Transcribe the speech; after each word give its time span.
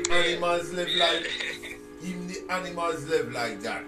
the 0.00 0.12
animals 0.12 0.72
live 0.72 0.88
like 0.96 1.30
even 2.02 2.26
the 2.28 2.40
animals 2.50 3.04
live 3.08 3.32
like 3.32 3.60
that 3.62 3.84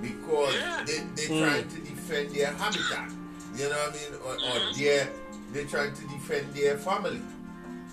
because 0.00 0.54
Yeah. 0.54 0.84
they 0.86 0.98
they 1.16 1.28
Mm. 1.28 1.40
trying 1.44 1.68
to 1.68 1.78
defend 1.80 2.30
their 2.34 2.52
habitat. 2.52 3.10
You 3.56 3.68
know 3.68 3.70
what 3.70 3.90
I 3.90 3.98
mean? 3.98 4.14
Or, 4.26 4.32
or 4.34 4.58
Mhm. 4.60 4.76
their 4.78 5.08
they 5.52 5.64
trying 5.64 5.94
to 5.94 6.02
defend 6.08 6.52
their 6.54 6.76
family. 6.78 7.22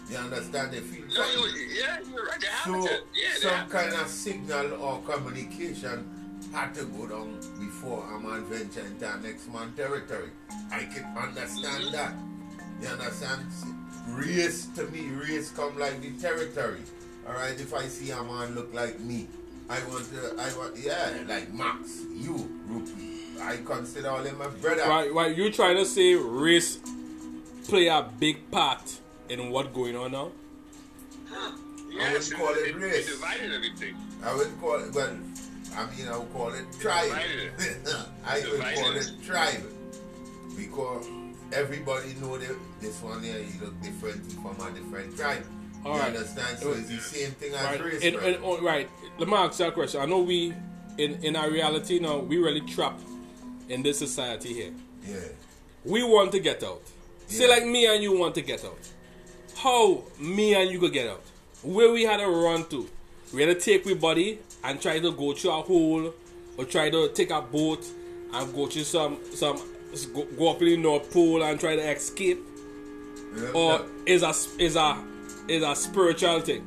You 0.10 0.18
understand? 0.18 0.72
They 0.74 0.80
feel 0.82 1.06
No, 1.08 1.46
you, 1.46 1.68
yeah, 1.80 2.00
you're 2.10 2.26
right. 2.26 2.40
The 2.42 2.48
So 2.66 2.74
habitat. 2.74 3.02
Yeah, 3.14 3.34
the 3.36 3.40
some 3.40 3.50
habitat. 3.52 3.92
kind 3.92 4.02
of 4.02 4.08
signal 4.10 4.74
or 4.74 5.02
communication 5.04 5.98
had 6.52 6.74
to 6.76 6.84
go 6.86 7.06
down 7.08 7.40
before 7.60 8.04
a 8.14 8.20
man 8.20 8.44
venture 8.46 8.82
into 8.86 9.08
a 9.14 9.18
next 9.22 9.48
man 9.54 9.72
territory. 9.78 10.32
I 10.72 10.84
can 10.86 11.06
understand 11.16 11.84
Mhm. 11.86 11.92
that. 11.94 12.14
You 12.82 12.88
understand? 12.88 13.46
Race 14.10 14.66
to 14.76 14.84
me, 14.88 15.02
race 15.12 15.52
come 15.56 15.78
like 15.78 16.02
the 16.02 16.10
territory. 16.20 16.82
Alright, 17.28 17.60
if 17.60 17.74
I 17.74 17.86
see 17.88 18.12
a 18.12 18.24
man 18.24 18.56
look 18.56 18.74
like 18.74 19.00
me, 19.00 19.28
I 19.70 19.80
want 19.86 20.06
to 20.12 20.36
I 20.38 20.58
want 20.58 20.78
yeah, 20.78 21.12
like 21.28 21.54
Max, 21.54 22.02
you, 22.14 22.50
Rupee. 22.68 23.20
I 23.42 23.58
consider 23.58 24.10
all 24.10 24.22
them 24.24 24.38
my 24.38 24.48
brother. 24.48 24.84
Right, 24.84 25.14
right. 25.14 25.36
You 25.36 25.52
trying 25.52 25.78
to 25.78 25.86
say 25.86 26.14
race 26.16 26.80
play 27.68 27.88
a 27.88 28.10
big 28.20 28.52
part 28.52 29.00
in 29.30 29.50
what 29.50 29.74
going 29.74 29.96
on 29.96 30.12
now? 30.12 30.32
Yes, 31.90 32.30
would 32.30 32.38
call 32.40 32.54
it 32.54 32.68
it, 32.68 32.76
race. 32.76 33.08
it 33.08 33.12
divided 33.12 33.54
everything. 33.54 33.96
I 34.24 34.36
would 34.36 34.60
call 34.60 34.84
it 34.84 34.94
well 34.94 35.18
I 35.76 35.86
mean 35.96 36.08
I 36.08 36.18
would 36.18 36.34
call 36.34 36.50
it 36.50 36.66
tribe. 36.80 37.12
I 38.26 38.40
would 38.52 38.62
call 38.62 38.96
it 38.96 39.12
tribe. 39.26 39.64
Because 40.58 41.08
everybody 41.54 42.14
know 42.20 42.38
that 42.38 42.56
this 42.82 43.02
one 43.02 43.24
here 43.24 43.40
he 43.40 43.60
look 43.60 43.80
different 43.82 44.32
from 44.34 44.60
a 44.60 44.72
different 44.72 45.16
tribe. 45.16 45.46
All 45.86 45.96
you 45.96 46.00
right. 46.00 46.16
understand? 46.16 46.60
So 46.60 46.72
it's 46.74 46.88
the 46.90 46.98
same 47.00 47.32
thing 47.32 47.54
as 47.54 47.64
Right. 47.66 47.84
race. 47.84 48.12
Brother. 48.12 48.28
in, 48.30 48.40
oh, 48.44 48.62
right. 48.62 48.90
Let 49.18 49.28
me 49.28 49.34
ask 49.36 49.60
you 49.60 49.66
a 49.66 49.72
question. 49.72 50.02
I 50.02 50.06
know 50.06 50.20
we, 50.22 50.54
in 50.98 51.24
in 51.24 51.36
our 51.36 51.50
reality 51.50 52.00
now, 52.00 52.18
we 52.20 52.38
really 52.38 52.62
trapped 52.62 53.02
in 53.70 53.82
this 53.84 53.98
society 54.00 54.54
here. 54.54 54.74
yeah. 55.08 55.16
We 55.84 56.04
want 56.04 56.32
to 56.34 56.40
get 56.40 56.64
out. 56.64 56.82
Say 57.28 57.48
like 57.48 57.66
me 57.66 57.88
and 57.88 58.04
you 58.04 58.16
want 58.18 58.36
to 58.36 58.42
get 58.42 58.64
out. 58.64 58.78
How 59.58 60.04
me 60.20 60.54
and 60.54 60.70
you 60.70 60.80
could 60.80 60.94
get 60.94 61.08
out? 61.10 61.24
Where 61.64 61.92
we 61.92 62.04
had 62.04 62.18
to 62.18 62.28
run 62.28 62.66
to? 62.70 62.88
We 63.34 63.42
had 63.42 63.58
to 63.58 63.60
take 63.60 63.86
we 63.86 63.96
body 63.96 64.40
and 64.64 64.80
try 64.82 65.00
to 65.00 65.12
go 65.12 65.34
through 65.34 65.52
a 65.52 65.62
hole, 65.62 66.14
or 66.58 66.66
try 66.66 66.90
to 66.92 67.08
take 67.10 67.32
a 67.32 67.42
boat 67.42 67.84
and 68.34 68.54
go 68.54 68.68
to 68.68 68.84
some 68.86 69.18
some 69.34 69.58
go, 70.14 70.26
go 70.38 70.50
up 70.52 70.62
in 70.62 70.68
the 70.68 70.78
North 70.78 71.12
Pole 71.12 71.42
and 71.44 71.60
try 71.60 71.76
to 71.76 71.82
escape, 71.90 72.40
Yeah, 73.36 73.50
or 73.54 73.82
is 74.06 74.22
a 74.24 74.34
is 74.60 74.76
a 74.76 74.98
is 75.48 75.64
a 75.64 75.76
spiritual 75.76 76.42
thing? 76.42 76.66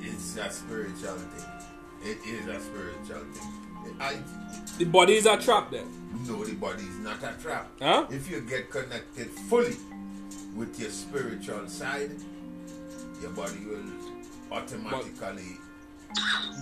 it's 0.00 0.36
a 0.36 0.50
spiritual 0.50 1.16
thing. 1.16 1.48
It 2.04 2.18
is 2.26 2.46
a 2.46 2.60
spiritual 2.60 3.24
thing. 3.32 3.96
I 4.00 4.16
The 4.78 4.84
body 4.84 5.14
is 5.14 5.26
a 5.26 5.36
trap 5.36 5.70
then. 5.70 5.86
know 6.26 6.44
the 6.44 6.54
body 6.54 6.82
is 6.82 6.98
not 6.98 7.18
a 7.22 7.34
trap. 7.42 7.68
Huh? 7.80 8.06
If 8.10 8.30
you 8.30 8.40
get 8.40 8.70
connected 8.70 9.30
fully 9.48 9.76
with 10.56 10.78
your 10.78 10.90
spiritual 10.90 11.68
side, 11.68 12.12
your 13.20 13.30
body 13.30 13.58
will 13.66 14.56
automatically. 14.56 15.56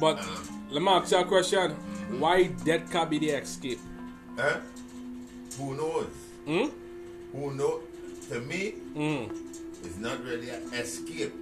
But 0.01 0.19
Um, 0.21 0.67
let 0.71 0.83
me 0.83 0.89
ask 0.89 1.11
you 1.13 1.19
a 1.19 1.25
question. 1.25 1.73
Why 2.19 2.45
death 2.65 2.91
can 2.91 3.09
be 3.09 3.19
the 3.19 3.31
escape? 3.31 3.81
Huh? 4.39 4.59
Who 5.59 5.75
knows? 5.75 6.07
Hmm? 6.47 6.69
Who 7.33 7.55
know? 7.55 7.81
To 8.29 8.41
me, 8.41 8.71
Hmm. 8.95 9.25
it's 9.85 9.97
not 9.99 10.23
really 10.25 10.51
an 10.51 10.63
escape. 10.73 11.33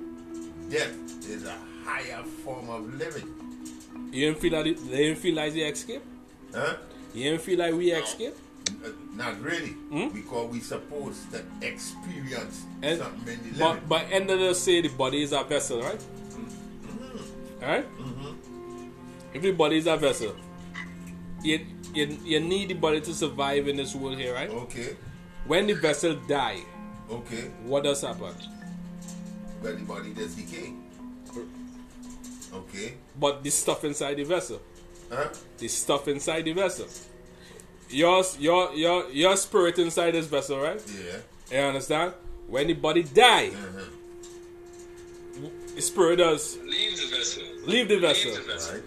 Death 0.69 0.93
is 1.29 1.45
a 1.45 1.55
higher 1.85 2.23
form 2.45 2.69
of 2.71 2.95
living. 2.99 3.29
You 4.13 4.27
didn't 4.27 4.41
feel 4.41 4.53
like 4.53 4.65
they 4.65 4.97
didn't 4.97 5.19
feel 5.19 5.35
like 5.35 5.53
they 5.55 5.61
escape? 5.61 6.03
Huh? 6.55 6.77
You 7.15 7.25
didn't 7.31 7.43
feel 7.43 7.59
like 7.59 7.75
we 7.75 7.93
escape? 7.93 8.35
Uh, 8.85 8.89
Not 9.17 9.41
really, 9.41 9.71
Hmm? 9.91 10.09
because 10.09 10.53
we 10.53 10.61
supposed 10.61 11.31
to 11.33 11.43
experience 11.63 12.65
And, 12.83 12.99
something 13.01 13.39
in 13.45 13.53
the 13.55 13.59
but 13.59 13.75
living. 13.75 13.89
but 13.89 14.07
end 14.13 14.31
of 14.31 14.39
the 14.39 14.55
say 14.55 14.81
the 14.83 14.89
body 14.89 15.23
is 15.23 15.33
a 15.33 15.43
vessel, 15.43 15.81
right? 15.83 16.01
Alright? 17.63 17.87
If 19.35 19.43
the 19.43 19.53
body 19.53 19.79
is 19.79 19.87
a 19.87 19.97
vessel, 19.97 20.37
you, 21.43 21.61
you, 21.95 22.19
you 22.25 22.41
need 22.41 22.69
the 22.69 22.75
body 22.75 23.01
to 23.01 23.15
survive 23.15 23.69
in 23.69 23.77
this 23.77 23.95
world 23.95 24.19
here, 24.19 24.35
right? 24.35 24.51
Okay, 24.51 24.97
When 25.47 25.67
the 25.67 25.75
vessel 25.75 26.15
die, 26.29 26.61
okay, 27.11 27.51
what 27.65 27.85
does 27.85 28.03
happen? 28.03 28.35
But 29.63 29.79
the 29.79 29.85
body 29.85 30.11
does 30.15 30.35
decay. 30.35 30.73
Okay, 32.55 32.95
But 33.19 33.43
the 33.45 33.51
stuff 33.51 33.85
inside 33.85 34.15
the 34.17 34.25
vessel. 34.25 34.61
huh? 35.13 35.29
The 35.59 35.69
stuff 35.69 36.09
inside 36.09 36.45
the 36.47 36.53
vessel. 36.53 36.87
Your 37.91 38.25
your 38.39 38.73
your 38.75 39.11
your 39.11 39.37
spirit 39.37 39.79
inside 39.79 40.13
this 40.13 40.27
vessel, 40.27 40.59
right? 40.61 40.81
Yeah. 41.51 41.61
You 41.61 41.67
understand? 41.69 42.15
When 42.47 42.67
the 42.69 42.75
body 42.75 43.03
die, 43.03 43.49
Uh-huh. 43.53 43.85
the 45.75 45.83
spirit 45.83 46.17
does 46.17 46.57
Leave 46.65 46.97
the 46.97 47.17
vessel. 47.17 47.43
leave 47.67 47.89
the 47.89 47.95
Leave 47.95 48.01
vessel. 48.03 48.33
the 48.35 48.41
vessel. 48.53 48.75
Right. 48.75 48.83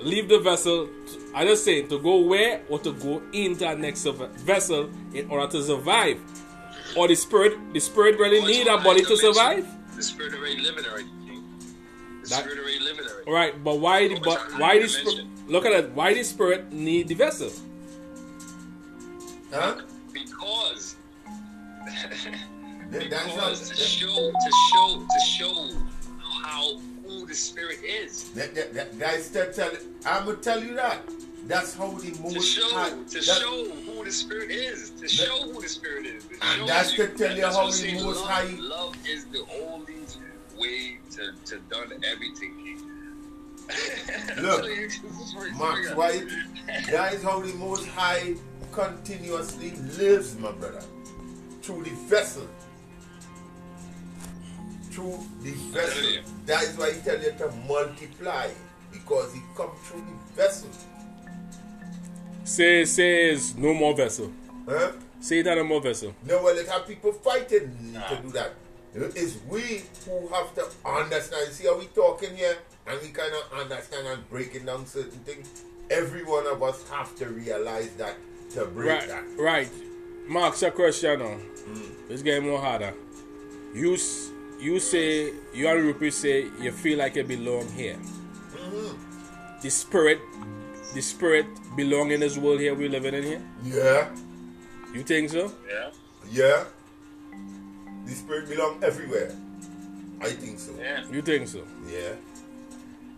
Leave 0.00 0.28
the 0.28 0.38
vessel. 0.38 0.88
I 1.34 1.44
just 1.44 1.64
saying 1.64 1.88
to 1.88 1.98
go 1.98 2.20
where 2.20 2.62
or 2.70 2.78
to 2.80 2.92
go 2.92 3.20
into 3.32 3.60
the 3.66 3.74
next 3.74 4.04
vessel 4.04 4.88
in 5.12 5.28
order 5.30 5.46
to 5.52 5.62
survive. 5.62 6.18
Or 6.96 7.06
the 7.08 7.14
spirit, 7.16 7.58
the 7.74 7.80
spirit 7.80 8.18
really 8.18 8.40
What's 8.40 8.52
need 8.52 8.66
a 8.66 8.78
body 8.78 9.02
to 9.04 9.16
survive. 9.16 9.66
The 9.98 10.04
spirit 10.04 10.32
already 10.34 10.58
living 10.60 10.84
already. 10.86 11.08
King. 11.26 11.42
The 12.22 12.28
That- 12.28 12.38
spirit 12.38 12.58
already 12.60 12.78
living 12.78 13.04
already. 13.04 13.28
Right, 13.32 13.64
but 13.64 13.80
why 13.80 14.06
the 14.06 14.20
but 14.20 14.38
why 14.56 14.78
the 14.78 14.86
spirit? 14.88 15.26
Look 15.48 15.66
at 15.66 15.72
that. 15.72 15.90
Why 15.90 16.14
the 16.14 16.22
spirit 16.22 16.72
need 16.72 17.08
the 17.08 17.14
vessel? 17.14 17.50
Huh? 19.52 19.80
Because. 20.12 20.94
That- 22.90 23.10
that's 23.10 23.26
not- 23.26 23.50
because 23.50 23.70
to 23.70 23.74
show 23.76 24.30
to 24.30 24.50
show 24.70 25.04
to 25.14 25.20
show 25.26 25.76
how 26.44 26.78
who 27.04 27.26
the 27.26 27.34
spirit 27.34 27.80
is. 27.82 28.30
That, 28.38 28.54
that, 28.54 28.72
that 28.74 28.98
guys 29.00 29.28
tell, 29.30 29.50
tell 29.52 29.72
I'm 30.06 30.26
gonna 30.26 30.36
tell 30.36 30.62
you 30.62 30.74
that. 30.76 31.02
That's 31.48 31.74
how 31.74 31.88
the 31.92 32.10
To 32.10 32.20
most 32.22 32.44
show 32.46 32.68
high. 32.74 32.90
to 32.90 33.04
that- 33.04 33.24
show 33.24 33.64
who 33.70 34.04
the 34.04 34.12
spirit 34.12 34.50
is. 34.50 34.90
To 35.00 35.08
show 35.08 35.50
who 35.50 35.60
the 35.62 35.68
spirit 35.68 36.04
is. 36.06 36.24
And 36.42 36.68
that's 36.68 36.92
to 36.92 37.08
tell 37.08 37.34
you 37.36 37.46
how 37.46 37.62
Most 37.64 37.84
love, 37.86 38.26
High- 38.28 38.56
Love 38.60 38.94
is 39.06 39.24
the 39.26 39.44
only 39.64 39.94
way 40.58 40.98
to, 41.12 41.32
to 41.46 41.58
done 41.70 41.92
everything. 42.12 42.54
Look, 44.42 44.60
telling 44.60 44.76
you, 44.76 44.88
this 44.88 44.94
is 45.02 45.34
where 45.34 45.48
it's 45.48 45.58
Max. 45.58 45.94
White, 45.94 46.28
that 46.90 47.14
is 47.14 47.22
how 47.22 47.40
the 47.40 47.52
Most 47.54 47.86
High 47.88 48.34
continuously 48.72 49.70
lives, 49.98 50.36
my 50.38 50.52
brother. 50.52 50.82
Through 51.62 51.84
the 51.84 51.90
vessel. 52.08 52.46
Through 54.90 55.18
the 55.42 55.50
vessel. 55.72 56.22
That 56.46 56.62
is 56.64 56.76
why 56.76 56.92
he 56.92 57.00
tell 57.00 57.20
you 57.22 57.32
to 57.38 57.50
multiply. 57.66 58.50
Because 58.92 59.32
he 59.34 59.40
come 59.56 59.70
through 59.84 60.00
the 60.00 60.34
vessel. 60.42 60.70
Say 62.48 62.84
says 62.86 63.54
no 63.56 63.74
more 63.74 63.94
vessel. 63.94 64.32
Huh? 64.68 64.92
Say 65.20 65.42
that 65.42 65.54
no 65.56 65.64
more 65.64 65.80
vessel. 65.82 66.14
No, 66.24 66.42
well, 66.42 66.56
it 66.56 66.66
have 66.68 66.86
people 66.86 67.12
fighting 67.12 67.94
to 68.08 68.18
do 68.22 68.30
that. 68.32 68.54
It's 68.94 69.36
we 69.48 69.82
who 70.06 70.28
have 70.28 70.54
to 70.54 70.64
understand. 70.84 71.52
See 71.52 71.66
how 71.66 71.78
we 71.78 71.86
talking 71.86 72.34
here, 72.36 72.56
and 72.86 73.00
we 73.02 73.08
kind 73.08 73.32
of 73.34 73.58
understand 73.60 74.06
and 74.06 74.28
breaking 74.30 74.64
down 74.64 74.86
certain 74.86 75.20
things. 75.28 75.62
Every 75.90 76.24
one 76.24 76.46
of 76.46 76.62
us 76.62 76.88
have 76.90 77.14
to 77.16 77.26
realize 77.26 77.90
that 77.96 78.16
to 78.54 78.64
break 78.66 78.88
Right, 78.88 79.08
that. 79.08 79.24
right. 79.38 79.68
Mark, 80.26 80.60
your 80.60 80.70
question 80.70 81.18
now. 81.20 81.34
Hmm. 81.34 82.10
It's 82.12 82.22
getting 82.22 82.48
more 82.48 82.60
harder. 82.60 82.94
You 83.74 83.94
s- 83.94 84.30
you 84.60 84.80
say 84.80 85.32
you 85.54 85.68
and 85.68 85.82
Rupert 85.84 86.12
say 86.14 86.46
you 86.60 86.72
feel 86.72 86.98
like 86.98 87.16
you 87.16 87.24
belong 87.24 87.68
here. 87.72 87.96
Mm-hmm. 88.56 89.60
The 89.62 89.70
spirit, 89.70 90.18
the 90.94 91.00
spirit 91.00 91.46
belong 91.76 92.10
in 92.10 92.20
this 92.20 92.36
world 92.36 92.60
here 92.60 92.74
we 92.74 92.88
living 92.88 93.14
in 93.14 93.22
here. 93.22 93.42
Yeah, 93.62 94.08
You 94.94 95.02
think 95.02 95.30
so? 95.30 95.52
Yeah, 95.68 95.90
yeah. 96.30 96.64
The 98.06 98.14
spirit 98.14 98.48
belong 98.48 98.82
everywhere. 98.82 99.32
I 100.20 100.30
think 100.30 100.58
so. 100.58 100.72
yeah. 100.78 101.04
You 101.12 101.22
think 101.22 101.46
so? 101.48 101.62
Yeah. 101.86 102.14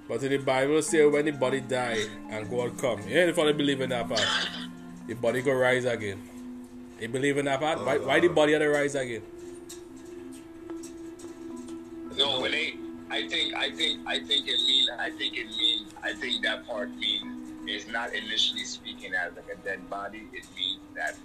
But 0.08 0.22
in 0.24 0.32
the 0.32 0.38
Bible 0.38 0.82
say 0.82 1.06
when 1.06 1.24
the 1.24 1.30
body 1.30 1.60
die 1.60 2.04
and 2.30 2.50
God 2.50 2.76
come, 2.76 3.00
you 3.06 3.16
ain't 3.18 3.34
fully 3.34 3.52
believe 3.52 3.80
in 3.80 3.90
that 3.90 4.08
part. 4.08 4.26
The 5.06 5.14
body 5.14 5.40
go 5.42 5.52
rise 5.52 5.84
again. 5.84 6.20
You 7.00 7.08
believe 7.08 7.38
in 7.38 7.44
that 7.46 7.60
part? 7.60 7.78
Why, 7.86 7.98
why 7.98 8.20
the 8.20 8.28
body 8.28 8.52
had 8.52 8.58
to 8.58 8.68
rise 8.68 8.94
again? 8.96 9.22
No, 12.16 12.44
it 12.44 12.52
ain't. 12.52 12.80
I 13.10 13.26
think, 13.28 13.54
I 13.54 13.70
think, 13.70 14.06
I 14.06 14.18
think 14.20 14.46
it 14.46 14.58
mean, 14.66 14.86
I 14.98 15.10
think 15.10 15.36
it 15.36 15.46
mean, 15.56 15.86
I 16.02 16.12
think 16.12 16.42
that 16.44 16.66
part 16.66 16.90
mean 16.96 17.49
is 17.74 17.86
not 17.88 18.12
initially 18.14 18.64
speaking 18.64 19.14
as 19.14 19.32
like 19.34 19.48
a 19.52 19.56
dead 19.64 19.88
body. 19.90 20.28
It 20.32 20.44
means 20.56 20.80
that 20.94 21.16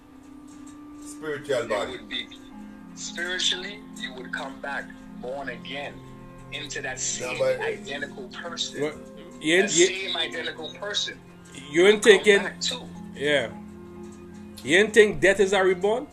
Spiritual 1.06 1.68
body. 1.68 1.92
would 1.92 2.10
be 2.10 2.28
spiritually, 2.96 3.80
you 3.98 4.14
would 4.14 4.32
come 4.34 4.60
back 4.62 4.86
born 5.22 5.50
again 5.50 5.94
into 6.52 6.82
that 6.82 7.00
same 7.00 7.38
but- 7.40 7.60
identical 7.60 8.28
person. 8.30 8.82
What- 8.82 8.96
You 9.42 9.58
that 9.58 9.64
ain't, 9.64 9.76
you, 9.78 9.86
same 9.88 10.16
identical 10.18 10.70
person. 10.76 11.20
you 11.70 11.86
ain't 11.88 12.02
come 12.04 12.24
thinking, 12.24 12.50
yeah. 13.16 13.50
You 14.64 14.78
ain't 14.80 14.94
think 14.94 15.20
death 15.22 15.40
is 15.40 15.54
a 15.54 15.64
reborn? 15.64 16.08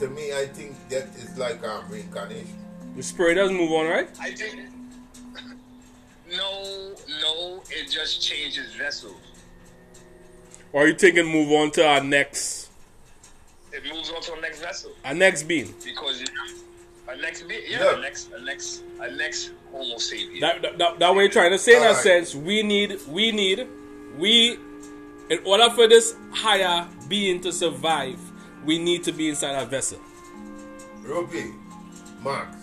To 0.00 0.08
me, 0.08 0.32
I 0.32 0.46
think 0.46 0.76
death 0.88 1.16
is 1.22 1.36
like 1.38 1.64
um, 1.66 1.84
reincarnation. 1.90 2.54
The 2.96 3.02
spirit 3.02 3.34
does 3.34 3.50
move 3.50 3.70
on, 3.72 3.86
right? 3.86 4.08
I 4.20 4.32
think 4.32 4.60
no, 6.36 6.94
no, 7.22 7.62
it 7.70 7.90
just 7.90 8.20
changes 8.22 8.74
vessels. 8.74 9.16
Or 10.72 10.86
you 10.86 10.94
thinking 10.94 11.26
move 11.26 11.50
on 11.52 11.70
to 11.72 11.86
our 11.86 12.02
next, 12.02 12.68
It 13.72 13.82
moves 13.92 14.10
on 14.10 14.20
to 14.22 14.32
our 14.34 14.40
next 14.40 14.60
vessel 14.60 14.92
our 15.04 15.14
next 15.14 15.44
being? 15.44 15.74
because 15.84 16.20
you, 16.20 16.26
a 17.08 17.16
next 17.16 17.42
being, 17.48 17.62
yeah, 17.68 17.84
Yeah. 17.84 17.96
a 17.98 18.00
next, 18.00 18.30
a 18.32 18.40
next, 18.42 18.82
a 19.00 19.10
next 19.10 19.50
Homo 19.72 19.96
sapien. 19.96 20.40
That, 20.40 20.62
that, 20.62 20.78
that, 20.78 20.98
that 20.98 21.14
way 21.14 21.22
you're 21.24 21.32
trying 21.32 21.52
to 21.52 21.58
say 21.58 21.76
in 21.76 21.82
a 21.82 21.86
Alright. 21.86 22.02
sense, 22.02 22.34
we 22.34 22.62
need, 22.62 22.98
we 23.08 23.32
need, 23.32 23.66
we, 24.18 24.58
in 25.30 25.38
order 25.44 25.70
for 25.70 25.86
this 25.88 26.14
higher 26.32 26.86
being 27.08 27.40
to 27.42 27.52
survive, 27.52 28.18
we 28.66 28.78
need 28.78 29.04
to 29.04 29.12
be 29.12 29.28
inside 29.30 29.54
our 29.54 29.64
vessel. 29.66 29.98
Ruby, 31.02 31.52
Max, 32.22 32.56
Oh, 32.56 32.57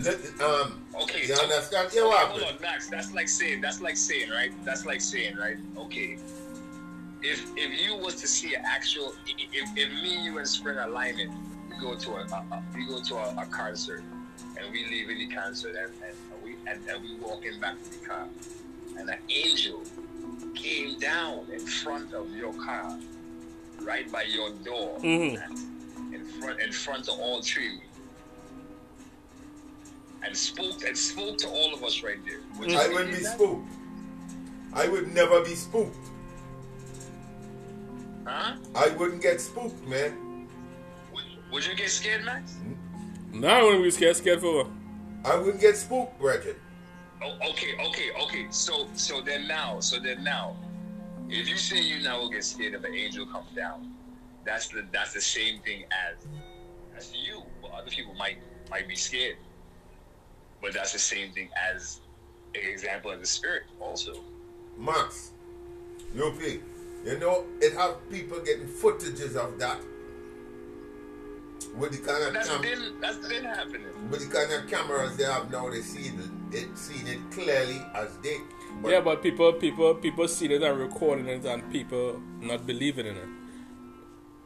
let, 0.00 0.16
um, 0.40 0.80
okay, 1.02 1.20
you 1.22 1.34
so- 1.34 1.42
understand? 1.42 1.90
Yeah, 1.94 2.02
okay, 2.02 2.16
hold 2.26 2.42
on, 2.42 2.60
Max. 2.60 2.88
That's 2.88 3.12
like 3.12 3.28
saying, 3.28 3.60
that's 3.60 3.80
like 3.80 3.96
saying, 3.96 4.30
right? 4.30 4.52
That's 4.64 4.84
like 4.86 5.00
saying, 5.00 5.36
right? 5.36 5.56
Okay. 5.78 6.18
If 7.22 7.46
if 7.56 7.80
you 7.80 7.96
was 7.96 8.16
to 8.16 8.26
see 8.28 8.54
an 8.54 8.62
actual, 8.66 9.14
if, 9.26 9.68
if 9.76 9.90
me, 10.02 10.24
you, 10.24 10.38
and 10.38 10.46
Spring 10.46 10.76
alignment, 10.78 11.32
we 11.70 11.78
go 11.80 11.94
to 11.94 12.10
a, 12.16 12.20
a, 12.24 12.44
a 12.52 12.62
we 12.74 12.86
go 12.86 13.00
to 13.02 13.14
a, 13.16 13.34
a 13.42 13.46
concert, 13.46 14.02
and 14.58 14.70
we 14.72 14.84
leave 14.86 15.08
in 15.08 15.18
the 15.18 15.34
concert, 15.34 15.74
and, 15.76 15.92
and 16.04 16.14
we 16.44 16.56
and, 16.70 16.80
and 16.88 17.02
we 17.02 17.14
walk 17.16 17.44
in 17.46 17.58
back 17.60 17.82
to 17.82 17.90
the 17.98 18.06
car, 18.06 18.26
and 18.98 19.08
an 19.08 19.16
angel 19.30 19.82
came 20.54 20.98
down 20.98 21.46
in 21.52 21.60
front 21.60 22.12
of 22.12 22.30
your 22.36 22.52
car, 22.54 22.98
right 23.80 24.10
by 24.12 24.22
your 24.24 24.50
door, 24.64 24.98
Mhm. 25.00 25.40
in 26.12 26.24
front 26.26 26.60
in 26.60 26.72
front 26.72 27.08
of 27.08 27.18
all 27.20 27.40
three, 27.40 27.80
and 30.24 30.36
spoke 30.36 30.84
and 30.84 30.96
spoke 30.96 31.38
to 31.38 31.48
all 31.48 31.74
of 31.74 31.82
us 31.84 32.02
right 32.02 32.18
there. 32.24 32.40
Would 32.58 32.70
you 32.70 32.78
I 32.78 32.88
believe 32.88 33.06
would 33.06 33.16
be 33.16 33.22
that? 33.22 33.34
spooked. 33.34 33.68
I 34.72 34.88
would 34.88 35.14
never 35.14 35.40
be 35.42 35.54
spooked. 35.54 35.96
Huh? 38.24 38.56
I 38.74 38.88
wouldn't 38.88 39.22
get 39.22 39.40
spooked, 39.40 39.86
man. 39.86 40.48
Would, 41.12 41.24
would 41.52 41.66
you 41.66 41.74
get 41.74 41.90
scared, 41.90 42.24
Max? 42.24 42.56
Now 43.32 43.60
I 43.60 43.62
wouldn't 43.64 43.84
be 43.84 43.90
scared, 43.90 44.16
scared 44.16 44.40
for? 44.40 44.66
I 45.24 45.36
wouldn't 45.36 45.60
get 45.60 45.76
spooked, 45.76 46.18
Bridget. 46.18 46.58
Oh, 47.22 47.36
okay, 47.50 47.74
okay, 47.88 48.10
okay. 48.22 48.46
So, 48.50 48.88
so 48.94 49.20
then 49.20 49.46
now, 49.46 49.80
so 49.80 49.98
then 49.98 50.24
now, 50.24 50.56
if 51.28 51.48
you 51.48 51.56
say 51.56 51.80
you 51.80 52.02
now 52.02 52.20
will 52.20 52.30
get 52.30 52.44
scared 52.44 52.74
if 52.74 52.84
an 52.84 52.94
angel 52.94 53.26
comes 53.26 53.50
down, 53.54 53.92
that's 54.44 54.68
the 54.68 54.84
that's 54.92 55.14
the 55.14 55.20
same 55.20 55.60
thing 55.60 55.84
as 55.90 56.26
as 56.96 57.12
you. 57.14 57.42
But 57.62 57.70
other 57.72 57.90
people 57.90 58.14
might 58.14 58.38
might 58.70 58.88
be 58.88 58.96
scared, 58.96 59.36
but 60.64 60.72
that's 60.72 60.94
the 60.94 60.98
same 60.98 61.30
thing 61.32 61.50
as 61.70 62.00
an 62.54 62.62
example 62.64 63.10
of 63.10 63.20
the 63.20 63.26
spirit 63.26 63.64
also. 63.80 64.14
Max, 64.78 65.32
Lupi, 66.16 66.62
you 67.04 67.18
know, 67.18 67.44
it 67.60 67.74
have 67.74 67.96
people 68.10 68.40
getting 68.40 68.66
footages 68.66 69.36
of 69.36 69.58
that. 69.58 69.78
With 71.76 71.92
the 71.92 71.98
kind 71.98 72.24
of 72.24 72.32
That's 72.32 72.48
cam- 72.48 72.62
been 72.62 73.00
that's 73.00 73.18
been 73.28 73.44
happening. 73.44 73.82
with 74.10 74.20
the 74.26 74.34
kind 74.34 74.50
of 74.52 74.70
cameras 74.70 75.16
they 75.16 75.24
have 75.24 75.50
now, 75.50 75.68
they 75.68 75.82
see 75.82 76.08
it, 76.08 76.14
it 76.52 76.78
seen 76.78 77.06
it 77.08 77.18
clearly 77.30 77.84
as 77.94 78.16
day. 78.18 78.38
But 78.80 78.90
yeah, 78.92 79.00
but 79.00 79.22
people, 79.22 79.52
people, 79.52 79.94
people 79.96 80.26
see 80.28 80.46
it 80.46 80.62
and 80.62 80.78
recording 80.78 81.28
it, 81.28 81.44
and 81.44 81.70
people 81.70 82.22
not 82.40 82.66
believing 82.66 83.06
in 83.06 83.16
it. 83.16 83.28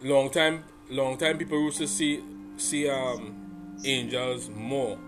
Long 0.03 0.31
time, 0.31 0.65
long 0.91 1.17
time, 1.17 1.39
people 1.39 1.61
used 1.61 1.79
to 1.79 1.87
see 1.87 2.25
see 2.57 2.89
um 2.89 3.81
angels 3.85 4.49
more. 4.49 4.99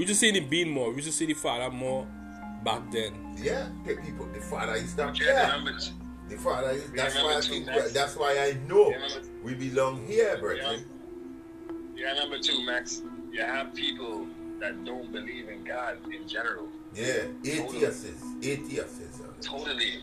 We 0.00 0.06
just 0.06 0.20
to 0.20 0.26
see 0.28 0.32
the 0.32 0.40
being 0.40 0.70
more. 0.70 0.88
We 0.88 1.02
just 1.02 1.08
to 1.08 1.12
see 1.12 1.26
the 1.26 1.34
father 1.34 1.68
more 1.70 2.06
back 2.64 2.90
then. 2.90 3.12
yeah, 3.36 3.68
the 3.84 3.96
people, 3.96 4.24
the 4.32 4.40
father 4.40 4.72
is 4.72 4.94
that. 4.96 5.20
Yeah, 5.20 5.58
Yeah, 5.62 5.78
the 6.30 6.36
father 6.38 6.70
is. 6.70 6.90
That's 6.92 7.16
remember 7.16 7.34
why 7.34 7.36
I 7.36 7.40
think. 7.42 7.66
Max? 7.66 7.92
That's 7.92 8.16
why 8.16 8.30
I 8.38 8.66
know 8.66 8.88
Yeah, 8.88 9.18
we 9.42 9.52
belong 9.52 10.06
here, 10.06 10.38
Brethren. 10.38 10.86
yeah, 11.94 12.14
number 12.14 12.38
two, 12.38 12.64
Max. 12.64 13.02
You 13.30 13.42
have 13.42 13.74
people 13.74 14.26
that 14.58 14.82
don't 14.86 15.12
believe 15.12 15.50
in 15.50 15.64
God 15.64 15.98
in 16.10 16.26
general. 16.26 16.66
Yeah, 16.94 17.24
atheists, 17.44 18.06
atheists. 18.42 19.20
Totally. 19.42 20.02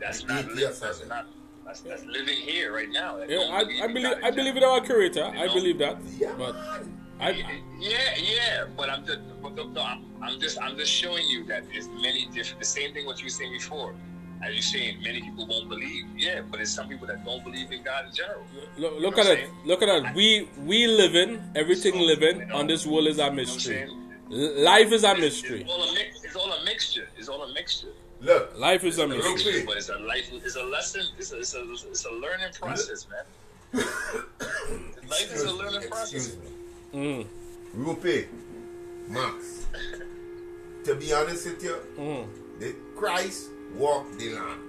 That's 0.00 0.22
It- 0.22 0.28
not. 0.28 0.44
it- 0.44 0.56
that's 0.56 1.06
not. 1.06 1.26
That's, 1.64 1.80
that's 1.82 2.04
living 2.04 2.34
here 2.38 2.74
right 2.74 2.90
now. 2.90 3.18
that 3.18 3.30
Yeah, 3.30 3.46
I, 3.52 3.62
believe 3.62 3.80
I 3.80 3.84
in 3.86 3.94
believe, 3.94 4.16
I 4.24 4.28
in 4.28 4.34
believe 4.34 4.56
in 4.56 4.64
our 4.64 4.80
Creator. 4.84 5.24
I 5.24 5.46
know? 5.46 5.54
believe 5.54 5.78
that. 5.78 5.98
Yeah, 6.18 6.32
But 6.36 6.54
man. 6.56 7.05
I, 7.20 7.30
Yeah, 7.78 7.98
yeah, 8.18 8.64
but 8.76 8.90
I'm 8.90 9.04
just, 9.06 9.20
but 9.42 9.54
no, 9.54 9.64
no, 9.68 9.82
I'm, 9.82 10.04
I'm 10.22 10.38
just, 10.40 10.60
I'm 10.60 10.76
just 10.76 10.92
showing 10.92 11.26
you 11.28 11.44
that 11.46 11.64
there's 11.72 11.88
many 11.88 12.26
different. 12.32 12.60
The 12.60 12.66
same 12.66 12.92
thing 12.92 13.06
what 13.06 13.18
you 13.20 13.26
were 13.26 13.30
saying 13.30 13.52
before. 13.52 13.94
As 14.42 14.52
you're 14.52 14.62
saying, 14.62 15.02
many 15.02 15.22
people 15.22 15.46
won't 15.46 15.68
believe. 15.70 16.04
Yeah, 16.16 16.42
but 16.50 16.58
there's 16.58 16.70
some 16.74 16.88
people 16.88 17.06
that 17.06 17.24
don't 17.24 17.42
believe 17.42 17.72
in 17.72 17.82
God 17.82 18.04
in 18.06 18.14
general. 18.14 18.42
look, 18.76 18.92
You 18.94 19.00
look 19.00 19.16
know 19.16 19.22
at 19.22 19.38
it. 19.38 19.48
Look 19.64 19.80
at 19.82 19.86
that. 19.86 20.14
We 20.14 20.48
we 20.66 20.86
living 20.86 21.42
everything 21.54 21.94
So, 21.94 22.00
living 22.00 22.40
you 22.40 22.46
know, 22.46 22.56
on 22.56 22.66
this 22.66 22.86
world 22.86 23.06
is 23.06 23.18
a 23.18 23.24
You 23.24 23.28
know 23.30 23.36
mystery. 23.36 23.88
Life 24.28 24.92
is 24.92 25.04
a 25.04 25.12
It's- 25.12 25.20
mystery. 25.24 25.60
It's 25.62 25.70
all 25.70 25.82
a 25.88 25.94
mix. 25.94 26.24
It's 26.24 26.36
all 26.36 26.52
a 26.52 26.64
mixture. 26.64 27.08
It's 27.16 27.28
all 27.30 27.42
a 27.44 27.52
mixture. 27.54 27.92
Look, 28.20 28.58
Life 28.58 28.84
is 28.84 28.98
a 28.98 29.04
It's 29.04 29.14
a 29.26 29.30
mystery. 29.32 29.64
but 29.64 29.76
it's 29.78 29.88
a 29.88 29.96
life. 29.98 30.28
It's 30.32 30.56
a 30.56 30.64
lesson. 30.64 31.02
It's 31.18 31.32
a, 31.32 31.38
it's 31.38 31.54
a, 31.54 31.62
it's 31.88 32.04
a 32.04 32.10
learning 32.10 32.52
process, 32.60 33.06
man. 33.08 33.24
Life 35.08 35.32
is 35.32 35.42
a 35.44 35.52
learning 35.52 35.88
process. 35.88 36.36
Excuse 36.96 37.18
me. 37.18 37.24
Mm, 37.24 37.26
Rupe, 37.74 38.26
Max. 39.08 39.66
to 40.84 40.94
be 40.94 41.12
honest 41.12 41.46
with 41.46 41.62
you, 41.62 41.76
mm. 41.98 42.26
the 42.58 42.74
Christ 42.96 43.48
walked 43.74 44.18
the 44.18 44.30
land 44.34 44.60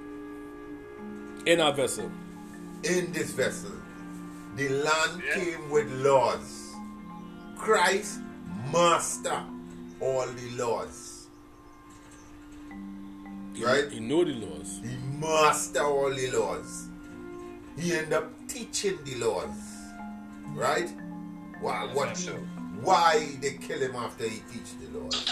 In 1.47 1.61
our 1.61 1.73
vessel. 1.73 2.11
in 2.83 3.11
this 3.13 3.31
vessel. 3.31 3.71
The 4.55 4.69
land 4.69 5.21
Yeah. 5.25 5.33
came 5.35 5.69
with 5.69 5.89
laws. 6.03 6.73
Christ 7.57 8.19
master 8.71 9.43
all 10.01 10.25
the 10.27 10.49
laws. 10.63 11.27
Right? 13.59 13.91
You 13.91 14.01
know 14.01 14.23
the 14.23 14.33
laws. 14.33 14.79
He 14.83 14.95
master 15.19 15.83
all 15.83 16.13
the 16.13 16.29
laws. 16.31 16.87
He 17.77 17.93
end 17.93 18.13
up 18.13 18.31
teaching 18.47 18.97
the 19.03 19.15
laws. 19.15 19.57
Right? 20.53 20.89
Why, 21.59 21.85
Yes, 21.85 21.95
what 21.95 22.07
that's 22.07 22.21
he- 22.21 22.27
true. 22.27 22.47
why 22.81 23.37
they 23.41 23.53
kill 23.53 23.79
him 23.79 23.95
after 23.95 24.23
he 24.25 24.41
teach 24.51 24.69
the 24.81 24.99
laws? 24.99 25.25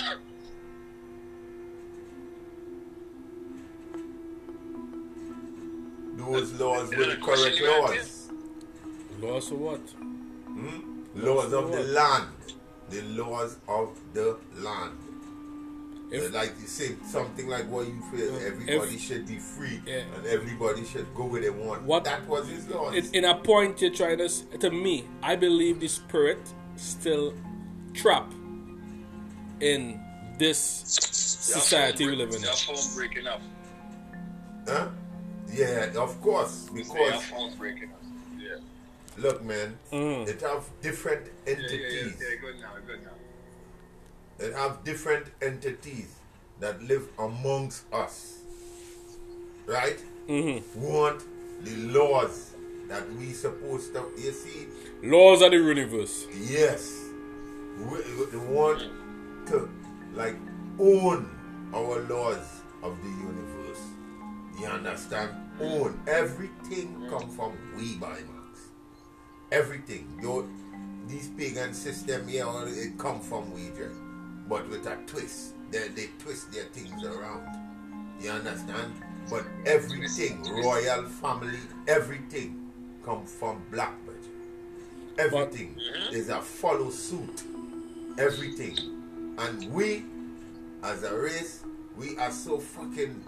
Those 6.17 6.53
laws 6.53 6.91
Is 6.91 6.97
were 6.97 7.05
the 7.05 7.15
correct 7.17 7.59
hmm? 7.59 7.81
laws. 7.81 8.29
Laws 9.21 9.51
of 9.51 9.59
what? 9.59 9.81
Laws 11.15 11.53
of 11.53 11.71
the 11.71 11.77
what? 11.77 11.85
land. 11.87 12.27
The 12.89 13.01
laws 13.01 13.57
of 13.67 13.99
the 14.13 14.37
land. 14.55 14.97
If- 16.11 16.33
like 16.33 16.53
you 16.61 16.67
say, 16.67 16.95
something 17.09 17.47
like 17.47 17.67
what 17.69 17.87
you 17.87 17.99
feel 18.11 18.35
everybody 18.45 18.95
if- 18.95 19.01
should 19.01 19.25
be 19.27 19.37
free 19.39 19.81
Yeah. 19.87 20.03
and 20.15 20.25
everybody 20.27 20.85
should 20.85 21.07
go 21.15 21.25
where 21.25 21.41
they 21.41 21.49
want. 21.49 21.83
What- 21.83 22.03
that 22.05 22.27
was 22.27 22.47
his 22.47 22.67
laws. 22.69 22.93
in, 22.95 23.05
in 23.15 23.25
a 23.25 23.35
point 23.35 23.81
you're 23.81 23.91
trying 23.93 24.19
to 24.19 24.29
to 24.59 24.69
me 24.71 25.07
i 25.23 25.35
believe 25.35 25.79
the 25.79 25.87
spirit 25.87 26.39
still 26.75 27.33
trapped 27.93 28.33
in 29.61 29.99
this 30.37 30.59
society 30.59 32.05
we 32.05 32.15
live 32.15 32.33
in 32.33 32.41
Your 32.41 32.51
phone 32.53 32.95
breaking 32.95 33.27
up. 33.27 33.41
huh? 34.67 34.87
Yeah, 35.53 35.91
of 35.97 36.19
course. 36.21 36.65
Your 36.73 36.83
Because 36.83 37.23
phone's 37.25 37.55
breaking 37.55 37.89
up. 37.95 38.01
Yeah. 38.37 38.57
look 39.17 39.43
man, 39.43 39.77
Mm. 39.91 40.27
it 40.27 40.41
have 40.41 40.63
different 40.81 41.23
Yeah, 41.25 41.53
yeah, 41.53 41.59
yeah, 41.59 41.63
entities. 41.63 42.13
yeah. 42.19 42.35
Good 42.41 42.59
now. 42.61 42.73
Good 42.85 43.01
now. 43.03 43.11
It 44.39 44.53
have 44.53 44.83
different 44.83 45.27
entities 45.41 46.15
that 46.59 46.81
live 46.83 47.07
amongst 47.17 47.83
us. 47.93 48.39
Right? 49.65 49.99
Mhm. 50.27 50.61
Want 50.75 51.23
the 51.63 51.75
laws 51.97 52.51
that 52.87 53.03
we 53.13 53.31
supposed 53.33 53.93
to 53.93 54.11
you 54.17 54.31
see 54.31 54.67
laws 55.01 55.41
of 55.41 55.51
the 55.51 55.57
universe 55.57 56.27
Yes. 56.33 56.91
We, 57.79 57.97
we 58.31 58.37
want 58.53 58.79
to 59.47 59.69
like 60.13 60.35
own 60.79 61.29
our 61.73 61.99
laws 62.01 62.45
of 62.83 62.95
the 63.01 63.09
universe. 63.09 63.81
You 64.59 64.67
understand? 64.67 65.31
Own. 65.59 65.99
Everything 66.07 67.07
come 67.09 67.29
from 67.29 67.53
we 67.75 67.95
by 67.95 68.19
Max. 68.31 68.59
Everything. 69.51 70.07
Your 70.21 70.45
these 71.07 71.29
pagan 71.29 71.73
system 71.73 72.27
here, 72.27 72.45
all 72.45 72.65
it 72.65 72.97
come 72.97 73.19
from 73.19 73.51
Ouija, 73.53 73.89
but 74.47 74.67
with 74.69 74.85
a 74.87 74.95
twist. 75.07 75.53
They, 75.71 75.87
they 75.89 76.09
twist 76.19 76.51
their 76.51 76.65
things 76.65 77.03
around. 77.03 77.47
You 78.19 78.31
understand? 78.31 78.93
But 79.29 79.45
everything, 79.65 80.43
royal 80.63 81.03
family, 81.03 81.57
everything 81.87 82.71
come 83.03 83.25
from 83.25 83.61
Blackbird. 83.71 84.15
Everything 85.17 85.75
uh-huh. 85.77 86.11
is 86.11 86.29
a 86.29 86.41
follow 86.41 86.89
suit. 86.89 87.43
Everything. 88.17 88.77
And 89.37 89.71
we, 89.73 90.05
as 90.83 91.03
a 91.03 91.15
race, 91.15 91.63
we 91.97 92.17
are 92.17 92.31
so 92.31 92.59
fucking 92.59 93.23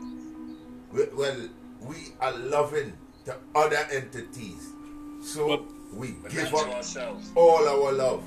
we- 0.92 1.08
well, 1.14 1.50
we 1.82 1.96
are 2.22 2.34
loving 2.38 2.94
to 3.26 3.36
other 3.56 3.88
entities. 3.92 4.74
So 5.22 5.48
But- 5.48 5.64
we 5.94 6.12
But 6.12 6.32
give 6.32 6.54
up 6.54 6.68
ourselves. 6.70 7.30
all 7.36 7.68
our 7.68 7.92
love. 7.92 8.24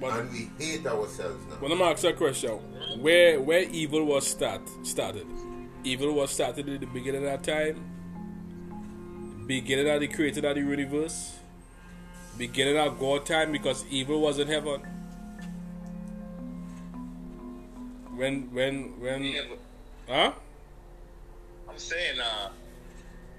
But- 0.00 0.20
and 0.20 0.30
we 0.30 0.50
hate 0.58 0.86
ourselves 0.86 1.44
now. 1.48 1.56
But 1.60 1.72
I'm 1.72 1.78
gonna 1.78 1.90
ask 1.92 2.02
you 2.02 2.10
a 2.10 2.12
question. 2.12 2.50
Where 3.00 3.40
where 3.40 3.60
evil 3.62 4.04
was 4.04 4.26
start 4.26 4.62
started? 4.82 5.26
Evil 5.84 6.12
was 6.12 6.30
started 6.30 6.68
in 6.68 6.80
the 6.80 6.86
beginning 6.86 7.26
of 7.26 7.42
time. 7.42 7.92
Beginning 9.46 9.88
of 9.88 10.00
the 10.00 10.08
created 10.08 10.44
of 10.44 10.54
the 10.56 10.60
universe. 10.60 11.36
Beginning 12.36 12.76
of 12.76 12.98
God 12.98 13.24
time 13.24 13.52
because 13.52 13.84
evil 13.90 14.20
was 14.20 14.38
in 14.38 14.48
heaven. 14.48 14.82
When 18.14 18.52
when 18.52 19.00
when 19.00 19.24
Yeah, 19.24 19.42
but 19.48 19.58
huh? 20.14 20.32
I'm 21.68 21.78
saying, 21.78 22.18
uh, 22.20 22.48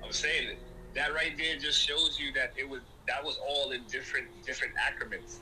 I'm 0.04 0.12
saying 0.12 0.50
that, 0.50 0.58
that 0.96 1.14
right 1.14 1.36
there 1.38 1.58
just 1.58 1.82
shows 1.82 2.20
you 2.20 2.32
that 2.34 2.54
it 2.56 2.68
was 2.68 2.82
that 3.08 3.24
was 3.24 3.38
all 3.48 3.72
in 3.72 3.82
different 3.90 4.28
different 4.46 4.74
acronyms. 4.76 5.38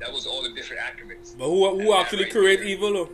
That 0.00 0.12
was 0.12 0.26
all 0.26 0.44
in 0.46 0.54
different 0.54 0.82
acronyms. 0.82 1.36
But 1.38 1.44
who 1.46 1.70
who 1.80 1.92
That 1.92 2.00
actually 2.00 2.24
right 2.24 2.32
create 2.32 2.60
there. 2.60 2.68
evil? 2.68 2.92
though? 2.92 3.10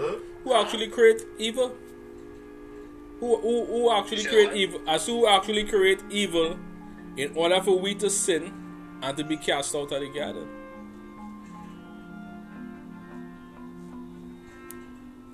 Huh? 0.00 0.16
Who 0.44 0.54
actually 0.54 0.88
create 0.88 1.22
evil? 1.38 1.72
Who, 3.20 3.36
who, 3.40 3.64
who 3.66 3.90
actually 3.92 4.24
create 4.24 4.48
what? 4.48 4.56
evil? 4.56 4.80
As 4.88 5.06
who 5.06 5.28
actually 5.28 5.64
create 5.64 6.00
evil 6.10 6.58
in 7.16 7.32
order 7.36 7.60
for 7.62 7.78
we 7.78 7.94
to 7.96 8.10
sin 8.10 8.52
and 9.02 9.16
to 9.16 9.22
be 9.22 9.36
cast 9.36 9.74
out 9.76 9.92
of 9.92 10.00
the 10.00 10.08
garden? 10.08 10.48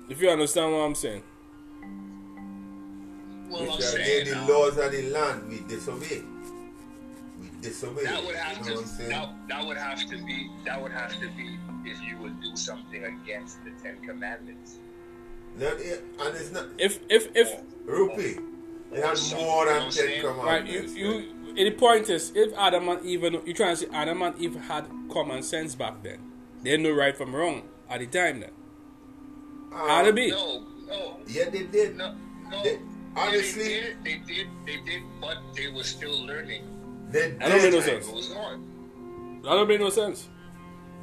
If 0.09 0.21
you 0.21 0.29
understand 0.29 0.71
what 0.73 0.79
I'm 0.79 0.95
saying. 0.95 1.23
Well, 3.49 3.61
We 3.63 3.69
I'm 3.69 3.71
shall 3.73 3.81
saying 3.91 4.25
hear 4.25 4.35
the 4.35 4.41
laws 4.53 4.77
of 4.77 4.91
the 4.91 5.09
land, 5.09 5.49
we 5.49 5.59
disobey. 5.61 6.21
We 7.61 7.67
disobey. 7.69 8.03
that 8.03 8.25
would 8.25 8.35
have 8.35 8.57
you 8.57 8.63
know 8.63 8.69
to 8.69 8.73
what 8.75 8.81
I'm 8.81 8.87
saying? 8.87 9.09
that, 9.09 9.29
that 9.49 9.65
would 9.65 9.77
have 9.77 9.99
to 10.07 10.17
be 10.25 10.49
that 10.65 10.81
would 10.81 10.91
have 10.91 11.11
to 11.19 11.27
be 11.37 11.57
if 11.85 12.01
you 12.03 12.17
would 12.17 12.41
do 12.41 12.55
something 12.55 13.03
against 13.03 13.63
the 13.63 13.71
Ten 13.83 13.97
Commandments. 14.05 14.77
Not 15.57 15.79
it- 15.79 16.03
and 16.19 16.35
it's 16.35 16.51
not 16.51 16.65
If 16.77 16.99
if 17.09 17.29
if 17.35 17.61
Rupee. 17.85 18.39
It 18.91 19.03
had 19.05 19.17
Something, 19.17 19.45
more 19.45 19.65
than 19.65 19.81
ten 19.83 19.91
saying? 19.91 20.25
right, 20.25 20.65
you 20.65 20.81
commandments. 20.81 20.95
you 20.95 21.35
the 21.55 21.71
point 21.71 22.09
is 22.09 22.31
if 22.35 22.53
Adam 22.57 22.87
and 22.89 23.05
Eve 23.05 23.23
you 23.45 23.53
trying 23.53 23.75
to 23.75 23.81
say 23.85 23.87
Adam 23.93 24.21
and 24.21 24.37
Eve 24.39 24.55
had 24.55 24.85
common 25.11 25.43
sense 25.43 25.75
back 25.75 26.01
then. 26.03 26.19
They 26.63 26.75
know 26.77 26.91
right 26.91 27.15
from 27.15 27.35
wrong 27.35 27.63
at 27.89 27.99
the 27.99 28.07
time 28.07 28.39
then. 28.41 28.51
Ah, 29.71 29.87
How 29.87 30.03
to 30.03 30.13
be? 30.13 30.31
No, 30.31 30.63
no, 30.87 31.17
Yeah, 31.27 31.49
they 31.49 31.63
did. 31.63 31.95
no, 31.97 32.15
no. 32.49 32.63
They- 32.63 32.79
Yeah, 33.15 33.25
honestly- 33.25 33.63
they 33.63 33.79
did, 33.79 34.03
they 34.03 34.17
did, 34.33 34.47
they 34.65 34.77
did, 34.85 35.03
but 35.21 35.37
they 35.55 35.67
were 35.69 35.83
still 35.83 36.25
learning. 36.25 36.63
They 37.11 37.35
I 37.41 37.49
don't 37.49 37.61
make 37.61 37.73
no 37.73 37.81
sense. 37.81 38.05
Time 38.05 38.13
goes 38.15 38.31
on. 38.31 39.41
That 39.43 39.49
don't 39.49 39.67
make 39.67 39.79
no 39.79 39.89
sense. 39.89 40.27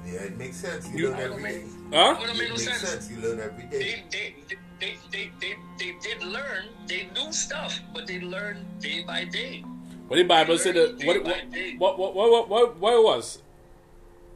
Yeah, 0.04 0.20
it 0.22 0.36
makes 0.38 0.56
sense. 0.58 0.88
You, 0.90 0.98
You- 0.98 1.10
learn 1.10 1.20
every 1.20 1.42
day. 1.42 1.64
Huh? 1.92 2.14
That 2.14 2.26
don't 2.26 2.30
It 2.30 2.38
make 2.38 2.48
no 2.48 2.54
makes 2.54 2.64
sense. 2.64 2.80
sense. 2.80 3.10
You 3.10 3.16
learn 3.18 3.40
every 3.40 3.64
day. 3.64 3.78
They, 3.78 4.04
they, 4.10 4.56
they, 4.80 4.96
they, 5.10 5.30
they, 5.40 5.54
they 5.78 5.98
did 6.00 6.22
learn. 6.22 6.66
They 6.86 7.08
knew 7.14 7.32
stuff, 7.32 7.78
but 7.94 8.06
they 8.06 8.20
learned 8.20 8.64
day 8.80 9.02
by 9.04 9.24
day. 9.24 9.64
What 10.06 10.16
the 10.16 10.22
Bible 10.22 10.58
said 10.58 10.76
that 10.76 10.98
Day 10.98 11.06
what 11.06 11.24
what 11.24 11.50
what 11.74 12.14
what 12.14 12.30
what 12.30 12.48
what, 12.48 12.76
what 12.78 12.94
it 12.94 13.02
was? 13.04 13.42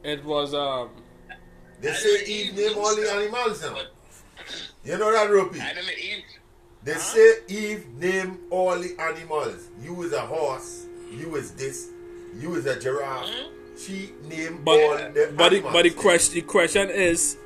It 0.03 0.25
was 0.25 0.53
um 0.55 0.89
They 1.81 1.93
say 1.93 2.19
and 2.19 2.29
Eve 2.29 2.47
Eve 2.49 2.57
name 2.57 2.79
all 2.79 2.97
the 2.97 3.13
animals 3.13 3.63
now. 3.63 3.79
You 4.85 4.99
know 4.99 5.13
that, 5.13 5.31
Rupee? 5.31 5.61
Adam 5.61 5.85
and 5.87 5.99
Eve. 5.99 6.25
They 6.83 6.95
Huh? 6.95 6.99
say 6.99 7.35
Eve 7.49 7.87
name 7.99 8.39
all 8.51 8.77
the 8.77 8.97
animals. 8.99 9.69
You 9.81 10.03
is 10.03 10.13
a 10.13 10.23
horse. 10.23 10.87
You 11.11 11.37
is 11.37 11.53
this. 11.53 11.91
You 12.39 12.55
is 12.55 12.67
a 12.67 12.79
giraffe. 12.79 13.29
Hmm? 13.29 13.55
She 13.77 14.13
named 14.29 14.65
but 14.65 14.73
all 14.81 14.97
the 14.97 15.33
but 15.37 15.51
the, 15.51 15.57
animals. 15.57 15.73
but 15.73 15.83
the 15.85 15.91
question 15.91 16.35
the 16.35 16.43
question 16.43 16.91
is 16.91 17.37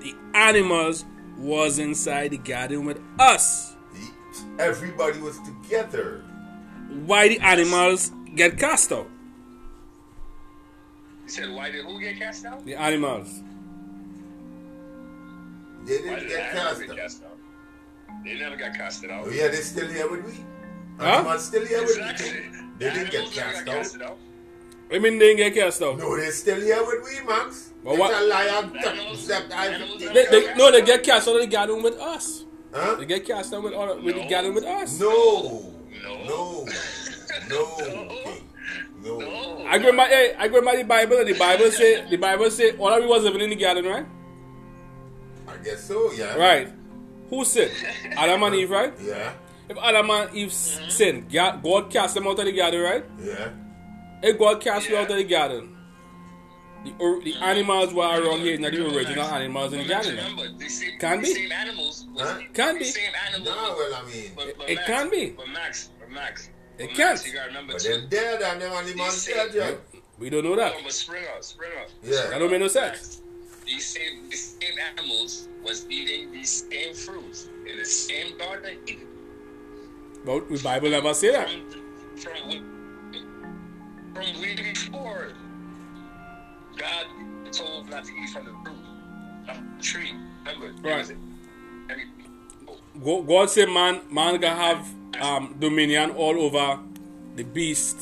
the 0.00 0.14
animals 0.34 1.04
was 1.38 1.78
inside 1.78 2.28
the 2.30 2.38
garden 2.38 2.84
with 2.84 3.00
us. 3.18 3.74
Everybody 4.58 5.18
was 5.20 5.38
together. 5.40 6.22
Why 7.06 7.28
the 7.28 7.38
animals 7.40 8.10
get 8.34 8.58
cast 8.58 8.92
out? 8.92 9.08
He 11.24 11.28
said, 11.30 11.50
"Why 11.50 11.70
did 11.70 11.84
who 11.84 12.00
get 12.00 12.18
cast 12.18 12.44
out? 12.44 12.64
The 12.64 12.74
animals. 12.74 13.42
They 15.84 15.98
didn't 15.98 16.20
did 16.20 16.28
get 16.28 16.40
animals 16.54 16.78
cast 16.78 16.80
get 16.80 16.90
out. 16.90 16.96
cast 16.96 17.24
out? 17.24 17.38
They 18.24 18.38
never 18.38 18.56
got 18.56 18.74
casted 18.74 19.10
out. 19.10 19.24
Oh 19.26 19.30
yeah, 19.30 19.48
they 19.48 19.56
still 19.56 19.88
here 19.88 20.08
with 20.10 20.24
we. 20.24 20.32
Huh? 20.98 21.06
Animals 21.06 21.44
still 21.46 21.66
here 21.66 21.82
with 21.82 21.96
Exactly. 21.98 22.40
we. 22.50 22.61
They 22.78 22.90
didn't 22.90 23.10
get 23.10 23.14
Animals 23.14 23.34
cast 23.34 23.58
out. 23.60 23.66
casted 23.66 24.02
out. 24.02 24.18
I 24.92 24.98
mean 24.98 25.18
they 25.18 25.34
didn't 25.34 25.36
get 25.38 25.54
cast 25.54 25.82
out. 25.82 25.98
No, 25.98 26.16
they 26.16 26.30
still 26.30 26.60
here 26.60 26.82
with 26.84 27.04
we, 27.04 27.26
Max. 27.26 27.70
But 27.84 27.90
It's 27.92 28.00
what- 28.00 28.14
a 28.22 28.26
liar. 28.26 28.48
Animals- 28.48 29.26
That 29.28 29.50
animals 29.52 30.02
I 30.02 30.12
They, 30.12 30.26
they, 30.26 30.54
no, 30.54 30.70
they 30.70 30.82
get 30.82 31.02
cast 31.02 31.28
out 31.28 31.34
of 31.36 31.40
the 31.40 31.46
garden 31.46 31.82
with 31.82 31.98
us. 31.98 32.44
Huh? 32.74 32.94
They 32.96 33.06
get 33.06 33.26
cast 33.26 33.52
out 33.54 33.62
with 33.62 33.72
all 33.74 33.96
with 34.00 34.14
the 34.16 34.22
No. 34.24 34.28
garden 34.30 34.54
with 34.54 34.64
us. 34.64 34.98
No. 35.00 35.72
No. 36.04 36.24
No. 36.24 36.66
No. 37.48 37.76
King. 38.24 38.48
No. 39.02 39.18
No. 39.18 39.66
I 39.66 39.78
go 39.78 39.96
by 39.96 40.06
hey, 40.06 40.34
I 40.38 40.48
go 40.48 40.62
by 40.62 40.76
the 40.76 40.84
Bible 40.84 41.18
and 41.18 41.28
the 41.28 41.38
Bible 41.38 41.70
say 41.70 42.04
the 42.08 42.16
Bible 42.16 42.50
say 42.50 42.76
all 42.78 42.88
of 42.92 43.02
we 43.02 43.08
was 43.08 43.24
living 43.24 43.40
in 43.42 43.50
the 43.50 43.56
garden, 43.56 43.84
right? 43.84 44.06
I 45.48 45.56
guess 45.64 45.84
so, 45.84 46.12
yeah. 46.12 46.36
Right. 46.36 46.68
Who 47.30 47.44
said? 47.44 47.70
Adam 48.16 48.42
and 48.44 48.54
Eve, 48.54 48.70
right? 48.70 48.92
Yeah. 49.02 49.32
If 49.72 49.78
Adam 49.82 50.10
and 50.10 50.34
Eve 50.34 50.48
s 50.48 50.76
mm-hmm. 50.78 50.90
sinned, 50.90 51.32
God, 51.32 51.62
God 51.62 51.90
cast 51.90 52.14
them 52.14 52.26
out 52.26 52.38
of 52.38 52.44
the 52.44 52.52
garden, 52.52 52.80
right? 52.82 53.04
Yeah. 53.18 53.48
If 54.22 54.38
God 54.38 54.60
cast 54.60 54.86
you 54.86 54.98
out 54.98 55.10
of 55.10 55.16
the 55.16 55.24
garden, 55.24 55.74
the, 56.84 56.92
or, 56.98 57.22
the 57.22 57.32
mm-hmm. 57.32 57.42
animals 57.42 57.94
were 57.94 58.04
around 58.04 58.40
here, 58.40 58.58
not 58.58 58.72
the 58.72 58.84
original 58.84 59.24
animals 59.24 59.72
in 59.72 59.78
the 59.78 59.88
garden. 59.88 60.16
Remember, 60.16 60.48
the 60.58 60.68
same, 60.68 60.98
Can 60.98 61.22
the 61.22 61.22
be. 61.22 61.34
same 61.34 61.52
animals. 61.52 62.06
Huh? 62.18 62.38
Can 62.52 62.74
the 62.74 62.80
be. 62.80 62.84
Same 62.84 63.12
animals. 63.28 63.48
No, 63.48 63.74
well, 63.78 63.94
I 63.94 64.10
mean, 64.10 64.32
But, 64.36 64.58
but 64.58 64.68
It 64.68 64.74
Max, 64.74 64.86
can 64.86 65.10
be. 65.10 65.30
But 65.30 65.48
Max, 65.48 65.88
but 65.98 66.10
Max. 66.10 66.50
It 66.78 66.88
but 66.88 66.96
can. 66.96 67.06
Max, 67.06 67.26
you 67.26 67.32
gotta 67.32 67.48
remember 67.48 67.72
but 67.72 67.82
too. 67.82 67.92
them 67.92 68.08
dead 68.10 68.42
and 68.42 68.60
them 68.60 68.72
animals 68.72 69.24
These 69.24 69.34
dead, 69.34 69.50
yeah. 69.54 70.00
We 70.18 70.28
don't 70.28 70.44
know 70.44 70.56
that. 70.56 70.74
No, 70.74 70.82
but 70.82 70.92
Springer, 70.92 71.28
Springer. 71.40 71.86
Yeah. 72.02 72.28
That 72.28 72.38
don't 72.40 72.50
make 72.50 72.60
no 72.60 72.68
sense. 72.68 73.22
Max, 73.22 73.64
These 73.64 73.86
same, 73.86 74.28
these 74.28 74.58
same 74.60 74.78
animals 74.78 75.48
was 75.64 75.86
eating 75.88 76.30
these 76.30 76.68
same 76.68 76.92
fruits 76.92 77.48
in 77.66 77.78
the 77.78 77.86
same 77.86 78.36
garden 78.36 78.76
of 78.76 78.88
Eden. 78.88 79.08
But 80.24 80.48
the 80.48 80.60
Bible 80.62 80.90
never 80.90 81.14
say 81.14 81.32
that. 81.32 81.48
From, 82.16 82.50
from, 84.14 84.40
way- 84.40 84.54
before, 84.56 85.32
God 86.76 87.06
told 87.52 87.88
not 87.90 88.04
to 88.04 88.12
eat 88.12 88.30
from 88.30 88.44
the 88.46 88.52
fruit 88.52 88.76
of 89.48 89.56
the 89.78 89.82
tree. 89.82 90.12
Remember, 90.46 90.72
Right. 90.88 91.12
God 93.26 93.50
said 93.50 93.68
man, 93.68 94.00
man 94.10 94.38
can 94.40 94.56
have 94.56 94.86
um, 95.20 95.56
dominion 95.58 96.10
all 96.12 96.40
over 96.40 96.78
the 97.36 97.42
beast 97.42 97.96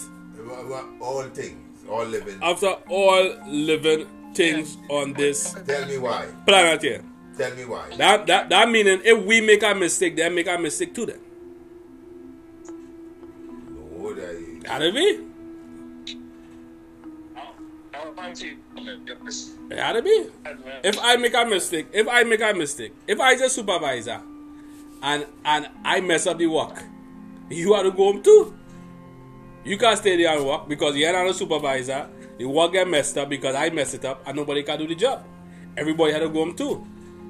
All 1.00 1.23
things, 1.25 1.85
all 1.89 2.05
living. 2.05 2.39
after 2.43 2.69
all 2.89 3.35
living 3.49 4.07
things 4.35 4.77
on 4.89 5.12
this 5.15 5.55
Tell 5.67 5.87
me 5.87 5.99
why. 5.99 6.27
planet 6.47 6.83
here. 6.83 7.05
Tell 7.39 7.55
me 7.55 7.65
why. 7.65 7.89
That 7.97 8.27
that 8.27 8.49
that 8.50 8.69
meaning 8.69 9.00
if 9.05 9.25
we 9.25 9.41
make 9.41 9.62
a 9.62 9.75
mistake, 9.75 10.17
they 10.17 10.29
make 10.29 10.49
a 10.49 10.59
mistake 10.59 10.95
too. 10.95 11.07
Then 11.07 11.21
No, 14.62 14.69
that 14.69 14.73
how 14.73 14.79
do 14.79 14.93
we? 14.95 15.21
I 17.95 18.05
don't 18.05 18.17
mind 18.17 18.40
you. 18.40 18.59
It 18.76 19.79
had 19.79 19.93
to 19.95 20.02
be. 20.02 20.26
If 20.85 20.99
I 21.00 21.17
make 21.17 21.35
a 21.35 21.45
mistake, 21.45 21.88
if 21.93 22.09
I 22.09 22.25
make 22.25 22.40
a 22.40 22.52
mistake, 22.55 22.93
if 23.07 23.21
I 23.21 23.37
just 23.37 23.55
supervisor 23.55 24.21
and 25.02 25.26
and 25.45 25.69
I 25.85 26.00
mess 26.00 26.26
up 26.26 26.38
the 26.38 26.47
work, 26.47 26.83
you 27.50 27.75
have 27.75 27.85
to 27.85 27.90
go 27.90 28.12
home 28.12 28.23
too. 28.23 28.55
You 29.64 29.76
can't 29.76 29.99
stay 29.99 30.17
there 30.17 30.37
and 30.37 30.47
work 30.47 30.69
because 30.69 30.97
you're 30.97 31.12
not 31.12 31.26
a 31.26 31.35
supervisor. 31.35 32.09
The 32.38 32.47
work 32.47 32.73
get 32.73 32.88
messed 32.88 33.19
up 33.19 33.29
because 33.29 33.55
I 33.55 33.69
mess 33.71 33.93
it 33.93 34.05
up 34.05 34.23
and 34.26 34.37
nobody 34.37 34.62
can 34.62 34.79
do 34.79 34.87
the 34.87 34.95
job. 34.95 35.25
Everybody 35.76 36.12
had 36.12 36.21
to 36.21 36.29
go 36.29 36.45
home 36.45 36.57
too. 36.57 36.87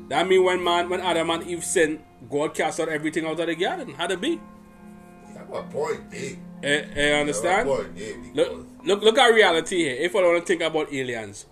That 0.09 0.29
mean 0.29 0.45
when 0.45 0.63
man 0.63 0.89
when 0.89 1.01
Adam 1.01 1.31
and 1.31 1.43
Eve 1.45 1.65
sinned, 1.65 2.01
God 2.31 2.55
cast 2.55 2.81
out 2.81 2.89
everything 2.89 3.27
out 3.27 3.39
of 3.41 3.47
the 3.47 3.55
garden. 3.55 3.95
Had 3.95 4.11
to 4.11 4.17
be? 4.17 4.29
you 4.29 4.41
have 5.37 5.53
a 5.53 5.63
point, 5.65 6.01
eh? 6.13 6.35
Eh, 6.63 6.67
eh, 6.69 6.79
You 6.95 7.01
have 7.01 7.13
a 7.17 7.21
understand? 7.21 7.69
point, 7.69 7.89
eh? 7.99 8.13
Look, 8.35 8.67
look 8.85 9.03
look 9.03 9.19
at 9.19 9.29
reality 9.35 9.77
here. 9.85 9.97
If 9.99 10.15
I 10.15 10.23
want 10.23 10.41
to 10.41 10.47
think 10.47 10.63
about 10.63 10.93
aliens, 10.93 11.47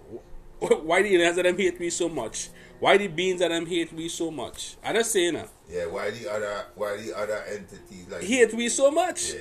why 0.58 1.02
the 1.02 1.14
aliens 1.14 1.36
that 1.36 1.42
them 1.44 1.56
hate 1.56 1.78
me 1.80 1.90
so 1.90 2.08
much? 2.08 2.48
Why 2.80 2.96
the 2.96 3.08
beings 3.08 3.40
that 3.40 3.48
them 3.48 3.66
hate 3.66 3.92
me 3.92 4.08
so 4.08 4.30
much? 4.30 4.76
I 4.84 4.92
just 4.92 5.10
saying 5.12 5.34
that. 5.34 5.48
Yeah, 5.68 5.86
why 5.86 6.10
the 6.10 6.30
other 6.32 6.64
why 6.74 6.96
the 6.96 7.16
other 7.16 7.42
entities 7.50 8.06
like 8.10 8.22
Hate 8.22 8.54
me 8.54 8.68
so 8.68 8.90
much. 8.90 9.32
Yeah. 9.32 9.40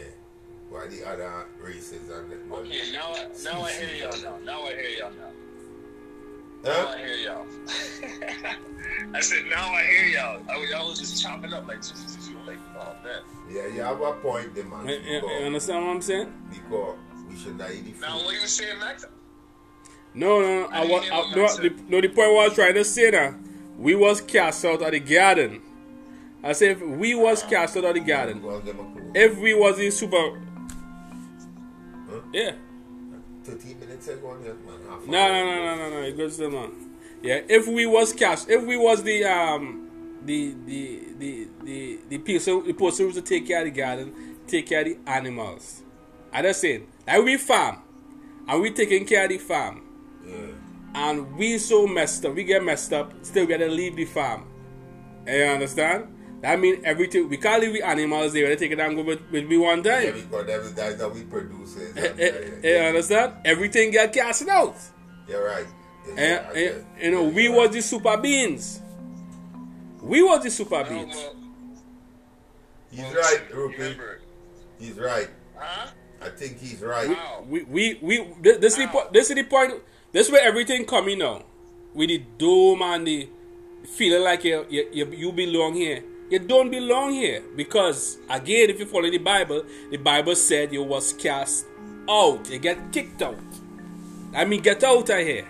Why 0.70 0.88
the 0.88 1.08
other 1.08 1.46
races 1.60 2.10
and 2.10 2.32
the 2.32 2.56
Okay, 2.56 2.92
now, 2.92 3.14
I- 3.14 3.28
now 3.44 3.62
I 3.62 3.72
hear 3.72 4.10
y'all 4.10 4.22
now. 4.22 4.38
Now 4.44 4.64
I 4.64 4.72
hear 4.74 4.90
y'all 5.00 5.12
now. 5.12 5.32
Now 6.64 6.72
Huh? 6.74 6.94
I 6.96 6.98
hear 6.98 7.16
y'all. 7.18 7.46
I 9.14 9.20
said, 9.22 9.46
now 9.50 9.72
I 9.74 9.84
hear 9.84 10.06
y'all. 10.08 10.42
I, 10.50 10.58
was- 10.58 10.74
I 10.74 10.84
was 10.84 11.00
just 11.00 11.22
chopping 11.22 11.54
up 11.54 11.68
like, 11.68 11.78
like, 12.46 12.58
oh 12.80 12.96
man. 13.04 13.22
Yeah, 13.50 13.68
you 13.68 13.82
have 13.82 14.02
a 14.02 14.14
point 14.14 14.54
there, 14.56 14.66
man. 14.66 14.88
You, 14.88 14.96
you- 14.96 15.30
you 15.40 15.46
understand 15.46 15.86
what 15.86 15.92
I'm 15.96 16.02
saying? 16.02 16.34
because 16.50 16.98
we 17.30 17.36
should 17.38 17.58
not 17.58 17.72
eat 17.72 17.86
the 17.94 18.02
Now, 18.02 18.18
food. 18.18 18.26
what 18.26 18.34
you 18.36 18.48
saying, 18.48 18.80
Max? 18.80 19.06
No, 20.14 20.40
no, 20.42 20.62
no. 20.62 20.66
I, 20.68 20.82
I 20.82 20.86
wa- 20.86 20.98
I, 21.00 21.36
no, 21.36 21.48
the, 21.58 21.76
no, 21.88 22.02
the 22.02 22.08
point 22.10 22.34
was 22.34 22.54
trying 22.56 22.74
to 22.74 22.84
say 22.84 23.12
that 23.12 23.34
we 23.78 23.96
was 23.96 24.20
cast 24.22 24.66
out 24.66 24.82
of 24.82 24.92
the 24.92 25.00
garden. 25.00 25.62
I 26.44 26.54
say 26.54 26.72
if 26.72 26.82
we 26.82 27.14
was 27.16 27.44
cast 27.44 27.78
out 27.78 27.86
of 27.86 27.94
the 27.94 28.00
garden, 28.00 28.42
Go 28.42 28.56
and 28.56 28.66
give 28.66 28.80
'em 28.80 28.88
a 28.88 28.92
clue. 28.92 29.12
if 29.16 29.38
we 29.38 29.54
was 29.54 29.80
in 29.80 29.92
super, 29.92 30.40
yeah. 32.34 32.54
13 33.48 33.80
minutes 33.80 34.08
ago, 34.08 34.30
on 34.30 34.44
man. 34.44 34.56
Half 34.90 35.06
No, 35.08 35.28
no, 35.28 35.46
no, 35.46 35.64
no, 35.66 35.76
no, 35.78 35.90
no. 35.90 36.02
It 36.08 36.18
goes 36.18 36.34
still 36.36 36.56
on. 36.58 36.92
Yeah, 37.22 37.42
if 37.50 37.68
we 37.68 37.86
was 37.86 38.14
cash, 38.14 38.48
if 38.48 38.64
we 38.64 38.78
was 38.78 39.04
the 39.04 39.24
um, 39.26 40.20
the 40.26 40.54
the 40.66 41.02
the 41.18 41.48
the 41.64 42.00
the 42.10 42.18
person, 42.20 42.66
the 42.66 42.74
person 42.74 43.06
who's 43.08 43.16
to 43.16 43.22
take 43.22 43.48
care 43.48 43.60
of 43.60 43.66
the 43.66 43.72
garden, 43.72 44.38
take 44.48 44.68
care 44.68 44.82
of 44.82 44.86
the 44.88 44.98
animals. 45.10 45.82
I 46.32 46.42
just 46.44 46.62
saying, 46.62 46.88
like 47.08 47.24
we 47.24 47.38
farm, 47.38 47.82
and 48.48 48.62
we 48.62 48.72
taking 48.72 49.06
care 49.06 49.24
of 49.24 49.30
the 49.30 49.38
farm, 49.40 49.82
Yeah. 50.28 50.36
and 50.94 51.36
we 51.38 51.58
so 51.58 51.88
messed 51.88 52.26
up, 52.26 52.36
we 52.36 52.44
get 52.44 52.64
messed 52.64 52.94
up, 52.94 53.14
still 53.24 53.46
we 53.46 53.52
gotta 53.52 53.68
leave 53.68 53.96
the 53.96 54.06
farm. 54.06 54.46
You 55.26 55.44
understand? 55.44 56.08
That 56.42 56.60
mean 56.60 56.82
everything. 56.86 57.30
We 57.30 57.38
can't 57.38 57.62
leave 57.62 57.74
the 57.74 57.82
animals 57.82 58.34
there. 58.34 58.44
We 58.44 58.50
gotta 58.50 58.60
take 58.60 58.72
it 58.72 58.80
and 58.80 58.96
go 58.96 59.02
with, 59.04 59.22
with 59.32 59.48
me 59.48 59.58
one 59.58 59.84
Yeah, 59.84 60.02
time. 60.12 60.14
because 60.14 60.46
them 60.46 60.74
guys 60.76 60.98
that 60.98 61.12
we 61.14 61.24
produce 61.24 61.78
Eh, 61.78 61.92
and, 62.10 62.20
eh, 62.20 62.30
uh, 62.30 62.82
You 62.82 62.88
understand? 62.90 63.34
Everything 63.44 63.92
get 63.92 64.14
cast 64.14 64.48
out. 64.48 64.76
You're 65.28 65.44
right. 65.46 65.66
Yeah, 66.08 66.14
And, 66.50 66.58
and, 66.58 66.86
you 67.02 67.12
know, 67.12 67.24
yeah, 67.28 67.34
we 67.34 67.44
you're 67.46 67.54
was 67.56 67.72
the 67.72 67.82
super 67.82 68.18
beings. 68.18 68.80
We 70.02 70.22
was 70.22 70.44
the 70.44 70.52
super 70.52 70.84
No, 70.84 70.90
beings. 70.90 71.16
well, 71.16 71.36
He's 72.92 73.00
well, 73.02 73.14
right, 73.16 73.42
Rupert. 73.54 73.80
Remember, 73.80 74.20
He's 74.80 74.94
right. 75.00 75.30
huh? 75.58 75.88
I 76.22 76.30
think 76.30 76.60
he's 76.60 76.82
right. 76.82 77.10
Wow. 77.10 77.44
We, 77.48 77.64
we, 77.64 78.00
we, 78.02 78.28
this, 78.42 78.58
this, 78.60 78.74
is 78.74 78.80
the, 78.80 78.86
Wow. 78.86 78.92
po- 79.06 79.10
this 79.12 79.30
is 79.30 79.36
the 79.36 79.44
point. 79.44 79.74
This 80.12 80.28
is 80.28 80.32
where 80.32 80.48
everything 80.48 80.86
coming 80.86 81.20
now. 81.20 81.44
With 81.94 82.10
the 82.10 82.20
dome 82.38 82.82
and 82.84 83.06
the 83.08 83.28
feeling 83.96 84.24
like 84.24 84.44
you, 84.44 84.66
you, 84.70 84.88
you, 84.94 85.06
you 85.12 85.32
belong 85.32 85.74
here. 85.76 86.04
You 86.30 86.40
don't 86.40 86.70
belong 86.70 87.14
here. 87.14 87.42
Because, 87.56 88.18
again, 88.30 88.70
if 88.70 88.80
you 88.80 88.86
follow 88.86 89.10
the 89.10 89.18
Bible, 89.18 89.64
the 89.90 89.98
Bible 89.98 90.36
said 90.36 90.74
you 90.74 90.84
was 90.84 91.14
cast 91.14 91.66
out. 92.10 92.50
You 92.50 92.60
get 92.60 92.92
kicked 92.92 93.22
out. 93.22 93.38
I 94.36 94.46
mean, 94.46 94.62
get 94.62 94.84
out 94.84 95.10
of 95.10 95.18
here. 95.20 95.48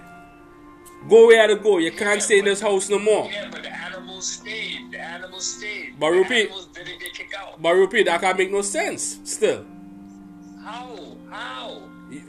Go 1.10 1.28
where 1.28 1.48
to 1.48 1.56
go. 1.56 1.78
You 1.78 1.92
can't 1.92 2.20
Yeah, 2.20 2.26
stay 2.26 2.40
in 2.40 2.46
this 2.46 2.62
house 2.62 2.90
no 2.90 3.00
more. 3.00 3.30
Yeah, 3.32 3.50
but 3.52 3.64
the 3.64 3.74
animals 3.74 4.28
stayed. 4.28 4.92
The 4.92 5.00
animals 5.00 5.46
stayed. 5.46 6.00
But 6.00 6.12
the 6.12 6.18
repeat- 6.18 6.52
didn't 6.74 7.00
get 7.00 7.14
kicked 7.14 7.34
out. 7.36 7.62
But 7.62 7.74
repeat, 7.74 8.06
that 8.06 8.22
can't 8.22 8.38
make 8.38 8.52
no 8.52 8.62
sense 8.62 9.20
still. 9.24 9.66
How? 10.64 11.16
How? 11.30 11.82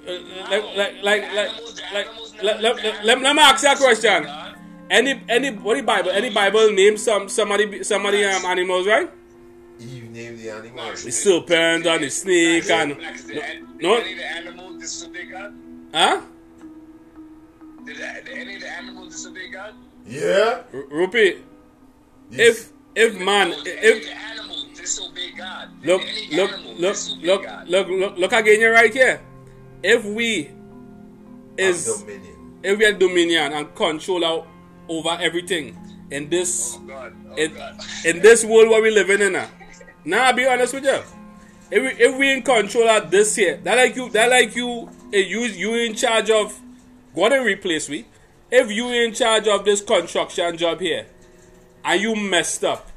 Uh, 0.06 0.12
like, 0.50 0.76
like, 0.76 1.02
like, 1.02 1.22
like, 1.34 1.50
like, 1.92 2.06
let, 2.42 2.62
let, 2.62 2.76
let, 3.04 3.04
let, 3.22 3.36
me 3.36 3.42
ask 3.42 3.62
you 3.62 3.72
a 3.72 3.76
question. 3.76 4.24
God. 4.24 4.57
Any, 4.90 5.20
any, 5.28 5.50
what 5.50 5.76
the 5.76 5.82
Bible, 5.82 6.10
any 6.10 6.30
Bible 6.30 6.70
name 6.72 6.96
some, 6.96 7.28
somebody, 7.28 7.82
somebody 7.84 8.24
um, 8.24 8.44
animals, 8.46 8.86
right? 8.86 9.10
Eve 9.78 10.10
named 10.10 10.38
the 10.38 10.50
animal. 10.50 10.90
The 10.92 11.12
serpent 11.12 11.86
and 11.86 12.02
the 12.04 12.10
snake 12.10 12.68
and, 12.70 12.96
Max, 12.98 13.26
no, 13.26 13.34
no, 13.80 13.94
any 13.96 14.12
of 14.12 14.18
the 14.18 14.26
animals 14.26 14.80
disobey 14.80 15.24
God? 15.26 15.54
huh? 15.94 16.20
Did, 17.84 17.96
the- 17.96 18.22
did 18.24 18.28
any 18.38 18.54
of 18.56 18.60
the 18.62 18.68
animals 18.70 19.12
disobey 19.14 19.50
God? 19.50 19.74
Yeah. 20.06 20.62
R- 20.72 20.84
Repeat. 20.90 21.44
This- 22.30 22.72
If, 22.96 23.12
if 23.14 23.20
man, 23.20 23.50
No, 23.50 23.62
did 23.64 23.78
any 23.78 23.88
if, 23.98 24.04
the 24.06 24.12
animals 24.16 24.66
disobey 24.74 25.32
God? 25.36 25.68
Look, 25.84 26.02
look, 26.32 26.50
look, 26.78 26.96
look, 27.22 27.44
God? 27.44 27.68
look, 27.68 27.88
look, 27.88 28.16
look 28.18 28.32
again, 28.32 28.60
you're 28.60 28.72
right 28.72 28.92
here. 28.92 29.20
If 29.82 30.04
we 30.04 30.50
is, 31.56 32.04
if 32.62 32.78
we 32.78 32.84
are 32.84 32.92
dominion 32.92 33.52
and 33.52 33.72
control 33.74 34.24
out 34.24 34.46
over 34.88 35.16
everything 35.20 35.76
in 36.10 36.28
this 36.30 36.76
Oh 36.76 36.86
God! 36.86 37.12
Oh 37.30 37.34
in, 37.36 37.54
God! 37.54 37.80
in 38.04 38.20
this 38.20 38.44
world 38.44 38.68
where 38.70 38.82
we 38.82 38.90
living 38.90 39.20
in 39.20 39.32
now. 39.34 39.48
Now 40.04 40.24
I'll 40.26 40.32
be 40.32 40.46
honest 40.46 40.74
with 40.74 40.84
you. 40.84 41.00
If 41.70 41.82
we, 41.82 42.04
if 42.04 42.18
we 42.18 42.32
in 42.32 42.42
control 42.42 42.88
of 42.88 43.10
this 43.10 43.36
here, 43.36 43.58
that 43.64 43.76
like 43.76 43.94
you 43.96 44.08
that 44.10 44.30
like 44.30 44.56
you 44.56 44.88
eh, 45.12 45.18
you 45.18 45.40
you 45.42 45.74
in 45.74 45.94
charge 45.94 46.30
of 46.30 46.58
go 47.14 47.26
and 47.26 47.44
replace 47.44 47.88
me. 47.88 48.06
If 48.50 48.70
you 48.70 48.88
in 48.90 49.12
charge 49.12 49.46
of 49.46 49.64
this 49.66 49.82
construction 49.82 50.56
job 50.56 50.80
here 50.80 51.06
and 51.84 52.00
you 52.00 52.16
messed 52.16 52.64
up. 52.64 52.88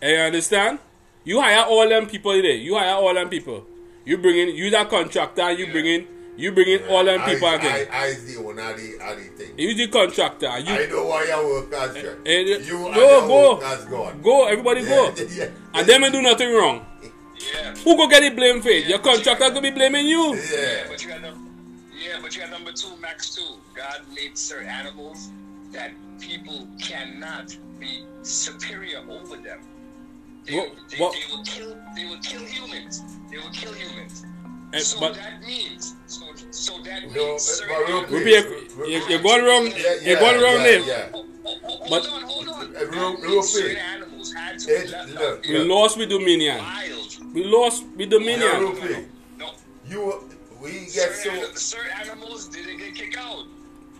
eh, 0.00 0.10
You 0.12 0.18
understand? 0.20 0.78
You 1.24 1.40
hire 1.42 1.64
all 1.66 1.86
them 1.88 2.06
people 2.06 2.32
there. 2.32 2.52
You 2.54 2.78
hire 2.78 2.94
all 2.94 3.12
them 3.12 3.28
people. 3.28 3.66
You 4.06 4.16
bring 4.16 4.38
in 4.38 4.54
you 4.56 4.70
that 4.70 4.88
contractor 4.88 5.42
and 5.42 5.58
you 5.58 5.70
bring 5.70 5.84
in 5.86 6.06
you 6.36 6.52
bring 6.52 6.68
in 6.68 6.88
all 6.88 7.04
them 7.04 7.20
people 7.22 7.48
I, 7.48 7.54
again. 7.54 7.88
I, 7.90 8.02
I 8.02 8.06
is 8.06 8.24
the 8.34 8.42
owner 8.44 8.70
of 8.70 8.76
the, 8.76 8.94
of 9.00 9.16
the 9.16 9.24
thing. 9.36 9.52
You 9.58 9.74
the 9.74 9.88
contractor. 9.88 10.46
You 10.58 10.74
I 10.74 10.86
know 10.86 11.06
why 11.06 11.24
you 11.24 11.48
work 11.48 11.72
as 11.72 11.94
God. 11.94 12.16
eh, 12.26 12.40
You 12.40 12.78
no, 12.78 12.86
and 12.88 12.96
your 12.96 13.20
go. 13.22 13.54
work 13.54 13.64
as 13.64 13.84
God. 13.86 14.22
go, 14.22 14.46
everybody 14.46 14.82
go. 14.84 15.12
Yeah, 15.16 15.24
yeah. 15.34 15.48
And 15.74 15.86
them 15.86 16.04
ain't 16.04 16.12
do 16.12 16.22
nothing 16.22 16.52
wrong. 16.52 16.84
Yeah. 17.02 17.74
Who 17.76 17.96
go 17.96 18.08
get 18.08 18.20
the 18.20 18.30
blame 18.30 18.60
for 18.62 18.68
it? 18.70 18.86
Your 18.86 18.98
contractor 18.98 19.50
could 19.50 19.62
be 19.62 19.70
blaming 19.70 20.06
you. 20.06 20.34
Yeah, 20.34 20.42
Yeah. 20.52 20.84
but 20.88 21.02
you 21.02 21.08
got 21.10 21.20
num- 21.22 21.42
yeah, 21.98 22.18
but 22.22 22.34
you 22.34 22.40
got 22.42 22.50
number 22.50 22.72
two, 22.72 22.96
Max 23.00 23.34
two. 23.34 23.42
God 23.74 24.00
made 24.14 24.36
certain 24.36 24.68
animals 24.68 25.30
that 25.72 25.92
people 26.20 26.66
cannot 26.80 27.56
be 27.80 28.04
superior 28.22 29.00
over 29.08 29.36
them. 29.36 29.60
They, 30.44 30.56
What- 30.56 30.72
they, 30.90 30.96
what- 30.98 31.14
they 31.14 31.34
will 31.36 31.44
kill. 31.44 31.76
They 31.94 32.04
will 32.06 32.18
kill 32.22 32.40
humans. 32.42 33.02
They 33.30 33.36
will 33.38 33.50
kill 33.50 33.72
humans. 33.72 34.24
Eh, 34.72 34.78
so 34.80 35.00
but- 35.00 35.14
that 35.14 35.42
means. 35.46 35.94
So, 36.06 36.24
so 36.50 36.82
that 36.82 37.02
No, 37.02 37.08
means 37.08 37.16
but 37.16 37.40
certain 37.40 37.76
real 37.76 37.86
animals- 37.86 38.06
quick. 38.06 38.24
Rupee, 38.24 38.84
you- 38.84 38.86
you- 38.98 39.08
you're 39.08 39.22
going 39.22 39.44
wrong. 39.44 39.66
Yeah, 39.66 39.94
You're 40.02 40.18
going 40.20 40.40
wrong 40.40 40.54
yeah, 40.56 40.62
there. 40.62 40.80
Yeah. 40.80 41.08
Oh, 41.14 41.26
oh, 41.44 41.58
oh, 41.64 41.76
hold 41.76 41.90
But- 41.90 42.06
on, 42.08 42.22
hold 42.22 42.48
on. 42.48 42.70
Real- 42.72 43.16
real 43.16 43.30
means 43.30 43.52
quick. 43.52 43.78
animals 43.78 44.32
had 44.32 44.58
to 44.60 44.74
It- 44.74 44.84
be 44.86 44.92
left 44.92 45.08
look, 45.10 45.38
out. 45.38 45.46
We 45.48 45.58
lost 45.58 45.96
with 45.98 46.08
Dominion. 46.10 46.58
Wild. 46.58 47.16
We 47.34 47.44
lost 47.44 47.84
with 47.96 48.00
Yeah, 48.12 48.18
Dominion. 48.18 48.60
Rupee. 48.60 49.04
No. 49.38 49.50
You, 49.88 50.28
we 50.60 50.70
get 50.72 50.90
so. 50.90 51.06
Certain, 51.12 51.38
ani- 51.44 51.56
certain 51.56 51.90
animals 52.02 52.48
didn't 52.48 52.76
get 52.78 52.94
kicked 52.94 53.16
out. 53.18 53.44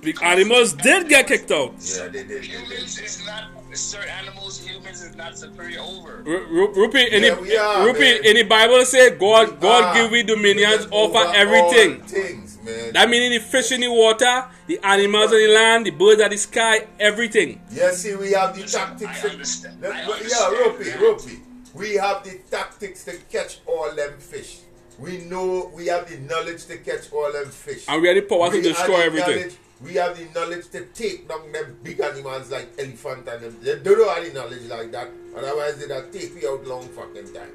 The 0.02 0.14
animals 0.22 0.72
did 0.74 1.08
get 1.08 1.26
kicked 1.26 1.50
out. 1.50 1.74
Yeah, 1.80 2.08
they 2.08 2.22
did. 2.22 2.28
They 2.28 2.34
did. 2.38 2.44
Humans 2.44 2.98
is 2.98 3.24
not 3.26 3.44
certain 3.76 4.08
animals. 4.10 4.64
Humans 4.66 5.02
is 5.02 5.14
not 5.16 5.36
superior 5.38 5.80
over. 5.80 6.22
Ru- 6.24 6.46
Ru- 6.46 6.74
Rupee, 6.74 7.08
any, 7.10 7.26
Yeah, 7.28 7.40
we 7.40 7.56
are, 7.56 7.86
Rupee, 7.86 8.20
any 8.24 8.42
Bible 8.44 8.84
say 8.84 9.10
God, 9.10 9.60
God 9.60 9.84
Ah, 9.84 9.94
give 9.94 10.10
we 10.10 10.22
dominions 10.22 10.86
we 10.86 10.92
over 10.92 11.18
everything. 11.34 12.00
things, 12.02 12.58
man. 12.64 12.92
That 12.92 13.08
meaning 13.08 13.32
the 13.32 13.38
fish 13.40 13.72
in 13.72 13.80
the 13.80 13.88
water, 13.92 14.44
the 14.66 14.78
animals 14.82 15.32
in 15.32 15.38
the 15.38 15.48
land, 15.54 15.86
the 15.86 15.90
birds 15.90 16.20
of 16.20 16.30
the 16.30 16.36
sky, 16.36 16.86
everything. 16.98 17.60
Yeah, 17.70 17.90
see, 17.92 18.14
we 18.16 18.32
have 18.32 18.54
the 18.54 18.62
Listen, 18.62 18.80
tactics. 18.80 19.24
I 19.24 19.28
understand. 19.28 19.80
Let- 19.80 19.92
I 19.92 20.20
yeah, 20.28 20.48
Rupee, 20.50 20.84
that. 20.90 21.00
Rupee. 21.00 21.38
We 21.74 21.94
have 21.96 22.24
the 22.24 22.38
tactics 22.50 23.04
to 23.04 23.16
catch 23.30 23.58
all 23.66 23.92
them 23.94 24.14
fish. 24.18 24.58
We 24.98 25.18
know 25.18 25.70
we 25.74 25.88
have 25.88 26.08
the 26.08 26.16
knowledge 26.20 26.64
to 26.66 26.78
catch 26.78 27.12
all 27.12 27.30
them 27.30 27.50
fish. 27.50 27.84
And 27.86 28.00
we 28.00 28.08
have 28.08 28.16
the 28.16 28.22
power 28.22 28.46
to 28.50 28.52
We 28.52 28.66
have 28.66 28.76
destroy 28.76 28.96
the 28.98 29.04
everything. 29.04 29.52
Knowledge- 29.80 29.82
We 29.82 29.94
have 29.94 30.16
the 30.18 30.38
knowledge 30.40 30.68
to 30.70 30.84
take 30.86 31.28
down 31.28 31.52
them 31.52 31.76
big 31.82 32.00
animals 32.00 32.50
like 32.50 32.68
elephant 32.78 33.28
and 33.28 33.42
them. 33.42 33.56
They 33.62 33.76
don't 33.94 34.08
have 34.08 34.24
the 34.24 34.32
knowledge 34.32 34.62
like 34.68 34.92
that. 34.92 35.08
Otherwise, 35.36 35.76
they'd 35.78 35.90
have 35.94 36.10
take 36.12 36.40
you 36.40 36.50
out 36.50 36.66
long 36.66 36.88
fucking 36.88 37.32
time. 37.34 37.50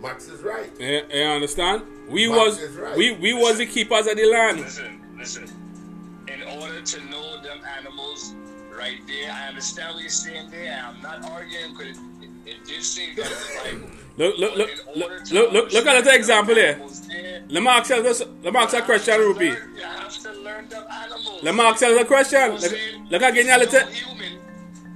Max 0.00 0.28
is 0.28 0.40
right. 0.42 0.70
You, 0.78 1.02
you 1.12 1.24
understand? 1.24 1.82
We 2.08 2.28
Max 2.28 2.60
was 2.60 2.76
right. 2.76 2.96
we, 2.96 3.12
we 3.16 3.34
was 3.34 3.58
the 3.58 3.66
keepers 3.66 4.06
of 4.06 4.16
the 4.16 4.26
land. 4.26 4.60
Listen, 4.60 5.00
listen. 5.18 5.44
In 6.28 6.42
order 6.60 6.80
to 6.80 7.04
know 7.10 7.42
them 7.42 7.58
animals 7.78 8.34
right 8.78 9.00
there, 9.08 9.32
I 9.32 9.48
understand 9.48 9.94
what 9.94 10.02
you're 10.02 10.10
saying 10.10 10.50
there. 10.52 10.80
I'm 10.86 11.02
not 11.02 11.24
arguing 11.28 11.72
because 11.76 11.96
it, 11.98 12.02
it, 12.46 12.50
it 12.50 12.64
did 12.66 12.82
say 12.84 13.14
that 13.16 13.26
in 13.26 13.78
the 13.78 13.78
Bible. 13.86 13.94
Look, 14.18 14.38
look, 14.38 14.56
look, 14.56 14.70
look, 14.96 15.10
look, 15.32 15.52
look, 15.52 15.72
look 15.72 15.86
at 15.86 16.04
understand 16.04 16.04
that 16.04 16.14
example 16.14 16.54
them 16.54 16.54
there. 16.54 16.78
Let 17.48 17.62
me 17.62 17.68
ask 17.68 17.90
you 17.90 18.02
this. 18.02 18.20
Let 18.42 18.52
me 18.52 18.58
ask 18.60 18.72
you 18.74 18.78
a 18.78 18.82
question, 18.82 19.14
you 19.20 19.28
have 19.28 19.36
to 19.38 19.44
Ruby. 19.44 19.50
learn- 19.50 19.74
You 20.58 20.64
have 20.64 20.70
to 20.70 20.76
learn 20.76 20.84
them 20.84 20.92
animals. 20.92 21.42
Let 21.42 21.54
me 21.54 21.60
ask 21.62 21.80
you 21.82 22.00
a 22.00 22.04
question. 22.04 22.40
You 22.40 22.46
know 22.48 22.54
what 22.54 22.64
I'm 22.64 22.70
Look, 22.70 22.70
saying? 22.80 23.06
look 23.10 23.22
again, 23.22 23.46
a 23.46 23.50
No 23.52 23.58
little. 23.58 23.88
human. 23.90 24.38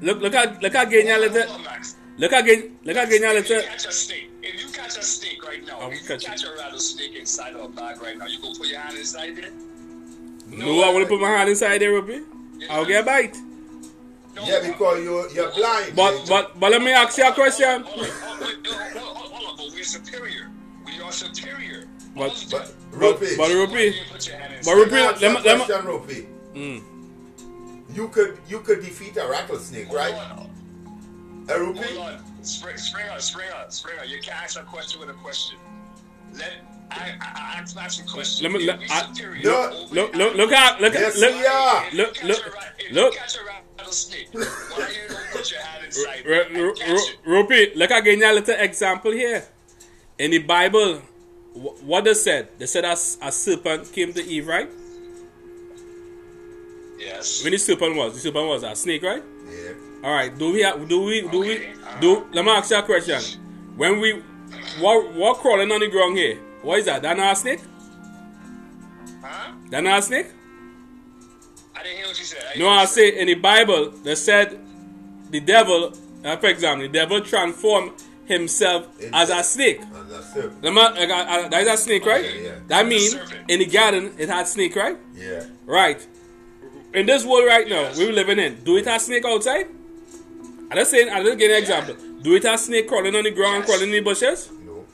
Look, 0.01 0.21
look 0.21 0.35
at, 0.35 0.63
look 0.63 0.75
again, 0.75 1.07
a 1.07 1.11
Hold 1.21 1.33
little. 1.33 1.53
on, 1.55 1.63
Max. 1.63 1.97
Look 2.19 2.33
again. 2.33 2.77
Look 2.85 2.97
again. 2.97 3.23
Now, 3.23 3.31
If 3.33 3.49
you 3.49 3.57
let's. 3.57 3.69
catch 3.69 3.87
a 3.87 3.93
snake, 3.93 4.31
if 4.43 4.61
you 4.61 4.69
catch 4.73 4.99
a 4.99 5.03
snake 5.03 5.45
right 5.47 5.65
now, 5.67 5.89
if 5.89 6.03
you 6.03 6.09
catch 6.09 6.25
catch 6.25 6.45
a 6.45 6.53
rattlesnake 6.59 7.15
inside 7.17 7.55
of 7.55 7.61
a 7.65 7.69
bag 7.69 8.03
right 8.03 8.19
now, 8.19 8.27
you 8.27 8.41
gonna 8.43 8.55
put 8.59 8.67
your 8.67 8.81
hand 8.81 8.97
inside 8.97 9.37
there? 9.37 9.51
No, 10.49 10.83
I 10.83 10.93
want 10.93 11.05
to 11.05 11.09
put 11.09 11.21
my 11.21 11.29
hand 11.31 11.49
inside 11.49 11.79
there, 11.79 11.93
Rupee. 11.93 12.23
I'll 12.69 12.85
get 12.85 13.03
a 13.03 13.07
bite. 13.07 13.37
No, 14.35 14.45
Yeah, 14.45 14.61
because 14.67 14.99
you 15.05 15.29
you're 15.33 15.51
blind. 15.53 15.95
But 15.95 16.27
but 16.29 16.59
but 16.59 16.71
let 16.73 16.83
me 16.83 16.91
ask 16.91 17.17
you 17.19 17.27
a 17.29 17.33
question. 17.33 17.83
Hold 17.85 18.01
on, 18.01 18.11
hold 18.11 18.43
on, 18.43 18.65
hold 18.65 18.67
on, 18.67 19.03
hold 19.03 19.17
on, 19.27 19.33
hold 19.33 19.51
on, 19.51 19.57
but 19.57 19.67
we're 19.75 19.85
superior. 19.85 20.51
We 20.87 21.01
are 21.01 21.13
superior. 21.13 21.87
But- 22.15 22.45
but. 22.51 22.73
But 22.93 22.99
Rupee, 23.01 23.37
but 23.39 23.51
Rupee, 23.51 23.85
you 23.87 24.03
put 24.11 24.27
your 24.29 24.37
hand 24.37 24.53
but? 24.65 24.75
Rupee, 24.75 24.91
Let 24.93 25.15
me 25.21 25.21
let 25.21 25.33
me 25.33 25.41
let 25.49 25.59
me. 25.59 25.65
question, 25.65 25.87
Rupee. 25.87 26.27
Mm. 26.55 26.83
You 27.95 28.09
could 28.09 28.39
you 28.49 28.61
could 28.61 28.81
defeat 28.83 29.17
a 29.17 29.27
rattlesnake, 29.27 29.87
Hold 29.87 29.99
right? 29.99 30.15
on, 30.15 30.51
A 31.49 31.53
Hold 31.55 31.77
Rupee? 31.79 31.97
on. 31.97 32.23
Spring, 32.45 32.77
Springer, 32.77 33.19
Springer, 33.19 33.65
Springer. 33.69 34.05
You 34.05 34.21
can't 34.21 34.43
ask 34.45 34.61
a 34.61 34.63
question 34.65 35.01
with 35.01 35.09
a 35.09 35.15
question. 35.15 35.57
Let 36.35 36.53
I, 36.91 36.95
I, 36.95 37.55
I 37.57 37.59
ask 37.61 37.77
ask 37.79 38.03
a 38.05 38.07
question. 38.13 38.43
Let 38.45 38.53
me- 38.53 38.67
let- 38.67 38.81
I- 38.91 39.07
Look 39.93 40.13
the 40.13 40.19
look 40.19 40.35
look 40.37 40.53
at 40.53 40.81
look 40.83 40.93
Yes, 40.95 41.19
look. 41.19 41.35
we 41.35 41.47
are. 41.47 41.85
If 41.87 41.93
you 41.95 41.99
Look, 41.99 42.23
look, 42.25 42.39
look. 42.93 43.15
You 43.15 43.21
catch 43.21 43.37
a 43.37 43.45
rattlesnake. 43.79 44.29
Why 44.35 44.89
you 44.93 45.09
your 45.51 45.61
hand 45.63 45.85
inside 45.87 46.23
R- 46.27 46.33
and 46.33 46.57
R- 46.59 46.73
catch 46.75 46.89
R- 46.91 46.97
it? 46.97 47.17
Rupee, 47.25 47.73
look 47.75 47.91
again 47.91 48.23
a 48.23 48.33
little 48.35 48.55
example 48.59 49.13
here. 49.13 49.45
In 50.19 50.31
the 50.33 50.39
Bible, 50.41 51.01
what 51.55 52.05
they 52.05 52.15
said? 52.15 52.49
They 52.59 52.67
said 52.67 52.85
a, 52.85 52.89
s- 52.89 53.19
a 53.21 53.31
serpent 53.33 53.93
came 53.93 54.13
to 54.15 54.25
Eve, 54.25 54.47
right? 54.49 54.69
Yes. 56.99 57.43
When 57.43 57.53
the 57.53 57.59
serpent 57.59 57.97
was, 57.97 58.15
the 58.15 58.21
serpent 58.21 58.47
was 58.47 58.63
a 58.63 58.75
snake, 58.77 59.03
right? 59.03 59.23
Yeah. 59.51 59.73
All 60.05 60.13
right. 60.13 60.37
Do 60.37 60.53
we 60.53 60.63
have, 60.63 60.89
do 60.89 61.03
we 61.03 61.23
do 61.29 61.41
we 61.41 61.57
Okay, 61.57 61.73
uh, 61.85 62.01
do? 62.01 62.27
Let 62.33 62.45
me 62.45 62.51
ask 62.51 62.71
you 62.71 62.77
a 62.79 62.83
question. 62.83 63.21
When 63.77 64.01
we 64.01 64.23
what 64.81 65.13
what 65.15 65.39
crawling 65.39 65.71
on 65.73 65.81
the 65.81 65.89
ground 65.89 66.17
here? 66.17 66.37
What 66.63 66.79
is 66.79 66.85
that? 66.87 67.03
That 67.03 67.17
not 67.17 67.33
a 67.33 67.37
snake? 67.37 67.61
Huh? 69.23 69.53
That 69.71 69.83
not 69.83 69.99
a 69.99 70.03
snake? 70.03 70.27
I 71.75 71.83
didn't 71.83 71.97
hear 71.99 72.07
what 72.07 72.19
you 72.19 72.25
said. 72.25 72.43
No, 72.59 72.69
I 72.69 72.85
say 72.85 73.19
in 73.21 73.27
the 73.27 73.35
Bible 73.35 73.91
they 73.91 74.15
said 74.15 74.59
the 75.31 75.41
devil, 75.41 75.93
uh, 76.25 76.37
for 76.37 76.47
example, 76.49 76.87
the 76.87 76.93
devil 76.93 77.21
transformed 77.21 77.93
himself 78.27 78.87
as 79.13 79.31
a 79.31 79.43
snake. 79.43 79.81
And 79.81 80.11
that's 80.11 80.37
it. 80.37 80.51
I 80.63 81.07
got- 81.07 81.29
I- 81.29 81.49
That 81.49 81.63
is 81.63 81.69
a 81.69 81.77
snake, 81.77 82.07
right? 82.07 82.25
Yeah, 82.25 82.41
yeah. 82.43 82.55
That 82.69 82.87
means 82.87 83.17
in 83.49 83.59
the 83.59 83.67
garden 83.67 84.15
it 84.19 84.29
had 84.29 84.47
snake, 84.49 84.77
right? 84.77 84.97
Yeah. 85.15 85.45
Right. 85.67 86.01
In 86.95 87.07
this 87.07 87.25
world 87.25 87.47
right 87.47 87.67
now 87.69 87.83
Yes. 87.83 87.99
we 87.99 88.13
living 88.13 88.39
in, 88.39 88.63
do 88.65 88.77
it 88.77 88.87
have 88.87 89.01
snake 89.03 89.25
outside? 89.25 89.67
I 90.71 90.75
just 90.77 90.91
saying. 90.91 91.09
I 91.11 91.23
just 91.23 91.39
give 91.39 91.51
an 91.51 91.57
example. 91.59 91.97
Do 92.23 92.35
it 92.35 92.43
have 92.45 92.61
snake 92.61 92.89
crawling 92.89 93.15
on 93.17 93.25
the 93.25 93.31
ground, 93.31 93.59
Yes. 93.61 93.67
crawling 93.67 93.89
in 93.89 93.93
the 93.93 94.01
bushes? 94.01 94.49
No. 94.65 94.85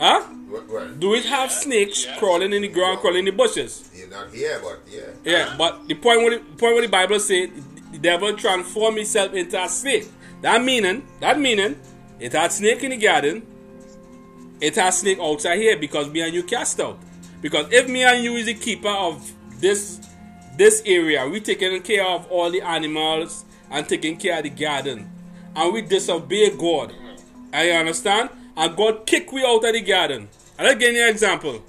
Huh? 0.00 0.20
What, 0.48 0.68
what? 0.70 1.00
Do 1.00 1.14
it 1.14 1.24
have 1.24 1.50
snakes 1.50 2.04
Yes. 2.06 2.18
crawling 2.18 2.52
in 2.52 2.62
the 2.62 2.68
ground, 2.68 3.00
crawling 3.00 3.20
in 3.20 3.24
the 3.26 3.32
bushes? 3.32 3.84
You're 3.94 4.08
not 4.08 4.32
here, 4.32 4.60
but 4.62 4.80
yeah. 4.90 5.00
Yeah, 5.24 5.54
but 5.58 5.86
the 5.88 5.94
point 5.94 6.22
what 6.22 6.32
the 6.32 6.38
point 6.56 6.74
what 6.74 6.82
the 6.82 6.88
Bible 6.88 7.18
say, 7.20 7.50
the 7.92 7.98
devil 7.98 8.32
transformed 8.34 8.96
himself 8.98 9.34
into 9.34 9.62
a 9.62 9.68
snake. 9.68 10.06
That 10.42 10.62
meaning, 10.62 11.02
that 11.20 11.38
meaning, 11.40 11.76
it 12.20 12.32
had 12.32 12.52
snake 12.52 12.82
in 12.82 12.90
the 12.90 12.96
garden, 12.96 13.46
it 14.60 14.74
has 14.76 15.00
snake 15.00 15.18
outside 15.20 15.58
here 15.58 15.76
because 15.76 16.08
me 16.08 16.22
and 16.22 16.34
you 16.34 16.42
cast 16.42 16.80
out. 16.80 16.98
Because 17.42 17.70
if 17.72 17.88
me 17.88 18.02
and 18.04 18.24
you 18.24 18.34
is 18.36 18.46
the 18.46 18.54
keeper 18.54 18.88
of 18.88 19.30
this 19.60 20.00
this 20.56 20.82
area, 20.86 21.26
we 21.28 21.40
taking 21.40 21.82
care 21.82 22.06
of 22.06 22.26
all 22.30 22.50
the 22.50 22.62
animals 22.62 23.44
and 23.70 23.86
taking 23.86 24.16
care 24.16 24.38
of 24.38 24.44
the 24.44 24.50
garden, 24.50 25.10
and 25.54 25.72
we 25.72 25.82
disobey 25.82 26.56
God. 26.56 26.94
I 27.52 27.70
understand, 27.70 28.30
and 28.56 28.76
God 28.76 29.06
kick 29.06 29.30
we 29.32 29.44
out 29.44 29.64
of 29.64 29.72
the 29.72 29.82
garden. 29.82 30.28
I'll 30.58 30.74
give 30.74 30.94
you 30.94 31.02
an 31.02 31.10
example. 31.10 31.62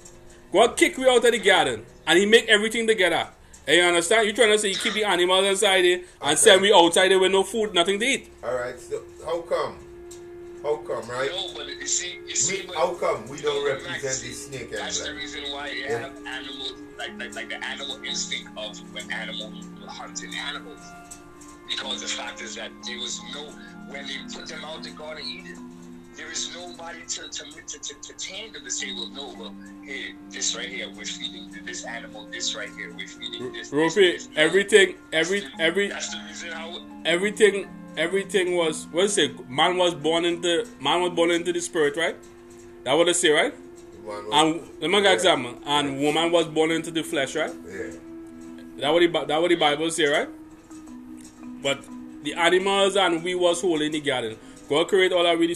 God 0.52 0.76
kick 0.76 0.96
we 0.96 1.08
out 1.08 1.24
of 1.24 1.32
the 1.32 1.38
garden 1.38 1.84
and 2.06 2.18
he 2.18 2.24
make 2.24 2.48
everything 2.48 2.86
together. 2.86 3.28
And 3.66 3.76
you 3.76 3.82
understand? 3.82 4.26
You 4.26 4.32
trying 4.32 4.52
to 4.52 4.58
say 4.58 4.68
you 4.70 4.76
keep 4.76 4.94
the 4.94 5.04
animals 5.04 5.44
inside 5.44 5.82
there 5.82 6.00
and 6.22 6.38
send 6.38 6.62
we 6.62 6.72
outside 6.72 7.10
there 7.10 7.18
with 7.18 7.32
no 7.32 7.42
food, 7.42 7.74
nothing 7.74 7.98
to 8.00 8.06
eat. 8.06 8.32
All 8.42 8.54
right. 8.54 8.80
So 8.80 9.02
how 9.26 9.42
come? 9.42 9.87
How 10.68 10.76
come, 10.76 11.08
right? 11.08 11.30
No, 11.30 11.48
but 11.56 11.66
you 11.66 11.86
see, 11.86 12.18
you 12.26 12.36
see, 12.36 12.66
We, 12.68 12.74
how 12.74 12.92
come 12.92 13.26
we 13.26 13.40
don't 13.40 13.64
represent 13.64 14.02
the 14.02 14.32
snake 14.34 14.70
That's 14.70 15.00
the 15.02 15.14
reason 15.14 15.44
why 15.50 15.70
you 15.70 15.84
Yeah. 15.84 15.98
have 16.00 16.16
animals, 16.26 16.74
like, 16.98 17.18
like 17.18 17.34
like 17.34 17.48
the 17.48 17.64
animal 17.64 17.96
instinct 18.04 18.50
of 18.54 18.76
when 18.92 19.10
animals 19.10 19.64
were 19.80 19.88
hunting 19.88 20.34
animals. 20.34 20.80
Because 21.70 22.02
the 22.02 22.06
fact 22.08 22.42
is 22.42 22.54
that 22.56 22.70
there 22.86 22.98
was 22.98 23.18
no, 23.34 23.44
when 23.88 24.06
they 24.08 24.18
put 24.30 24.46
them 24.46 24.62
out 24.62 24.82
the 24.82 24.90
Garden 24.90 25.24
of 25.24 25.30
Eden, 25.30 25.56
there 26.18 26.30
is 26.32 26.52
nobody 26.54 26.98
to 27.06 27.22
to, 27.28 27.44
to, 27.44 27.78
to, 27.78 27.94
to 28.02 28.12
tame 28.18 28.52
them 28.52 28.64
to 28.64 28.70
say, 28.70 28.92
well, 28.92 29.08
no, 29.14 29.34
well, 29.38 29.54
hey, 29.84 30.14
this 30.30 30.56
right 30.56 30.68
here, 30.68 30.88
we're 30.96 31.04
feeding 31.04 31.48
this 31.64 31.84
animal, 31.84 32.26
this 32.26 32.54
right 32.56 32.68
here, 32.76 32.92
we're 32.96 33.06
feeding 33.06 33.52
this. 33.52 33.70
this, 33.70 33.72
Rufi, 33.72 34.12
this. 34.12 34.28
No. 34.34 34.42
everything, 34.42 34.94
every, 35.12 35.44
every, 35.60 35.88
That's 35.88 36.10
the 36.10 36.20
reason 36.26 36.50
how. 36.50 36.82
everything, 37.04 37.68
everything 37.96 38.56
was. 38.56 38.86
What 38.90 39.04
is 39.04 39.16
it? 39.16 39.48
Man 39.48 39.76
was 39.76 39.94
born 39.94 40.24
into 40.24 40.66
man 40.80 41.00
was 41.02 41.10
born 41.10 41.30
into 41.30 41.52
the 41.52 41.60
spirit, 41.60 41.96
right? 41.96 42.16
That 42.84 42.94
what 42.94 43.06
they 43.06 43.12
say, 43.12 43.30
right? 43.30 43.54
Was- 44.04 44.24
And 44.32 44.60
let 44.80 44.90
me 44.90 45.02
yeah. 45.02 45.12
example. 45.12 45.54
And 45.66 46.00
woman 46.00 46.32
was 46.32 46.46
born 46.46 46.72
into 46.72 46.90
the 46.90 47.02
flesh, 47.02 47.36
right? 47.36 47.52
Yeah. 47.66 47.92
That 48.80 48.90
what 48.92 49.00
the 49.00 49.06
Bi- 49.08 49.24
that 49.24 49.40
what 49.40 49.48
the 49.50 49.56
Bible 49.56 49.90
say, 49.90 50.06
right? 50.06 50.28
But 51.62 51.84
the 52.22 52.34
animals 52.34 52.96
and 52.96 53.22
we 53.22 53.34
was 53.34 53.60
whole 53.60 53.80
in 53.82 53.92
the 53.92 54.00
garden. 54.00 54.36
God 54.68 54.88
create 54.88 55.12
all 55.12 55.26
our 55.26 55.36
we 55.36 55.46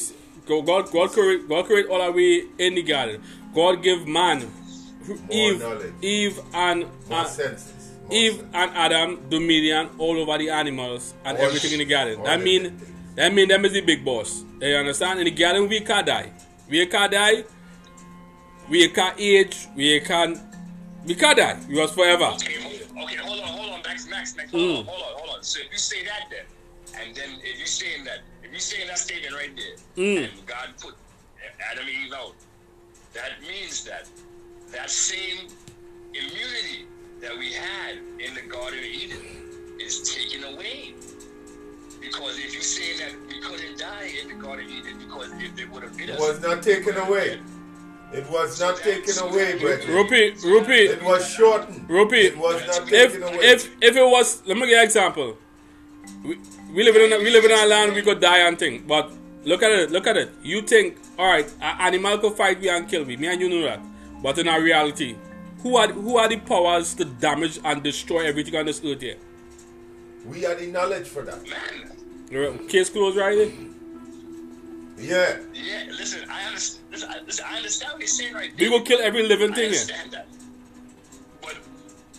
God 0.46 0.66
God 0.66 0.90
God 0.92 1.10
create 1.12 1.48
God 1.48 1.66
create 1.66 1.86
all 1.86 2.00
our 2.02 2.10
we 2.12 2.48
in 2.58 2.74
the 2.74 2.82
garden. 2.82 3.22
God 3.54 3.82
give 3.82 4.06
man 4.06 4.50
Eve 5.30 5.60
knowledge. 5.60 5.92
Eve 6.00 6.40
and 6.54 6.80
More 7.08 7.18
uh, 7.20 7.22
Eve 7.22 7.28
senses. 7.28 7.90
and 8.54 8.70
Adam 8.76 9.28
dominion 9.28 9.88
all 9.98 10.16
over 10.18 10.38
the 10.38 10.50
animals 10.50 11.14
and 11.24 11.36
All 11.38 11.44
everything 11.44 11.72
in 11.72 11.78
the 11.78 11.84
garden. 11.84 12.18
all 12.18 12.24
That 12.24 12.38
the 12.38 12.44
mean 12.44 12.62
things. 12.78 12.90
that 13.16 13.34
mean 13.34 13.48
them 13.48 13.64
is 13.64 13.72
the 13.72 13.80
big 13.80 14.04
boss. 14.04 14.44
You 14.60 14.76
understand? 14.76 15.18
In 15.20 15.24
the 15.26 15.30
garden 15.32 15.68
we 15.68 15.80
can't 15.80 16.06
die. 16.06 16.30
We 16.68 16.86
can't 16.86 17.12
die. 17.12 17.44
We 18.68 18.88
can't 18.88 19.18
age. 19.18 19.66
We 19.76 20.00
can't. 20.00 20.38
We 21.04 21.14
can't 21.16 21.36
die. 21.36 21.58
We 21.68 21.74
was 21.74 21.90
forever. 21.92 22.24
Okay, 22.34 22.54
hold, 22.62 23.04
okay, 23.04 23.16
hold 23.16 23.40
on, 23.40 23.46
hold 23.48 23.70
on, 23.72 23.82
Max, 23.82 24.08
Max, 24.08 24.36
Max, 24.36 24.50
hold 24.52 24.62
Mm. 24.62 24.78
on, 24.78 24.84
hold 24.86 25.02
on, 25.02 25.18
hold 25.18 25.36
on. 25.36 25.42
So 25.42 25.60
if 25.60 25.72
you 25.72 25.78
say 25.78 26.04
that, 26.04 26.28
then, 26.30 26.44
and 27.00 27.14
then 27.14 27.30
if 27.42 27.58
you 27.58 27.66
saying 27.66 28.04
that, 28.04 28.20
if 28.42 28.52
you 28.52 28.58
saying 28.58 28.88
that 28.88 28.98
statement 28.98 29.34
right 29.34 29.50
there, 29.56 29.76
Mm. 30.04 30.24
and 30.32 30.46
God 30.46 30.68
put 30.80 30.94
Adam 31.70 31.84
and 31.86 32.06
Eve 32.06 32.12
out, 32.12 32.34
that 33.14 33.32
means 33.46 33.84
that 33.84 34.06
that 34.72 34.90
same 34.90 35.48
immunity 36.14 36.86
that 37.20 37.36
we 37.36 37.52
had 37.52 37.96
in 38.18 38.34
the 38.34 38.42
Garden 38.42 38.78
of 38.78 38.84
Eden 38.84 39.76
is 39.80 40.14
taken 40.14 40.44
away. 40.54 40.94
Because 42.00 42.36
if 42.38 42.52
you're 42.52 42.62
saying 42.62 42.98
that 42.98 43.12
we 43.28 43.40
couldn't 43.40 43.78
die 43.78 44.10
in 44.22 44.28
the 44.28 44.34
Garden 44.34 44.64
of 44.66 44.70
Eden 44.72 44.98
because 44.98 45.30
if 45.40 45.54
they 45.56 45.64
would 45.66 45.82
have 45.84 45.96
been 45.96 46.08
It 46.10 46.14
us, 46.16 46.20
was 46.20 46.40
not 46.42 46.62
taken 46.62 46.96
away. 46.96 47.38
It 48.12 48.28
was 48.28 48.60
not 48.60 48.76
taken 48.78 49.18
away, 49.20 49.58
brethren. 49.58 49.94
Rupee, 49.94 50.34
Rupee, 50.44 50.86
It 50.88 51.02
was 51.02 51.26
shortened. 51.26 51.88
Rupee, 51.88 52.26
It 52.26 52.36
was 52.36 52.60
not 52.66 52.92
if 52.92 53.12
taken 53.12 53.22
away. 53.22 53.38
if 53.52 53.70
if 53.80 53.96
it 53.96 54.04
was, 54.06 54.42
let 54.46 54.56
me 54.56 54.62
give 54.62 54.70
you 54.70 54.78
an 54.78 54.84
example. 54.84 55.38
We, 56.24 56.38
we 56.72 56.82
live 56.84 56.96
in 56.96 57.12
a, 57.12 57.18
we 57.18 57.30
live 57.30 57.44
in 57.44 57.50
a 57.50 57.66
land 57.66 57.94
we 57.94 58.02
could 58.02 58.20
die 58.20 58.38
and 58.46 58.58
think, 58.58 58.86
but 58.86 59.10
look 59.44 59.62
at 59.62 59.70
it, 59.70 59.90
look 59.90 60.06
at 60.06 60.16
it. 60.16 60.30
You 60.42 60.62
think, 60.62 60.96
all 61.18 61.26
right, 61.26 61.46
an 61.60 61.76
animal 61.80 62.18
could 62.18 62.34
fight 62.34 62.60
me 62.60 62.68
and 62.68 62.88
kill 62.88 63.04
me, 63.04 63.16
me 63.16 63.28
and 63.28 63.40
you 63.40 63.48
know 63.48 63.62
that, 63.62 63.80
but 64.22 64.38
in 64.38 64.48
our 64.48 64.60
reality, 64.60 65.16
who 65.62 65.76
are 65.76 65.88
who 65.88 66.16
are 66.16 66.28
the 66.28 66.38
powers 66.38 66.94
to 66.94 67.04
damage 67.04 67.58
and 67.64 67.82
destroy 67.82 68.26
everything 68.26 68.56
on 68.56 68.66
this 68.66 68.80
earth 68.84 69.00
here? 69.00 69.16
we 70.26 70.46
are 70.46 70.54
the 70.54 70.66
knowledge 70.68 71.08
for 71.08 71.22
that. 71.22 71.42
man, 71.48 72.68
Case 72.68 72.88
closed, 72.90 73.16
right? 73.16 73.36
there? 73.36 73.50
Yeah. 74.98 75.38
yeah, 75.52 75.90
listen, 75.90 76.28
I 76.30 76.44
understand. 76.46 76.84
Listen, 76.92 77.10
I, 77.10 77.20
listen, 77.26 77.44
I 77.48 77.56
understand 77.56 77.92
what 77.92 78.00
you're 78.00 78.06
saying 78.08 78.34
right 78.34 78.52
We 78.58 78.68
will 78.68 78.82
kill 78.82 79.00
every 79.00 79.26
living 79.26 79.50
I 79.52 79.54
thing 79.54 79.70
here. 79.70 79.80
understand 79.80 80.10
that. 80.12 80.26
But 81.42 81.56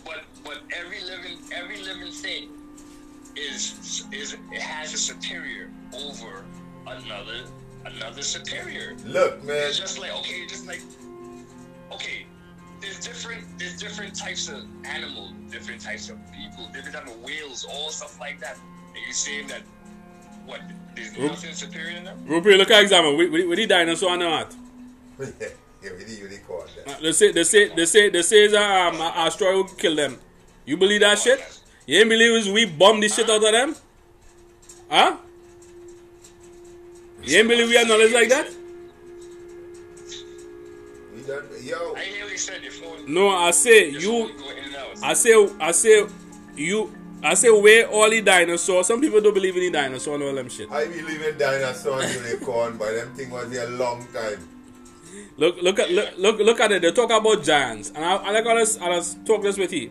but 0.04 0.20
but 0.44 0.58
every 0.76 1.00
living 1.02 1.38
every 1.52 1.78
living 1.82 2.12
thing 2.12 2.50
is 3.36 4.04
is 4.12 4.36
it 4.52 4.60
has 4.60 4.94
a 4.94 4.98
superior 4.98 5.70
over 5.94 6.44
another 6.86 7.44
another 7.84 8.22
superior. 8.22 8.96
Look, 9.04 9.42
man. 9.44 9.68
It's 9.68 9.78
just 9.78 9.98
like 9.98 10.12
okay, 10.18 10.46
just 10.46 10.66
like 10.66 10.82
okay. 11.92 12.26
There's 12.80 13.00
different 13.00 13.44
there's 13.58 13.78
different 13.78 14.14
types 14.14 14.48
of 14.48 14.64
animals, 14.84 15.32
different 15.50 15.80
types 15.80 16.10
of 16.10 16.18
people, 16.32 16.68
different 16.72 16.94
type 16.94 17.06
of 17.06 17.20
whales, 17.22 17.66
all 17.68 17.90
stuff 17.90 18.20
like 18.20 18.40
that. 18.40 18.56
And 18.94 19.02
you're 19.04 19.12
saying 19.12 19.48
that 19.48 19.62
what 20.44 20.60
there's 20.94 21.16
Oop. 21.18 21.30
nothing 21.30 21.54
superior 21.54 21.96
in 21.96 22.04
them? 22.04 22.22
Rupee, 22.26 22.56
look 22.56 22.70
at 22.70 22.82
example. 22.82 23.16
We, 23.16 23.28
we, 23.28 23.46
we 23.46 23.56
the 23.56 23.66
dinosaur 23.66 24.10
on 24.10 24.18
the 24.18 24.28
heart. 24.28 24.54
yeah, 25.18 25.26
we 25.82 26.04
didn't 26.04 26.24
really 26.24 26.38
call 26.38 26.64
that. 26.84 26.96
Uh, 26.96 27.00
They 27.00 27.12
say 27.12 27.32
they 27.32 27.44
say 27.44 27.74
they 27.74 27.86
say 27.86 28.10
they 28.10 28.22
say 28.22 28.48
that 28.48 28.94
um, 28.94 29.00
a 29.00 29.04
asteroid 29.04 29.54
will 29.54 29.64
kill 29.64 29.96
them. 29.96 30.18
You 30.66 30.76
believe 30.76 31.00
that 31.00 31.18
shit? 31.18 31.40
You 31.86 32.00
ain't 32.00 32.08
believe 32.08 32.52
we 32.52 32.66
bomb 32.66 33.00
the 33.00 33.08
shit 33.08 33.28
out 33.28 33.44
of 33.44 33.52
them? 33.52 33.76
Huh? 34.90 35.16
You 37.22 37.38
ain't 37.38 37.48
believe 37.48 37.68
we 37.68 37.76
have 37.76 37.88
knowledge 37.88 38.12
like 38.12 38.28
that? 38.30 38.48
We 41.14 41.68
yo, 41.68 41.94
I 41.94 42.00
hear 42.00 42.26
you 42.28 42.38
said. 42.38 42.62
Your 42.62 42.72
phone. 42.72 43.12
No, 43.12 43.30
I 43.30 43.50
say 43.50 43.90
you. 43.90 44.28
phone 44.28 44.36
go 44.38 44.50
in 44.50 44.64
and 44.64 44.76
out. 44.76 45.02
I 45.02 45.14
say 45.14 45.48
I 45.60 45.72
say 45.72 46.06
you. 46.56 46.92
I 47.22 47.34
say 47.34 47.50
where 47.50 47.88
all 47.88 48.10
the 48.10 48.20
dinosaurs. 48.20 48.86
Some 48.86 49.00
people 49.00 49.20
don't 49.20 49.32
believe 49.32 49.56
in 49.56 49.62
the 49.62 49.70
dinosaur 49.70 50.14
and 50.16 50.24
all 50.24 50.34
them 50.34 50.48
shit. 50.48 50.70
I 50.70 50.86
believe 50.86 51.22
in 51.22 51.38
dinosaur 51.38 52.02
and 52.02 52.14
unicorn, 52.14 52.76
but 52.76 52.92
them 52.92 53.14
thing 53.14 53.30
was 53.30 53.48
there 53.50 53.66
a 53.66 53.70
long 53.70 54.06
time. 54.12 54.46
Look, 55.36 55.62
look 55.62 55.78
at 55.78 55.90
look, 55.90 56.18
look, 56.18 56.38
look 56.38 56.60
at 56.60 56.72
it. 56.72 56.82
They 56.82 56.92
talk 56.92 57.10
about 57.10 57.42
giants, 57.42 57.92
and 57.94 58.04
I, 58.04 58.16
I 58.16 58.30
like 58.32 58.46
I 58.46 58.54
was, 58.54 58.78
I 58.78 58.88
was 58.88 59.16
talk 59.24 59.42
this 59.42 59.56
with 59.56 59.72
you. 59.72 59.90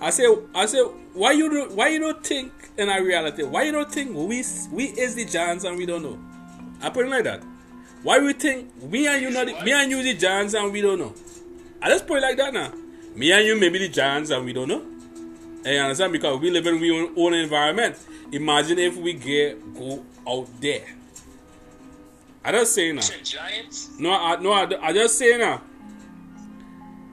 I 0.00 0.10
say, 0.10 0.24
I 0.54 0.66
say, 0.66 0.80
why 1.14 1.32
you 1.32 1.48
do, 1.50 1.74
why 1.74 1.88
you 1.88 1.98
don't 1.98 2.24
think 2.24 2.52
in 2.76 2.88
our 2.88 3.02
reality? 3.02 3.42
Why 3.44 3.62
you 3.64 3.72
don't 3.72 3.90
think 3.90 4.10
we 4.14 4.44
we 4.70 4.84
is 4.84 5.14
the 5.14 5.24
giants 5.24 5.64
and 5.64 5.76
we 5.78 5.86
don't 5.86 6.02
know? 6.02 6.18
I 6.82 6.90
put 6.90 7.06
it 7.06 7.10
like 7.10 7.24
that. 7.24 7.42
Why 8.02 8.18
we 8.18 8.34
think 8.34 8.74
me 8.82 9.06
and 9.06 9.22
you 9.22 9.30
not 9.30 9.46
the- 9.46 9.64
me 9.64 9.72
and 9.72 9.90
you 9.90 10.02
the 10.02 10.14
giants 10.14 10.54
and 10.54 10.70
we 10.72 10.80
don't 10.82 10.98
know? 10.98 11.14
I 11.80 11.88
just 11.88 12.06
put 12.06 12.18
it 12.18 12.22
like 12.22 12.36
that 12.36 12.52
now. 12.52 12.72
Me 13.14 13.32
and 13.32 13.46
you 13.46 13.58
maybe 13.58 13.78
the 13.78 13.88
giants 13.88 14.30
and 14.30 14.44
we 14.44 14.52
don't 14.52 14.68
know. 14.68 14.82
And 15.64 15.66
you 15.74 15.80
understand 15.80 16.12
because 16.12 16.40
we 16.40 16.50
live 16.50 16.66
in 16.66 16.78
we 16.78 16.90
own, 16.90 17.12
own 17.16 17.32
environment. 17.34 17.96
Imagine 18.32 18.78
if 18.78 18.96
we 18.96 19.14
get 19.14 19.74
go 19.74 20.04
out 20.28 20.46
there. 20.60 20.84
I 22.44 22.52
just 22.52 22.74
say 22.74 22.92
now. 22.92 23.00
Giants. 23.24 23.90
No, 23.98 24.12
I 24.12 24.36
no, 24.40 24.52
I, 24.52 24.68
I 24.88 24.92
just 24.92 25.16
say 25.18 25.36
now. 25.38 25.62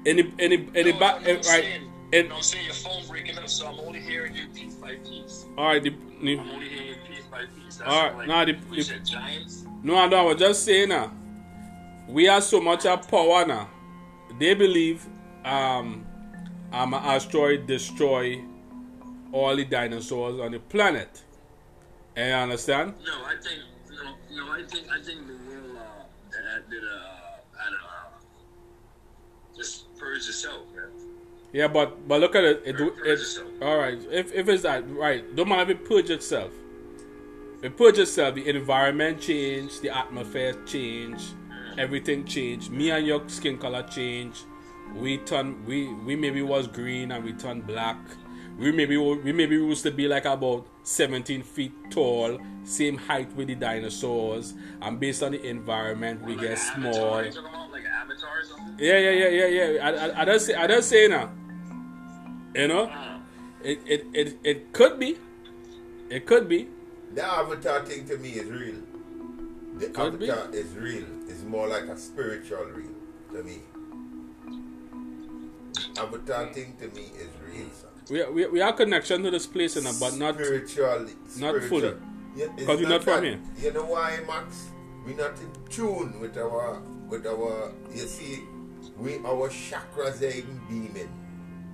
In 0.05 0.17
the 0.17 0.23
in 0.37 0.49
the 0.51 0.79
in 0.79 0.85
the 0.87 0.91
No, 0.93 0.99
back, 0.99 1.15
I'm 1.21 1.27
eh, 1.27 1.33
right? 1.35 1.43
saying- 1.45 1.89
No, 2.13 2.35
I'm 2.35 2.41
saying 2.43 2.65
your 2.65 2.73
phone 2.75 3.05
breaking 3.07 3.37
up, 3.39 3.49
so 3.49 3.67
I'm 3.67 3.79
only 3.79 3.99
hearing 3.99 4.35
you 4.35 4.47
piece 4.53 4.75
by 4.75 4.95
piece. 4.97 5.45
all 5.57 5.65
right, 5.67 5.81
the, 5.81 5.89
the, 6.21 6.37
I'm 6.37 6.49
only 6.51 6.69
hearing 6.69 6.87
you 6.89 6.95
piece 7.07 7.25
by 7.25 7.39
piece. 7.45 7.77
That's 7.77 7.89
All 7.89 8.03
right, 8.03 8.17
like, 8.17 8.27
nah, 8.27 8.45
the- 8.45 8.53
the- 8.53 8.83
said 8.83 9.03
giants. 9.05 9.65
no, 9.81 9.95
I 9.97 10.07
know. 10.07 10.17
I 10.17 10.21
was 10.21 10.37
just 10.39 10.63
saying 10.63 10.89
now. 10.89 11.11
We 12.07 12.25
have 12.25 12.43
so 12.43 12.59
much 12.61 12.85
of 12.85 13.07
power 13.07 13.45
now. 13.45 13.69
They 14.37 14.53
believe 14.53 15.05
um, 15.45 16.05
I'm 16.71 16.93
an 16.93 17.01
asteroid 17.03 17.65
destroy 17.65 18.43
all 19.31 19.55
the 19.55 19.65
dinosaurs 19.65 20.39
on 20.39 20.51
the 20.51 20.59
planet. 20.59 21.23
And 22.15 22.27
you 22.29 22.35
understand? 22.35 22.93
No, 23.05 23.23
I 23.25 23.35
think 23.41 23.59
no, 23.89 24.45
no. 24.45 24.51
I 24.51 24.63
think 24.67 24.87
I 24.91 25.01
think 25.01 25.25
the 25.25 25.33
world 25.49 25.77
uh, 25.77 26.03
that 26.31 26.69
did 26.69 26.83
uh, 26.83 27.57
had 27.57 27.73
uh, 27.73 28.19
just 29.57 29.95
purge 29.97 30.27
itself, 30.27 30.61
man. 30.75 30.91
Yeah, 31.53 31.67
but 31.67 32.07
but 32.07 32.19
look 32.19 32.35
at 32.35 32.43
it. 32.43 32.63
it, 32.65 32.81
it 32.81 33.43
all 33.61 33.77
right. 33.77 33.99
If 34.11 34.33
if 34.33 34.49
it's 34.49 34.63
that 34.63 34.89
right, 34.89 35.23
don't 35.35 35.47
mind 35.47 35.69
if 35.69 35.77
it 35.77 35.85
purge 35.85 36.09
itself. 36.09 36.51
It 37.61 37.77
purge 37.77 37.99
itself. 37.99 38.33
The 38.33 38.49
environment 38.49 39.21
change, 39.21 39.79
the 39.79 39.95
atmosphere 39.95 40.55
change, 40.65 41.21
mm. 41.21 41.77
everything 41.77 42.25
change. 42.25 42.71
Me 42.71 42.89
and 42.89 43.05
your 43.05 43.29
skin 43.29 43.59
color 43.59 43.83
change. 43.83 44.43
We 44.95 45.19
turn 45.19 45.63
we 45.65 45.93
we 45.93 46.15
maybe 46.15 46.41
was 46.41 46.67
green 46.67 47.11
and 47.11 47.23
we 47.23 47.33
turn 47.33 47.61
black. 47.61 47.97
We 48.57 48.71
maybe 48.71 48.97
we 48.97 49.31
maybe 49.31 49.55
used 49.55 49.83
to 49.83 49.91
be 49.91 50.07
like 50.07 50.25
about 50.25 50.65
17 50.83 51.43
feet 51.43 51.71
tall, 51.91 52.39
same 52.63 52.97
height 52.97 53.31
with 53.35 53.47
the 53.47 53.55
dinosaurs, 53.55 54.55
and 54.81 54.99
based 54.99 55.21
on 55.21 55.31
the 55.33 55.47
environment 55.47 56.23
we 56.23 56.33
Like 56.35 56.47
get 56.47 56.59
small. 56.59 56.93
Avatar, 56.93 57.25
you 57.25 57.31
talking 57.31 57.49
about 57.49 57.71
like? 57.71 57.83
Yeah, 58.79 58.97
yeah, 58.97 59.11
yeah, 59.11 59.27
yeah, 59.27 59.47
yeah. 59.47 59.87
I, 59.87 59.91
I, 59.91 60.21
I 60.21 60.25
just 60.25 60.45
say, 60.47 60.55
I 60.55 60.67
just 60.67 60.89
say 60.89 61.07
now. 61.07 61.31
You 62.55 62.67
know, 62.67 62.91
it, 63.63 63.79
it, 63.85 64.05
it, 64.13 64.37
it 64.43 64.73
could 64.73 64.99
be. 64.99 65.17
It 66.09 66.25
could 66.27 66.47
be. 66.47 66.67
The 67.13 67.25
avatar 67.25 67.83
thing 67.85 68.05
to 68.07 68.17
me 68.17 68.29
is 68.31 68.49
real. 68.49 68.75
The 69.77 69.87
Could 69.87 70.19
be. 70.19 70.29
avatar 70.29 70.53
is 70.53 70.75
real. 70.75 71.05
It's 71.27 71.43
more 71.43 71.67
like 71.67 71.83
a 71.85 71.97
spiritual 71.97 72.65
real 72.65 72.91
to 73.33 73.43
me. 73.43 73.61
Avatar 75.97 76.53
thing 76.53 76.75
to 76.79 76.87
me 76.89 77.03
is 77.17 77.29
real, 77.47 77.69
son. 77.71 77.89
We, 78.09 78.23
we, 78.31 78.47
we 78.47 78.59
have 78.59 78.75
connection 78.75 79.23
to 79.23 79.31
this 79.31 79.47
place, 79.47 79.75
you 79.75 79.83
know, 79.83 79.93
but 79.99 80.15
not. 80.17 80.35
spiritually. 80.35 81.13
not 81.37 81.55
spiritual. 81.55 81.67
fully. 81.81 81.93
Yeah, 82.35 82.47
it's 82.57 82.65
'Cause 82.65 82.79
we're 82.81 82.89
not 82.89 83.03
from 83.03 83.23
here. 83.23 83.39
You 83.59 83.73
know 83.73 83.85
why, 83.85 84.19
Max? 84.27 84.69
We're 85.05 85.15
not 85.15 85.37
in 85.39 85.51
tune 85.69 86.19
with 86.19 86.37
our 86.37 86.79
with 87.07 87.25
our. 87.27 87.71
You 87.93 88.05
see, 88.07 88.41
we 88.97 89.17
our 89.19 89.49
chakras 89.49 90.21
are 90.21 90.25
even 90.37 90.59
beaming. 90.67 91.09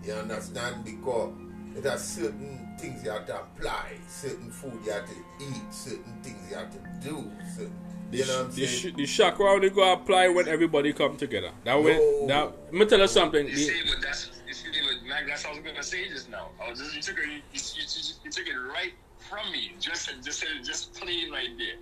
You 0.10 0.16
understand? 0.16 0.84
Because 0.84 1.34
it 1.78 1.84
has 1.84 2.04
certain 2.04 2.68
things 2.80 3.04
you 3.04 3.12
have 3.12 3.28
to 3.28 3.42
apply, 3.42 3.92
certain 4.08 4.50
food 4.50 4.74
you 4.84 4.92
have 4.92 5.06
to 5.06 5.14
eat, 5.40 5.72
certain 5.72 6.18
things 6.24 6.50
you 6.50 6.56
have 6.56 6.72
to 6.72 6.80
do. 7.08 7.32
Certain, 7.56 7.72
you 8.12 8.26
know 8.26 8.38
what 8.38 8.46
I'm 8.48 8.56
The, 8.56 8.66
saying? 8.66 8.94
sh- 8.94 8.98
the 8.98 9.06
chakra 9.06 9.46
only 9.52 9.70
go 9.70 9.94
apply 9.94 10.30
when 10.30 10.48
everybody 10.48 10.94
come 10.94 11.16
together. 11.16 11.52
That 11.64 11.84
way, 11.84 11.94
No. 11.94 12.26
that, 12.26 12.58
let 12.66 12.74
me 12.74 12.86
tell 12.88 12.98
you 13.02 13.08
something. 13.08 13.46
you 13.48 13.56
see, 13.56 13.82
but 13.88 14.02
that's 14.02 14.32
you 14.48 14.54
see, 14.56 14.66
but 14.82 15.08
Mac, 15.08 15.28
that's 15.28 15.44
what 15.44 15.54
I 15.54 15.60
was 15.60 15.68
gonna 15.68 15.84
say 15.84 16.10
just 16.10 16.28
now. 16.32 16.50
I 16.60 16.72
was 16.72 16.80
just 16.80 16.96
you 16.96 17.02
took 17.04 17.20
it, 17.20 17.28
you, 17.28 17.34
you, 17.36 17.62
you, 17.76 18.14
you 18.26 18.32
took 18.32 18.48
it 18.48 18.58
right 18.74 18.94
from 19.30 19.52
me, 19.52 19.74
just 19.80 20.10
just 20.26 20.44
just 20.66 20.96
plain 20.96 21.32
right 21.32 21.50
there. 21.60 21.78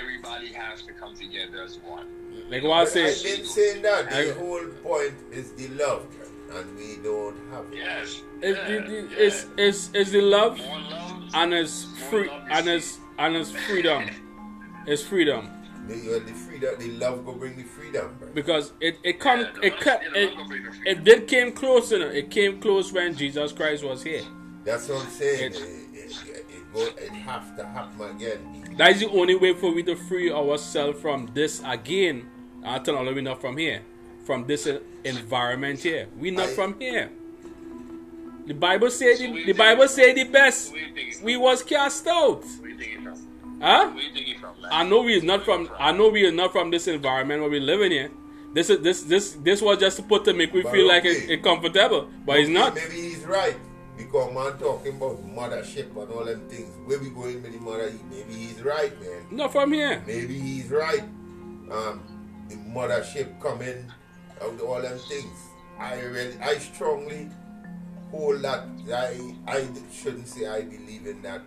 Everybody 0.00 0.52
has 0.54 0.82
to 0.82 0.92
come 0.94 1.14
together 1.14 1.62
as 1.62 1.78
one. 1.78 2.08
like 2.50 2.64
what 2.64 2.72
I 2.72 2.84
But 2.84 2.88
say, 2.88 3.04
I've 3.10 3.22
been 3.22 3.46
saying 3.46 3.82
that 3.82 4.10
the 4.10 4.30
I- 4.30 4.34
whole 4.34 4.66
point 4.82 5.12
is 5.30 5.52
the 5.52 5.68
love, 5.68 6.06
and 6.52 6.76
we 6.76 6.96
don't 7.02 7.36
have 7.50 7.64
it. 7.72 7.78
Yes. 7.78 8.22
it's, 8.42 8.58
yeah, 8.58 8.80
the, 8.80 8.86
the, 8.86 8.94
yeah. 8.94 9.16
it's, 9.26 9.46
it's, 9.56 9.90
it's 9.94 10.10
the 10.10 10.20
love 10.20 10.58
love. 10.60 11.30
and 11.34 11.52
it's 11.54 11.84
free 12.10 12.28
and 12.50 12.68
it's 12.68 12.98
and 13.18 13.36
it's 13.36 13.50
freedom. 13.50 14.04
It's 14.86 15.02
freedom 15.02 15.48
The, 15.88 15.94
well, 16.08 16.20
the 16.20 16.32
freedom, 16.32 16.74
the 16.78 16.88
love 16.98 17.24
go 17.24 17.32
bring 17.32 17.56
the 17.56 17.62
freedom, 17.62 18.16
bro. 18.18 18.28
because 18.34 18.72
it 18.80 18.98
it 19.02 19.18
come 19.20 19.40
Yeah, 19.40 19.52
it 19.62 19.72
love- 19.72 19.80
cut 19.82 20.00
yeah, 20.02 20.18
it, 20.22 20.28
love 20.30 20.36
will 20.38 20.48
bring 20.48 20.62
the 20.64 20.70
freedom. 20.72 20.86
it 20.98 21.04
did 21.04 21.28
came 21.28 21.52
close. 21.52 21.90
You 21.92 21.98
know, 22.00 22.08
it 22.08 22.30
came 22.30 22.60
close 22.60 22.92
when 22.92 23.14
Jesus 23.16 23.52
Christ 23.52 23.84
was 23.84 24.02
here. 24.02 24.22
That's 24.64 24.88
what 24.88 25.04
I'm 25.04 25.10
saying. 25.10 25.52
It- 25.52 25.56
It, 25.56 26.10
it, 26.10 26.28
it, 26.28 26.46
it, 26.50 26.74
go, 26.74 26.80
it 26.82 27.12
have 27.12 27.56
to 27.56 27.64
happen 27.64 28.16
again. 28.16 28.74
That 28.76 28.90
is 28.90 29.00
the 29.00 29.08
only 29.08 29.36
way 29.36 29.54
for 29.54 29.72
we 29.72 29.82
to 29.84 29.96
free 29.96 30.30
ourselves 30.30 31.00
from 31.00 31.30
this 31.32 31.62
again. 31.64 32.28
I 32.62 32.78
tell 32.78 33.02
you, 33.04 33.14
we're 33.14 33.22
not 33.22 33.40
from 33.40 33.56
here, 33.56 33.80
from 34.24 34.46
this 34.46 34.68
environment 35.04 35.80
here. 35.80 36.08
We 36.18 36.30
not 36.30 36.48
I- 36.48 36.54
from 36.54 36.78
here. 36.80 37.10
The 38.46 38.54
Bible 38.54 38.90
said 38.90 39.16
So 39.16 39.22
the, 39.32 39.44
the 39.44 39.52
Bible 39.52 39.88
say 39.88 40.12
the 40.12 40.24
best. 40.24 40.70
Where 40.72 40.80
you 40.82 40.94
think 40.94 41.08
it's 41.12 41.22
We 41.22 41.36
was 41.36 41.62
cast 41.62 42.06
out, 42.06 42.44
Where 42.60 42.70
you 42.70 42.76
think 42.78 43.08
huh? 43.60 43.88
Where 43.90 44.02
you 44.02 44.12
think 44.12 44.28
it's 44.28 44.40
from, 44.40 44.60
man? 44.60 44.70
I 44.70 44.82
know 44.84 45.00
we 45.02 45.14
is 45.14 45.22
not 45.22 45.44
from. 45.44 45.70
I 45.78 45.92
know 45.92 46.10
we 46.10 46.26
is 46.26 46.34
not 46.34 46.52
from 46.52 46.70
this 46.70 46.86
environment 46.86 47.40
where 47.40 47.50
we 47.50 47.60
living 47.60 47.92
here. 47.92 48.10
This 48.52 48.68
is 48.68 48.80
this 48.80 49.02
this 49.04 49.32
this 49.42 49.62
was 49.62 49.78
just 49.78 49.96
to 49.96 50.02
put 50.02 50.24
to 50.26 50.34
make 50.34 50.52
we 50.52 50.62
But 50.62 50.72
feel 50.72 50.86
like 50.86 51.06
it, 51.06 51.30
it 51.30 51.42
comfortable, 51.42 52.08
but 52.26 52.36
it's 52.38 52.50
Okay, 52.50 52.52
not. 52.58 52.74
Maybe 52.74 53.00
he's 53.00 53.24
right. 53.24 53.56
Because 53.96 54.34
man 54.34 54.58
talking 54.58 54.96
about 54.96 55.24
mothership 55.24 55.90
and 55.96 56.10
all 56.12 56.24
them 56.24 56.46
things. 56.48 56.68
Where 56.84 56.98
we 56.98 57.10
going 57.10 57.42
with 57.42 57.52
the 57.52 57.60
mother? 57.60 57.92
Maybe 58.10 58.34
he's 58.34 58.60
right, 58.62 58.92
man. 59.00 59.26
Not 59.30 59.52
from 59.52 59.72
here. 59.72 60.02
Maybe 60.06 60.38
he's 60.38 60.68
right. 60.70 61.02
Um, 61.70 62.02
the 62.48 62.56
mothership 62.56 63.40
coming 63.40 63.90
out 64.42 64.60
all 64.60 64.80
them 64.80 64.98
things. 64.98 65.38
I 65.78 66.00
really, 66.00 66.38
I 66.40 66.58
strongly 66.58 67.28
hold 68.10 68.42
that. 68.42 68.64
I, 68.92 69.34
I 69.46 69.66
shouldn't 69.92 70.28
say 70.28 70.46
I 70.46 70.62
believe 70.62 71.06
in 71.06 71.22
that. 71.22 71.42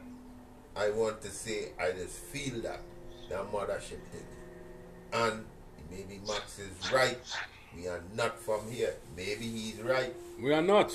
I 0.75 0.91
want 0.91 1.21
to 1.21 1.29
say 1.29 1.69
I 1.79 1.91
just 1.91 2.17
feel 2.17 2.61
that 2.61 2.81
that 3.29 3.51
mothership 3.51 4.01
thing. 4.11 4.27
And 5.13 5.45
maybe 5.89 6.21
Max 6.27 6.59
is 6.59 6.91
right. 6.91 7.17
We 7.75 7.87
are 7.87 8.03
not 8.15 8.39
from 8.39 8.69
here. 8.69 8.95
Maybe 9.15 9.45
he's 9.45 9.81
right. 9.81 10.13
We 10.41 10.53
are 10.53 10.61
not. 10.61 10.91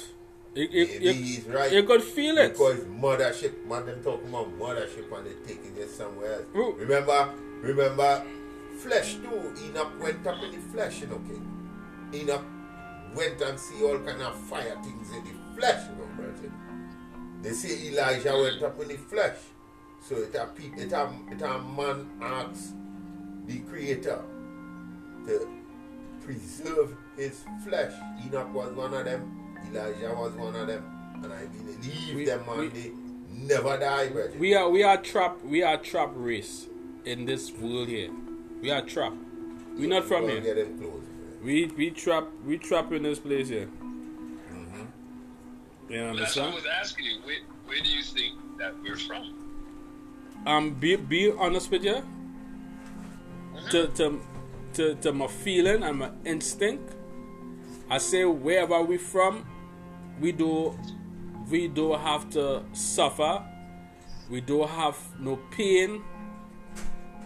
You, 0.54 0.68
you, 0.70 0.86
Maybe 0.86 1.04
you, 1.06 1.12
he's 1.12 1.44
right. 1.46 1.72
you 1.72 1.82
could 1.84 2.02
feel 2.02 2.36
it. 2.38 2.52
Because 2.52 2.80
mothership, 2.80 3.64
man, 3.66 3.86
them 3.86 4.02
talking 4.04 4.28
about 4.28 4.58
mothership 4.58 5.10
and 5.16 5.26
they 5.26 5.54
taking 5.54 5.76
it 5.76 5.88
somewhere 5.88 6.34
else. 6.34 6.44
Ooh. 6.54 6.74
Remember, 6.78 7.32
remember, 7.60 8.22
flesh 8.78 9.14
too. 9.14 9.54
Enoch 9.64 9.92
went 10.00 10.26
up 10.26 10.42
in 10.42 10.50
the 10.50 10.58
flesh, 10.72 11.00
you 11.00 11.06
know, 11.06 11.20
King. 11.26 11.48
Enoch 12.14 12.44
went 13.14 13.40
and 13.40 13.58
see 13.58 13.82
all 13.84 13.98
kind 13.98 14.22
of 14.22 14.36
fire 14.36 14.76
things 14.82 15.10
in 15.10 15.24
the 15.24 15.30
flesh, 15.60 15.82
you 15.90 15.96
know, 15.96 16.08
brother. 16.16 16.52
They 17.42 17.50
say 17.52 17.88
Elijah 17.88 18.32
went 18.36 18.62
up 18.62 18.80
in 18.80 18.88
the 18.88 18.96
flesh. 18.96 19.36
So 20.00 20.16
it 20.16 20.34
a 20.34 20.48
it 20.80 20.92
a, 20.92 21.10
it 21.30 21.42
a 21.42 21.58
man 21.58 22.08
asks 22.20 22.72
the 23.46 23.58
creator 23.60 24.20
to 25.26 25.48
preserve 26.24 26.94
his 27.16 27.44
flesh. 27.66 27.92
Enoch 28.26 28.52
was 28.54 28.72
one 28.74 28.94
of 28.94 29.04
them. 29.04 29.56
Elijah 29.70 30.14
was 30.14 30.32
one 30.34 30.54
of 30.56 30.66
them. 30.66 30.84
And 31.22 31.32
I 31.32 31.44
believe 31.46 32.14
We- 32.16 32.24
them 32.24 32.44
man, 32.46 32.58
we- 32.58 32.68
they 32.68 32.92
never 33.32 33.78
die, 33.78 34.08
brother. 34.08 34.32
We 34.38 34.54
are 34.54 34.68
we 34.68 34.82
are 34.82 34.96
trapped 34.96 35.44
we 35.44 35.62
are 35.62 35.76
trapped 35.76 36.14
race 36.16 36.66
in 37.04 37.24
this 37.26 37.52
world 37.52 37.88
here. 37.88 38.10
We 38.60 38.70
are 38.70 38.82
trapped. 38.82 39.16
We're 39.76 39.88
not 39.88 40.04
from 40.04 40.28
here. 40.28 40.40
Get 40.40 40.56
them 40.56 40.78
close. 40.78 41.04
We 41.42 41.66
we 41.76 41.90
trap 41.90 42.24
we 42.46 42.58
trap 42.58 42.92
in 42.92 43.02
this 43.02 43.18
place 43.18 43.48
here. 43.48 43.68
You 45.88 46.02
Well, 46.04 46.16
that's 46.16 46.36
what 46.36 46.50
I 46.50 46.54
was 46.54 46.64
asking 46.80 47.04
you. 47.04 47.20
Where, 47.24 47.36
where 47.66 47.80
do 47.80 47.88
you 47.88 48.02
think 48.02 48.38
that 48.58 48.74
we're 48.82 48.96
from? 48.96 49.34
Um, 50.46 50.74
be 50.74 50.96
be 50.96 51.30
honest 51.32 51.70
with 51.70 51.84
you. 51.84 52.02
to 53.70 53.88
to 53.88 54.20
to, 54.74 54.94
to 54.96 55.12
my 55.12 55.26
feeling 55.26 55.82
and 55.82 55.98
my 55.98 56.10
instinct. 56.24 56.94
I 57.90 57.98
say 57.98 58.24
wherever 58.24 58.80
we 58.82 58.96
from, 58.96 59.44
we 60.20 60.32
do 60.32 60.78
we 61.50 61.68
do 61.68 61.92
have 61.92 62.30
to 62.30 62.62
suffer. 62.72 63.42
We 64.30 64.40
don't 64.40 64.68
have 64.70 64.96
no 65.18 65.36
pain. 65.50 66.02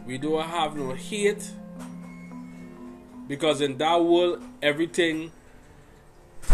We 0.07 0.19
don't 0.19 0.43
have 0.43 0.77
no 0.77 0.93
hate. 0.93 1.51
Because 3.29 3.61
in 3.61 3.79
that 3.79 4.05
world 4.05 4.43
everything 4.63 5.33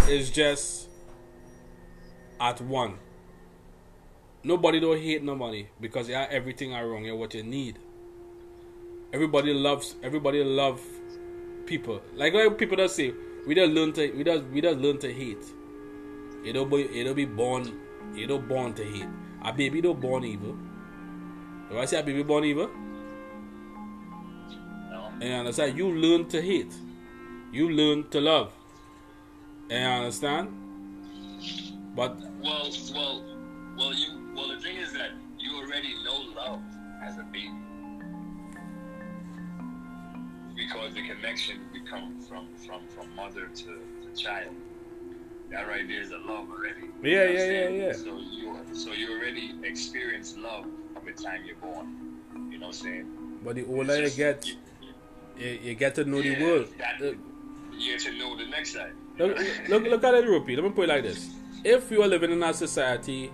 is 0.08 0.30
just 0.30 0.88
at 2.40 2.60
one. 2.60 2.98
Nobody 4.44 4.80
don't 4.80 4.98
hate 4.98 5.22
nobody 5.22 5.68
because 5.80 6.08
you 6.08 6.14
have 6.14 6.30
everything 6.30 6.74
around 6.74 7.04
you 7.04 7.14
what 7.14 7.34
you 7.34 7.42
need. 7.42 7.78
Everybody 9.12 9.54
loves 9.54 9.94
everybody 10.02 10.42
love 10.42 10.80
people. 11.66 12.02
Like 12.14 12.34
like 12.34 12.58
people 12.58 12.76
that 12.78 12.90
say 12.90 13.14
we 13.46 13.54
don't 13.54 13.74
learn 13.74 13.92
to 13.92 14.10
we 14.12 14.24
don't 14.24 14.50
we 14.52 14.60
don't 14.60 14.80
learn 14.80 14.98
to 14.98 15.12
hate. 15.12 15.44
Don't 16.52 16.68
be 16.70 17.04
don't 17.04 17.14
be 17.14 17.24
born 17.24 17.80
don't 18.26 18.48
born 18.48 18.74
to 18.74 18.84
hate. 18.84 19.08
A 19.44 19.52
baby 19.52 19.80
don't 19.80 20.00
born 20.00 20.24
evil. 20.24 20.56
If 21.70 21.76
I 21.76 21.84
say 21.84 22.00
a 22.00 22.02
baby 22.02 22.22
born 22.22 22.44
evil. 22.44 22.70
And 25.22 25.30
you 25.30 25.36
understand, 25.36 25.78
you 25.78 25.88
learn 25.88 26.28
to 26.30 26.42
hate. 26.42 26.74
You 27.52 27.70
learn 27.70 28.08
to 28.10 28.20
love. 28.20 28.52
And 29.70 30.02
understand? 30.02 30.48
But 31.94 32.16
Well, 32.42 32.70
well, 32.92 33.24
well. 33.78 33.94
You 33.94 34.32
well. 34.34 34.48
The 34.48 34.60
thing 34.60 34.78
is 34.78 34.92
that 34.94 35.10
you 35.38 35.56
already 35.58 35.94
know 36.04 36.18
love 36.34 36.60
as 37.04 37.18
a 37.18 37.22
baby 37.22 37.52
because 40.56 40.92
the 40.94 41.06
connection 41.06 41.60
becomes 41.72 42.26
from 42.26 42.48
from 42.66 42.80
from 42.88 43.14
mother 43.14 43.46
to, 43.46 43.64
to 43.64 44.20
child. 44.22 44.54
That 45.50 45.68
right 45.68 45.86
there 45.86 46.00
is 46.00 46.10
a 46.10 46.18
love 46.18 46.50
already. 46.50 46.88
Yeah, 47.02 47.28
You 47.28 47.34
know 47.34 47.44
yeah, 47.44 47.68
yeah, 47.68 47.86
yeah. 47.86 47.92
So 47.92 48.18
you 48.18 48.56
so 48.72 48.92
you 48.92 49.12
already 49.12 49.54
experience 49.62 50.34
love 50.36 50.64
from 50.94 51.04
the 51.06 51.12
time 51.12 51.42
you're 51.46 51.56
born. 51.56 52.18
You 52.50 52.58
know 52.58 52.66
what 52.68 52.76
I'm 52.76 52.82
saying? 52.82 53.38
but 53.44 53.56
the 53.56 53.66
older 53.66 54.00
you 54.02 54.10
get, 54.10 54.46
You- 55.38 55.58
you, 55.62 55.74
get 55.74 55.94
to 55.96 56.04
know 56.04 56.20
the 56.22 56.40
world. 56.42 56.68
that- 56.78 57.00
you 57.72 57.92
get 57.92 58.00
to 58.02 58.12
know 58.18 58.36
the 58.36 58.46
next 58.46 58.72
side. 58.74 58.92
look, 59.18 59.36
look, 59.68 59.82
look 59.84 60.04
at 60.04 60.14
it, 60.14 60.26
Rupee. 60.26 60.56
Let 60.56 60.64
me 60.64 60.70
put 60.70 60.84
it 60.84 60.88
like 60.88 61.02
this: 61.02 61.34
If 61.64 61.90
you 61.90 62.02
are 62.02 62.08
living 62.08 62.30
in 62.32 62.42
a 62.42 62.52
society 62.54 63.30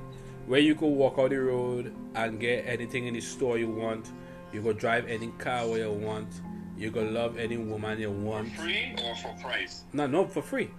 where 0.46 0.60
you 0.60 0.74
could 0.74 0.88
walk 0.88 1.18
out 1.18 1.30
the 1.30 1.36
road 1.38 1.94
and 2.14 2.40
get 2.40 2.64
anything 2.66 3.06
in 3.06 3.14
the 3.14 3.20
store 3.20 3.58
you 3.58 3.68
want, 3.68 4.10
you 4.52 4.62
could 4.62 4.78
drive 4.78 5.06
any 5.08 5.28
car 5.38 5.66
where 5.68 5.80
you 5.80 5.92
want, 5.92 6.28
you 6.78 6.90
could 6.90 7.10
love 7.12 7.38
any 7.38 7.56
woman 7.56 7.98
you 8.00 8.10
want. 8.10 8.48
Free 8.54 8.94
or 9.04 9.14
for 9.16 9.34
price? 9.42 9.84
No, 9.92 10.06
no, 10.06 10.26
for 10.26 10.42
free. 10.42 10.70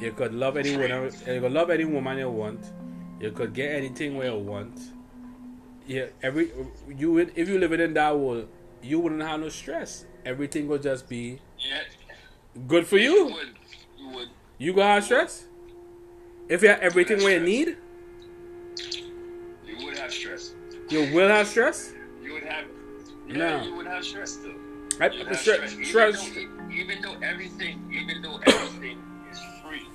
You 0.00 0.12
could 0.12 0.34
love 0.34 0.56
any 0.56 0.76
woman. 0.76 1.10
You 1.26 1.40
could 1.40 1.52
love 1.52 1.70
any 1.70 1.84
woman 1.84 2.18
you 2.18 2.30
want. 2.30 2.60
You 3.20 3.30
could 3.32 3.52
get 3.54 3.74
anything 3.74 4.16
where 4.16 4.32
you 4.32 4.38
want. 4.38 4.78
Yeah, 5.86 6.06
every 6.22 6.50
you 6.96 7.18
if 7.18 7.48
you 7.48 7.58
living 7.58 7.80
in 7.80 7.94
that 7.94 8.16
world, 8.18 8.48
you 8.82 9.00
wouldn't 9.00 9.22
have 9.22 9.40
no 9.40 9.48
stress. 9.48 10.04
Everything 10.24 10.68
would 10.68 10.82
just 10.82 11.08
be 11.08 11.38
Yeah. 11.58 11.82
good 12.66 12.86
for 12.86 12.96
You 12.98 13.10
you. 13.12 13.24
would. 13.26 13.48
You 13.98 14.08
would. 14.10 14.28
You 14.58 14.72
gonna 14.72 14.94
have 14.94 15.04
stress 15.04 15.44
if 16.48 16.62
you 16.62 16.68
have 16.68 16.80
everything 16.80 17.22
where 17.22 17.38
you 17.38 17.40
need. 17.44 17.76
You 19.66 19.86
would 19.86 19.98
have 19.98 20.12
stress. 20.12 20.54
You 20.88 21.12
will 21.14 21.28
have 21.28 21.46
stress. 21.46 21.92
You 22.22 22.32
would 22.34 22.42
have. 22.44 22.64
Yeah, 23.28 23.36
No. 23.36 23.62
you 23.64 23.74
would 23.76 23.86
have 23.86 24.04
stress 24.04 24.36
too. 24.36 24.54
I- 25.00 25.06
You'd 25.08 25.28
have 25.28 25.38
stress- 25.38 25.72
Even 25.72 25.84
stress- 25.86 26.30
though, 26.30 26.40
even 26.72 27.00
though 27.00 27.16
everything, 27.22 27.90
even 27.92 28.20
though 28.22 28.38
everything 28.46 28.98
is 29.30 29.38
free, 29.62 29.86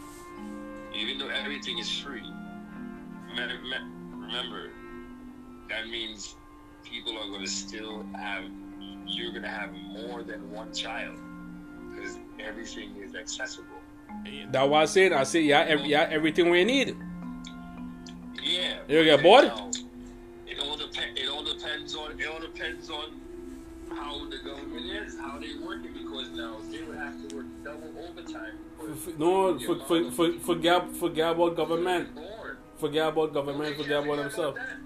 even 0.96 1.20
though 1.20 1.28
everything 1.30 1.78
is 1.78 2.00
free, 2.00 2.24
remember 3.30 4.72
that 5.70 5.88
means 5.88 6.36
people 6.84 7.18
are 7.18 7.28
going 7.28 7.42
to 7.42 7.48
still 7.48 8.04
have. 8.16 8.46
You're 9.06 9.32
going 9.32 9.44
to 9.44 9.50
have 9.50 9.72
more 9.74 10.24
than 10.24 10.52
one 10.52 10.74
child 10.74 11.18
because 11.96 12.18
everything 12.40 12.96
is 12.98 13.16
accessible. 13.16 13.68
That's 14.52 14.68
what 14.68 14.82
I 14.82 14.86
said. 14.86 15.14
I 15.14 15.24
said 15.24 15.44
yeah, 15.44 15.62
every, 15.62 15.90
yeah, 15.90 16.08
everything 16.10 16.50
we 16.50 16.64
need. 16.64 16.96
Yeah. 18.42 18.80
You 18.88 19.04
get 19.04 19.22
bored? 19.24 19.46
now, 19.46 19.72
It 20.48 20.60
all 20.60 20.78
depends. 20.78 21.20
It 21.20 21.30
all 21.30 21.44
depends 21.44 21.96
on. 21.96 22.20
It 22.20 22.28
all 22.28 22.40
depends 22.40 22.90
on 22.90 23.20
how 23.90 24.30
the 24.30 24.38
government 24.38 24.86
is, 24.86 25.18
how 25.18 25.40
they 25.40 25.56
working. 25.64 25.94
Because 25.94 26.30
now 26.30 26.58
they 26.72 26.84
would 26.84 26.98
have 26.98 27.28
to 27.28 27.36
work 27.36 27.46
double 27.64 27.94
overtime. 28.08 28.58
No, 29.18 29.58
for, 29.60 29.80
for, 29.86 30.12
for, 30.12 30.34
forget 30.40 30.96
forget 30.96 31.32
about 31.32 31.56
government. 31.56 32.10
Forget 32.78 33.08
about 33.10 33.34
government. 33.34 33.78
Forget 33.78 34.04
about 34.04 34.18
themselves. 34.18 34.58
that. 34.58 34.85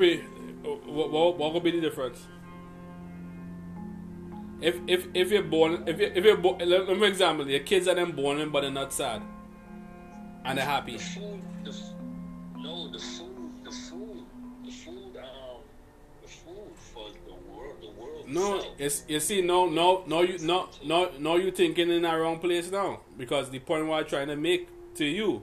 Repeat. 0.00 0.24
What, 0.62 1.10
what, 1.10 1.36
what 1.36 1.52
would 1.52 1.62
be 1.62 1.72
the 1.72 1.80
difference? 1.82 2.26
If 4.62 4.76
if 4.86 5.06
if 5.12 5.30
you're 5.30 5.42
born 5.42 5.84
if 5.86 6.00
you 6.00 6.12
if 6.14 6.24
you're 6.24 6.38
born, 6.38 6.58
let, 6.66 6.88
me 6.88 7.06
example 7.06 7.48
your 7.48 7.60
kids 7.60 7.86
are 7.86 7.94
then 7.94 8.12
born 8.12 8.50
but 8.50 8.62
they're 8.62 8.70
not 8.70 8.94
sad, 8.94 9.20
and 10.44 10.56
they're 10.56 10.64
happy. 10.64 10.96
the 10.96 11.02
food, 11.02 11.42
the 11.64 11.74
no, 12.58 12.90
the 12.90 12.98
food, 12.98 13.64
the 13.64 13.70
food, 13.70 14.24
the 14.64 14.70
food, 14.70 15.16
um, 15.16 15.60
the 16.22 16.28
food 16.28 16.72
for 16.94 17.08
the 17.26 17.34
world, 17.52 17.76
the 17.82 17.90
world. 18.00 18.26
No, 18.26 18.56
itself. 18.56 18.74
it's 18.78 19.04
you 19.06 19.20
see 19.20 19.42
no 19.42 19.66
no 19.66 20.02
no 20.06 20.22
you 20.22 20.38
no 20.38 20.68
no 20.82 21.10
no 21.18 21.36
you 21.36 21.50
thinking 21.50 21.90
in 21.90 22.02
the 22.02 22.16
wrong 22.16 22.38
place 22.38 22.70
now 22.70 23.00
because 23.18 23.50
the 23.50 23.58
point 23.58 23.86
what 23.86 24.04
I'm 24.04 24.08
trying 24.08 24.28
to 24.28 24.36
make 24.36 24.66
to 24.94 25.04
you, 25.04 25.42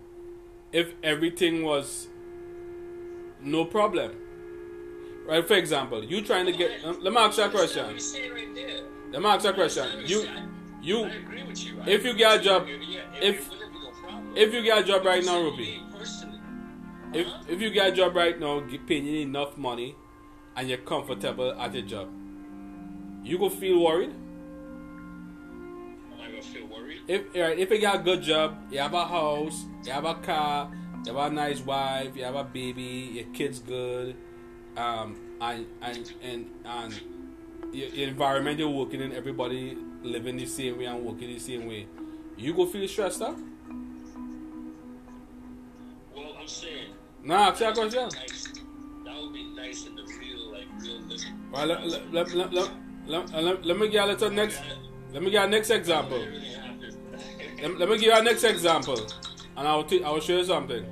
if 0.72 0.94
everything 1.04 1.64
was 1.64 2.08
no 3.42 3.66
problem, 3.66 4.27
right? 5.28 5.48
For 5.48 5.56
example, 5.56 6.04
you 6.04 6.22
trying 6.22 6.46
to 6.46 6.52
get 6.52 6.84
let 7.02 7.14
me 7.14 7.18
ask 7.18 7.38
you 7.38 7.44
a 7.44 7.50
question. 7.50 7.90
you're 7.90 8.00
saying 8.00 8.34
right 8.34 8.56
there. 8.56 8.82
Let 9.12 9.22
me 9.22 9.28
ask 9.28 9.44
you 9.44 9.50
a 9.52 9.54
question. 9.54 9.88
You 10.06 10.28
you 10.82 11.06
I 11.06 11.10
agree 11.10 11.44
with 11.44 11.64
you. 11.64 11.82
I 11.82 11.90
if 11.90 12.06
you 12.06 12.14
get 12.14 12.40
a 12.40 12.44
job- 12.44 12.68
if- 12.68 12.72
it 13.22 13.50
wouldn't 13.50 13.74
be 13.74 13.80
no 13.80 13.92
problem. 13.92 14.34
if 14.36 14.54
you 14.54 14.62
get 14.64 14.78
a 14.80 14.84
job 14.84 15.06
right 15.06 15.24
now, 15.24 15.42
Ruby. 15.42 15.84
If 17.14 17.26
uh-huh. 17.28 17.44
if 17.48 17.62
you 17.62 17.70
get 17.70 17.94
a 17.94 17.96
job 17.96 18.16
right 18.16 18.40
now, 18.40 18.62
paying 18.86 19.06
you 19.06 19.22
enough 19.22 19.58
money, 19.58 19.96
and 20.56 20.68
you're 20.68 20.80
comfortable 20.80 21.54
at 21.60 21.74
your 21.74 21.84
job, 21.84 22.10
you 23.24 23.38
go 23.38 23.50
feel 23.50 23.80
worried. 23.82 24.10
am 26.12 26.22
I 26.22 26.28
gonna 26.28 26.42
feel 26.42 26.68
worried? 26.68 27.02
If 27.08 27.34
right, 27.34 27.58
if 27.58 27.70
you 27.72 27.80
got 27.80 27.96
a 28.02 28.04
good 28.04 28.22
job, 28.22 28.58
you 28.72 28.80
have 28.80 28.94
a 28.94 29.06
house, 29.06 29.66
you 29.86 29.92
have 29.94 30.04
a 30.04 30.16
car, 30.16 30.70
you 31.06 31.16
have 31.16 31.32
a 31.32 31.34
nice 31.34 31.62
wife, 31.62 32.16
you 32.18 32.24
have 32.26 32.36
a 32.36 32.44
baby, 32.44 33.12
your 33.14 33.26
kids 33.34 33.60
good, 33.60 34.16
um, 34.78 35.18
and 35.42 35.66
and 35.82 36.14
and 36.24 36.46
and 36.66 37.02
environment 37.74 38.60
you're 38.60 38.70
working 38.70 39.02
in, 39.02 39.12
everybody 39.14 39.78
living 40.04 40.38
the 40.38 40.46
same 40.46 40.78
way 40.78 40.86
and 40.86 41.04
working 41.04 41.28
the 41.28 41.40
same 41.40 41.68
way, 41.68 41.88
you 42.38 42.54
go 42.54 42.66
feel 42.66 42.88
stressed 42.88 43.22
out. 43.22 43.38
Well, 46.16 46.36
I'm 46.40 46.48
saying 46.48 46.94
Nah, 47.24 47.50
ask 47.50 47.62
a 47.62 47.74
question. 47.74 48.04
nice. 48.10 48.44
That 49.06 49.22
would 49.22 49.34
be 49.34 49.44
nice 49.44 49.86
in 49.86 49.96
the 49.96 50.04
real, 50.04 50.52
like 50.52 50.68
real 50.80 51.00
living. 51.02 51.34
Well, 51.52 51.66
let, 51.66 51.86
let, 51.88 52.14
let, 52.14 52.34
let, 52.34 52.54
let, 52.54 52.72
let, 53.08 53.44
let, 53.44 53.66
let 53.66 53.78
me 53.78 53.90
get 53.90 54.04
a 54.06 54.08
little 54.08 54.30
next. 54.30 54.62
Let 55.12 55.24
me 55.24 55.32
get 55.32 55.46
a 55.46 55.50
next 55.50 55.70
example. 55.72 56.24
Let, 57.62 57.78
let 57.80 57.90
me 57.90 57.96
give 57.98 58.04
you 58.04 58.14
a 58.14 58.22
next 58.24 58.44
example, 58.44 59.00
and 59.58 59.68
I'll 59.68 59.84
t- 59.84 60.04
I'll 60.04 60.20
show 60.22 60.38
you 60.38 60.46
something. 60.46 60.86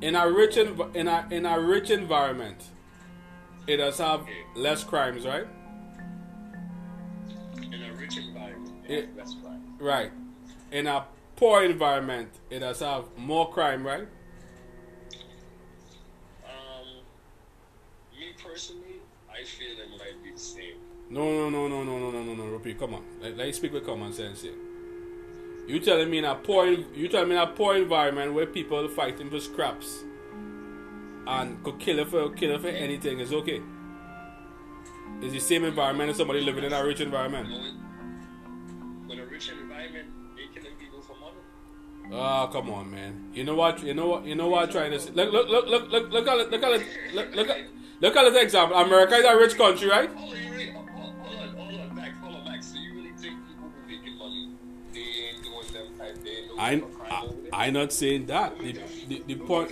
In 0.00 0.14
a 0.16 0.30
rich 0.30 0.56
env- 0.56 0.94
in 0.94 1.08
a 1.08 1.26
in 1.30 1.44
a 1.46 1.58
rich 1.60 1.90
environment, 1.90 2.62
it 3.66 3.76
does 3.78 3.98
have 3.98 4.26
less 4.54 4.84
crimes, 4.84 5.26
right? 5.26 5.46
in 7.72 7.82
a 7.82 7.92
rich 7.94 8.18
environment, 8.18 8.74
Yeah. 8.88 8.98
yeah, 8.98 9.04
that's 9.16 9.34
fine. 9.34 9.62
Right. 9.78 10.12
In 10.70 10.86
a 10.86 11.04
poor 11.36 11.64
environment, 11.64 12.28
it 12.50 12.60
does 12.60 12.80
have 12.80 13.04
more 13.16 13.50
crime, 13.50 13.84
right? 13.86 14.06
Um, 16.44 16.86
me 18.18 18.32
personally, 18.42 19.00
I 19.30 19.44
feel 19.44 19.78
it 19.78 19.90
might 19.98 20.22
be 20.22 20.32
the 20.32 20.38
same. 20.38 20.76
No, 21.10 21.24
no, 21.24 21.50
no, 21.50 21.68
no, 21.68 21.82
no, 21.84 21.98
no, 21.98 22.10
no, 22.10 22.22
no, 22.22 22.34
no, 22.34 22.44
Rupee, 22.44 22.74
come 22.74 22.94
on. 22.94 23.04
Let, 23.20 23.36
let 23.36 23.46
me 23.46 23.52
speak 23.52 23.72
with 23.72 23.86
common 23.86 24.12
sense 24.12 24.42
here. 24.42 24.54
You 25.66 25.80
telling 25.80 26.10
me 26.10 26.18
in 26.18 26.24
a 26.24 26.34
poor, 26.34 26.66
you 26.66 27.08
telling 27.08 27.28
me 27.30 27.36
in 27.36 27.40
a 27.42 27.46
poor 27.46 27.76
environment 27.76 28.34
where 28.34 28.46
people 28.46 28.86
fighting 28.88 29.30
for 29.30 29.40
scraps 29.40 30.04
and 31.26 31.62
could 31.62 31.78
kill 31.78 31.98
it 31.98 32.08
for 32.08 32.30
kill 32.30 32.54
it 32.54 32.60
for 32.60 32.68
anything 32.68 33.20
is 33.20 33.32
okay. 33.32 33.62
It's 35.20 35.32
the 35.32 35.40
same 35.40 35.64
environment 35.64 36.10
as 36.10 36.16
somebody 36.16 36.40
living 36.40 36.64
in 36.64 36.72
a 36.72 36.84
rich 36.84 37.00
environment. 37.00 37.48
But 39.08 39.18
a 39.18 39.26
rich 39.26 39.50
environment, 39.50 40.08
they 40.36 40.60
killing 40.60 40.76
people 40.78 41.00
for 41.02 41.16
money. 41.18 42.14
Oh 42.14 42.48
come 42.52 42.70
on, 42.70 42.90
man! 42.90 43.30
You 43.32 43.44
know 43.44 43.54
what? 43.54 43.82
You 43.82 43.94
know 43.94 44.08
what? 44.08 44.26
You 44.26 44.34
know 44.34 44.48
what? 44.48 44.64
I'm 44.64 44.70
trying 44.70 44.90
to 44.90 45.00
say? 45.00 45.10
look, 45.12 45.32
look, 45.32 45.48
look, 45.48 45.66
look, 45.68 45.90
look, 45.90 46.12
look 46.12 46.28
at 46.28 46.40
it, 46.40 46.50
look 46.50 46.62
at 46.62 46.72
it, 46.72 46.86
look, 47.14 47.34
look 47.34 47.48
at 47.48 47.58
look 48.00 48.16
at 48.16 48.32
this 48.32 48.42
example. 48.42 48.76
America 48.76 49.14
is 49.14 49.24
a 49.24 49.36
rich 49.36 49.56
country, 49.56 49.88
right? 49.88 50.10
Hold 50.10 50.34
on, 50.34 50.50
really, 50.50 50.70
hold, 50.70 50.88
on, 50.88 51.56
hold 51.56 51.80
on, 51.80 51.94
Max, 51.94 52.18
hold 52.18 52.34
on, 52.36 52.44
Max. 52.44 52.66
So 52.66 52.76
you 52.76 52.94
really 52.94 53.12
think 53.16 53.38
people 53.46 53.70
who 53.70 53.88
making 53.88 54.18
money, 54.18 54.50
they 54.92 55.00
ain't 55.00 55.42
doing 55.42 55.72
them 55.72 55.98
type, 55.98 56.22
they 56.22 56.30
ain't 56.30 56.48
doing 56.48 56.60
I, 57.08 57.14
I, 57.14 57.22
over 57.22 57.32
there? 57.40 57.50
I 57.54 57.70
not 57.70 57.92
saying 57.92 58.26
that. 58.26 58.58
The, 58.58 58.72
the, 59.08 59.22
the 59.26 59.34
point, 59.36 59.70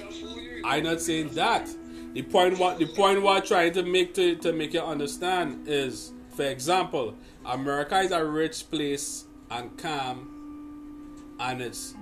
I 0.65 0.81
not 0.81 1.01
saying 1.01 1.31
that. 1.35 1.69
The 2.15 2.23
point 2.23 2.59
what 2.59 2.79
the 2.79 2.87
point 2.87 3.23
what 3.23 3.43
I'm 3.43 3.47
trying 3.47 3.73
to 3.73 3.83
make 3.83 4.15
to, 4.15 4.37
to 4.37 4.53
make 4.53 4.75
you 4.75 4.81
understand 4.81 5.67
is, 5.67 6.13
for 6.31 6.45
example, 6.45 7.15
America 7.45 7.99
is 8.01 8.11
a 8.11 8.25
rich 8.25 8.71
place 8.71 9.25
and 9.51 9.77
calm, 9.79 11.37
and 11.41 11.63
it's 11.63 11.95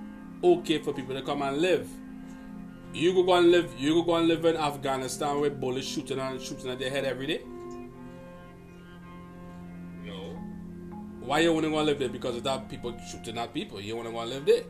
okay 0.42 0.78
for 0.78 0.92
people 0.92 1.14
to 1.14 1.22
come 1.22 1.42
and 1.42 1.58
live. 1.58 1.88
You 2.92 3.14
go 3.14 3.22
go 3.22 3.34
and 3.34 3.52
live. 3.52 3.72
You 3.78 3.94
go 3.94 4.02
go 4.02 4.16
and 4.16 4.26
live 4.26 4.44
in 4.44 4.56
Afghanistan 4.56 5.40
where 5.40 5.50
bullets 5.50 5.86
shooting 5.86 6.18
and 6.18 6.40
shooting 6.40 6.70
at 6.70 6.80
their 6.80 6.90
head 6.90 7.04
every 7.04 7.26
day. 7.26 7.42
No. 10.04 10.36
Why 11.20 11.38
you 11.40 11.52
wanna 11.52 11.70
go 11.70 11.80
live 11.82 12.00
there? 12.00 12.08
Because 12.08 12.36
of 12.36 12.42
that 12.42 12.68
people 12.68 12.96
shooting 13.08 13.38
at 13.38 13.54
people. 13.54 13.80
You 13.80 13.96
wanna 13.96 14.10
go 14.10 14.18
and 14.18 14.30
live 14.30 14.44
there. 14.44 14.64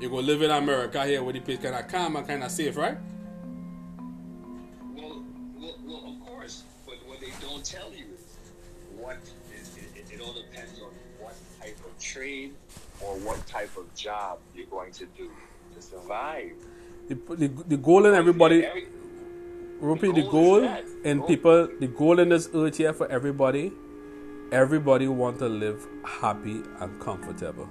You 0.00 0.08
go 0.08 0.16
live 0.16 0.42
in 0.42 0.52
America 0.52 1.04
here 1.04 1.22
where 1.24 1.32
the 1.32 1.40
place 1.40 1.58
kinda 1.58 1.82
calm 1.82 2.14
and 2.14 2.26
kinda 2.26 2.48
safe, 2.48 2.76
right? 2.76 2.96
Trade 12.14 12.52
or 13.00 13.16
what 13.26 13.44
type 13.48 13.76
of 13.76 13.92
job 13.96 14.38
you're 14.54 14.66
going 14.66 14.92
to 14.92 15.06
do 15.16 15.30
to 15.74 15.82
survive. 15.82 16.52
The, 17.08 17.16
the, 17.34 17.48
the 17.48 17.76
goal 17.76 18.06
in 18.06 18.14
everybody, 18.14 18.64
Every- 18.64 18.86
Rupee, 19.80 20.12
the 20.12 20.22
the 20.22 20.30
goal 20.30 20.64
in 21.04 21.18
Goal. 21.18 21.26
people, 21.26 21.68
the 21.80 21.88
goal 21.88 22.20
in 22.20 22.28
this 22.28 22.48
earth 22.54 22.76
here 22.76 22.92
for 22.92 23.08
everybody, 23.10 23.72
everybody 24.52 25.08
want 25.08 25.40
to 25.40 25.48
live 25.48 25.84
happy 26.04 26.62
and 26.78 27.00
comfortable. 27.00 27.68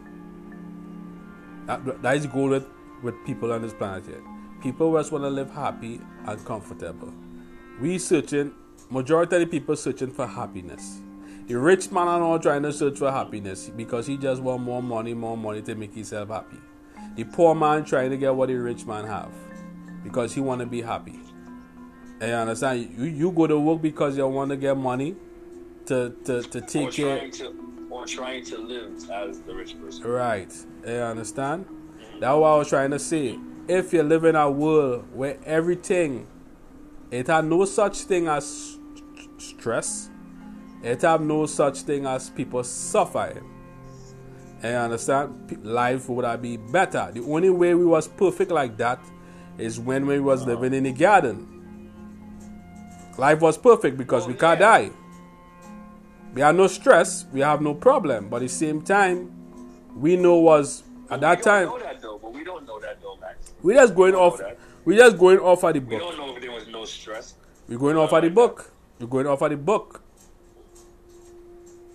That, 1.68 2.02
that 2.02 2.18
is 2.18 2.24
the 2.24 2.28
goal 2.28 2.50
with, 2.50 2.68
with 3.02 3.16
people 3.26 3.54
on 3.54 3.62
this 3.62 3.74
planet 3.74 4.06
here. 4.06 4.22
People 4.62 4.94
just 4.98 5.14
want 5.14 5.24
to 5.24 5.30
live 5.30 5.52
happy 5.52 6.02
and 6.28 6.46
comfortable. 6.46 7.14
We 7.80 7.98
searching, 7.98 8.52
majority 8.89 9.38
of 9.38 9.39
the 9.44 9.48
people 9.48 9.78
searching 9.78 10.12
for 10.12 10.28
happiness. 10.28 11.00
The 11.54 11.60
rich 11.60 11.91
man 11.91 12.08
are 12.08 12.20
not 12.20 12.41
trying 12.41 12.64
to 12.64 12.74
search 12.74 12.97
for 12.97 13.12
happiness 13.12 13.70
because 13.70 14.08
he 14.08 14.18
just 14.18 14.41
want 14.41 14.64
more 14.64 14.82
money, 14.82 15.14
more 15.14 15.38
money 15.38 15.62
to 15.62 15.76
make 15.76 15.93
himself 15.93 16.30
happy. 16.30 16.58
The 17.16 17.26
poor 17.26 17.54
man 17.54 17.86
trying 17.86 18.10
to 18.10 18.18
get 18.18 18.34
what 18.34 18.47
the 18.49 18.56
rich 18.56 18.88
man 18.88 19.06
have 19.06 19.32
because 20.04 20.34
he 20.34 20.41
want 20.41 20.62
to 20.62 20.66
be 20.66 20.82
happy. 20.82 21.20
And 22.20 22.30
you 22.32 22.36
understand? 22.36 22.95
You, 22.97 23.04
you 23.04 23.32
go 23.32 23.45
to 23.45 23.60
work 23.60 23.84
because 23.84 24.18
you 24.18 24.26
want 24.26 24.49
to 24.49 24.58
get 24.58 24.76
money 24.76 25.16
to, 25.86 26.16
to, 26.26 26.41
to 26.41 26.58
or 26.58 26.62
take 26.62 26.91
care. 26.91 27.18
trying 27.20 27.32
to 27.34 27.88
or 27.91 28.08
trying 28.08 28.43
to 28.45 28.58
live 28.58 29.08
as 29.12 29.41
the 29.41 29.54
rich 29.54 29.80
person. 29.80 30.08
Right. 30.08 30.51
Eh, 30.84 30.91
you 30.91 31.01
understand? 31.01 31.68
That's 32.20 32.36
what 32.36 32.47
I 32.47 32.58
was 32.58 32.70
trying 32.70 32.89
to 32.89 32.99
say. 32.99 33.38
If 33.68 33.93
you 33.93 34.01
live 34.01 34.26
in 34.26 34.36
a 34.36 34.49
world 34.49 35.06
where 35.14 35.38
everything, 35.45 36.26
it 37.12 37.28
have 37.28 37.45
no 37.45 37.66
such 37.66 37.97
thing 37.99 38.28
as 38.28 38.47
st- 38.47 39.39
stress, 39.39 40.10
it 40.84 41.02
have 41.02 41.22
no 41.22 41.46
such 41.46 41.80
thing 41.82 42.06
as 42.06 42.30
people 42.30 42.64
suffering. 42.64 43.50
You 44.64 44.70
understand? 44.70 45.60
Life 45.64 46.08
would 46.10 46.26
have 46.26 46.42
be 46.42 46.58
better. 46.58 47.10
The 47.14 47.22
only 47.22 47.50
way 47.50 47.74
we 47.74 47.86
was 47.86 48.08
perfect 48.08 48.52
like 48.52 48.78
that 48.78 49.00
is 49.58 49.80
when 49.80 50.06
we 50.06 50.20
was 50.20 50.42
uh-huh. 50.42 50.52
living 50.52 50.74
in 50.74 50.84
the 50.84 50.92
garden. 50.94 51.50
Life 53.18 53.42
was 53.42 53.58
perfect 53.58 53.98
because 53.98 54.26
Oh, 54.26 54.28
we 54.30 54.34
can't 54.34 54.60
yeah. 54.60 54.80
die. 54.80 54.92
We 56.34 56.42
have 56.42 56.56
no 56.56 56.68
stress, 56.68 57.26
we 57.32 57.42
have 57.42 57.62
no 57.62 57.76
problem. 57.76 58.30
But 58.30 58.38
at 58.38 58.42
the 58.44 58.50
same 58.50 58.82
time, 58.82 59.32
we 59.96 60.16
know 60.16 60.38
was 60.38 60.84
at 61.12 61.22
that 61.22 61.38
we 61.40 61.44
time 61.44 61.66
don't 61.68 61.80
know 61.80 61.86
that 61.86 62.02
though, 62.02 62.18
but 62.20 62.34
we 62.34 62.44
don't 62.44 62.66
know 62.66 62.80
that 62.80 63.02
though, 63.02 63.18
Max. 63.22 63.54
we 63.62 63.74
just 63.76 63.94
going 63.94 64.14
We 64.14 64.20
off 64.20 64.40
know 64.40 64.48
that. 64.48 64.60
we 64.86 64.96
just 64.98 65.18
going 65.18 65.40
off 65.40 65.64
of 65.64 65.74
the 65.76 65.80
We 65.80 65.86
book. 65.86 66.00
don't 66.00 66.18
know 66.18 66.36
if 66.36 66.42
there 66.42 66.52
was 66.52 66.68
no 66.68 66.86
stress. 66.86 67.36
We're 67.68 67.78
going 67.78 67.98
off 67.98 68.12
of 68.14 68.24
the 68.24 68.30
book. 68.30 68.72
We're 69.00 69.08
going 69.08 69.28
off 69.28 69.42
of 69.44 69.52
the 69.52 69.58
book. 69.58 70.03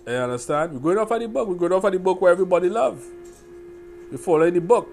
You 0.09 0.15
understand? 0.15 0.73
We're 0.73 0.79
going 0.95 0.97
off 0.97 1.11
of 1.11 1.19
the 1.21 1.27
book. 1.27 1.47
We're 1.47 1.53
going 1.53 1.71
off 1.71 1.83
of 1.83 1.93
the 1.93 1.99
book 1.99 2.19
where 2.19 2.31
everybody 2.31 2.67
love. 2.67 3.05
We 4.09 4.17
following 4.17 4.55
the 4.55 4.59
book. 4.61 4.89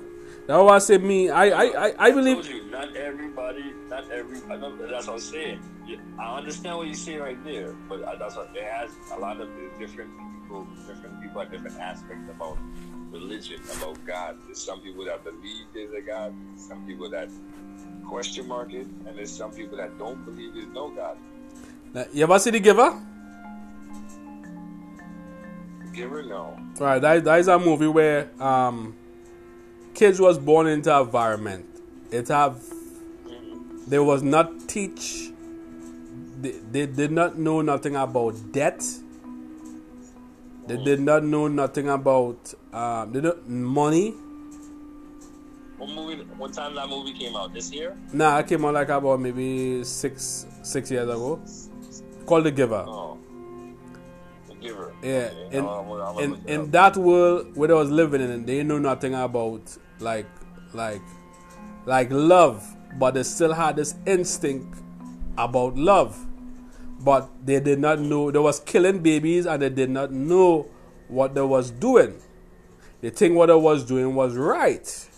That's 0.47 0.63
why 0.63 0.75
I 0.75 0.79
say 0.79 0.99
me. 0.99 1.31
I 1.31 1.47
I 1.47 1.49
I, 1.49 1.65
I 1.65 1.95
I 1.99 2.11
told 2.11 2.25
believe. 2.25 2.47
you, 2.51 2.71
not 2.71 2.95
everybody, 2.95 3.73
not 3.89 4.11
every. 4.11 4.41
I 4.51 4.59
that's 4.91 5.07
what 5.07 5.15
I'm 5.15 5.19
saying. 5.19 5.61
Yeah, 5.87 5.97
I 6.21 6.37
understand 6.37 6.77
what 6.77 6.89
you 6.89 6.95
say 6.95 7.17
right 7.17 7.43
there, 7.45 7.73
but 7.89 8.03
that's 8.19 8.37
what 8.37 8.51
it 8.55 8.63
has 8.63 8.91
a 9.15 9.19
lot 9.19 9.41
of 9.41 9.49
different 9.79 10.11
people, 10.43 10.67
different 10.87 11.23
people 11.23 11.41
have 11.41 11.51
different 11.51 11.81
aspects 11.81 12.29
about 12.29 12.59
religion, 13.11 13.63
about 13.79 13.97
God. 14.05 14.37
There's 14.45 14.63
some 14.63 14.81
people 14.83 15.07
that 15.07 15.25
believe 15.25 15.65
there's 15.73 15.95
a 15.95 16.03
God. 16.03 16.35
Some 16.57 16.85
people 16.87 17.09
that 17.09 17.31
question 18.07 18.47
mark 18.47 18.75
it, 18.75 18.87
and 19.07 19.17
there's 19.17 19.33
some 19.33 19.51
people 19.51 19.79
that 19.79 19.99
don't 19.99 20.23
believe 20.27 20.53
there's 20.53 20.69
no 20.75 20.91
God. 20.91 21.17
Now, 21.95 22.05
You 22.13 22.25
ever 22.25 22.39
see 22.39 22.51
the 22.51 22.61
giver? 22.61 22.93
Giver, 25.97 26.23
no. 26.23 26.59
Right, 26.79 26.99
that, 26.99 27.25
that 27.25 27.41
is 27.41 27.49
a 27.49 27.59
movie 27.59 27.89
where 27.89 28.31
um, 28.41 28.95
kids 29.95 30.21
was 30.21 30.39
born 30.39 30.67
into 30.67 30.97
environment. 30.97 31.67
It 32.13 32.29
have 32.29 32.63
they 33.89 33.99
was 33.99 34.23
not 34.23 34.69
teach. 34.69 35.31
They, 36.41 36.53
they 36.71 36.87
did 36.87 37.13
not 37.13 37.39
know 37.39 37.63
nothing 37.63 37.97
about 37.97 38.53
debt. 38.53 38.85
They 40.67 40.77
did 40.77 41.01
not 41.01 41.23
know 41.23 41.47
nothing 41.47 41.89
about 41.89 42.53
um, 42.73 43.13
they 43.13 43.21
don't, 43.21 43.49
money. 43.49 44.11
What 45.79 45.91
movie? 45.91 46.23
What 46.37 46.53
time 46.53 46.75
that 46.75 46.89
movie 46.89 47.13
came 47.13 47.37
out? 47.37 47.55
This 47.55 47.73
year? 47.73 47.97
Nah, 48.13 48.39
it 48.39 48.49
came 48.49 48.65
out 48.65 48.75
like 48.75 48.89
about 48.89 49.21
maybe 49.21 49.85
six 49.85 50.47
six 50.63 50.91
years 50.91 51.09
ago. 51.09 51.41
Called 52.27 52.45
The 52.45 52.51
Giver. 52.51 52.85
Oh, 52.89 53.16
Giver. 54.67 54.93
Yeah, 55.03 55.31
Okay. 55.33 55.57
in, 55.59 55.65
I'm- 55.65 55.69
I'm- 55.69 55.91
I'm 55.91 56.15
gonna 56.15 56.21
in, 56.21 56.31
look 56.31 56.41
it 56.47 56.51
in 56.51 56.61
up. 56.63 56.71
that 56.73 56.97
world 56.97 57.57
where 57.57 57.69
they 57.69 57.75
was 57.75 57.91
living 57.91 58.21
in, 58.21 58.45
they 58.45 58.63
know 58.63 58.79
nothing 58.79 59.15
about 59.15 59.77
like 60.01 60.27
like 60.75 61.03
like 61.87 62.09
love, 62.11 62.63
but 62.99 63.15
they 63.15 63.23
still 63.23 63.53
had 63.53 63.77
this 63.77 63.95
instinct 64.07 64.79
about 65.39 65.77
love. 65.77 66.17
But 66.99 67.29
they 67.45 67.61
did 67.61 67.79
not 67.79 68.01
know 68.01 68.31
they 68.31 68.39
was 68.39 68.59
killing 68.61 69.01
babies 69.01 69.47
and 69.47 69.63
they 69.63 69.69
did 69.71 69.91
not 69.91 70.11
know 70.13 70.67
what 71.09 71.35
they 71.35 71.43
was 71.43 71.71
doing. 71.71 72.15
They 73.03 73.11
think 73.11 73.37
what 73.37 73.47
they 73.47 73.55
was 73.55 73.85
doing 73.85 74.15
was 74.15 74.35
right. 74.35 75.09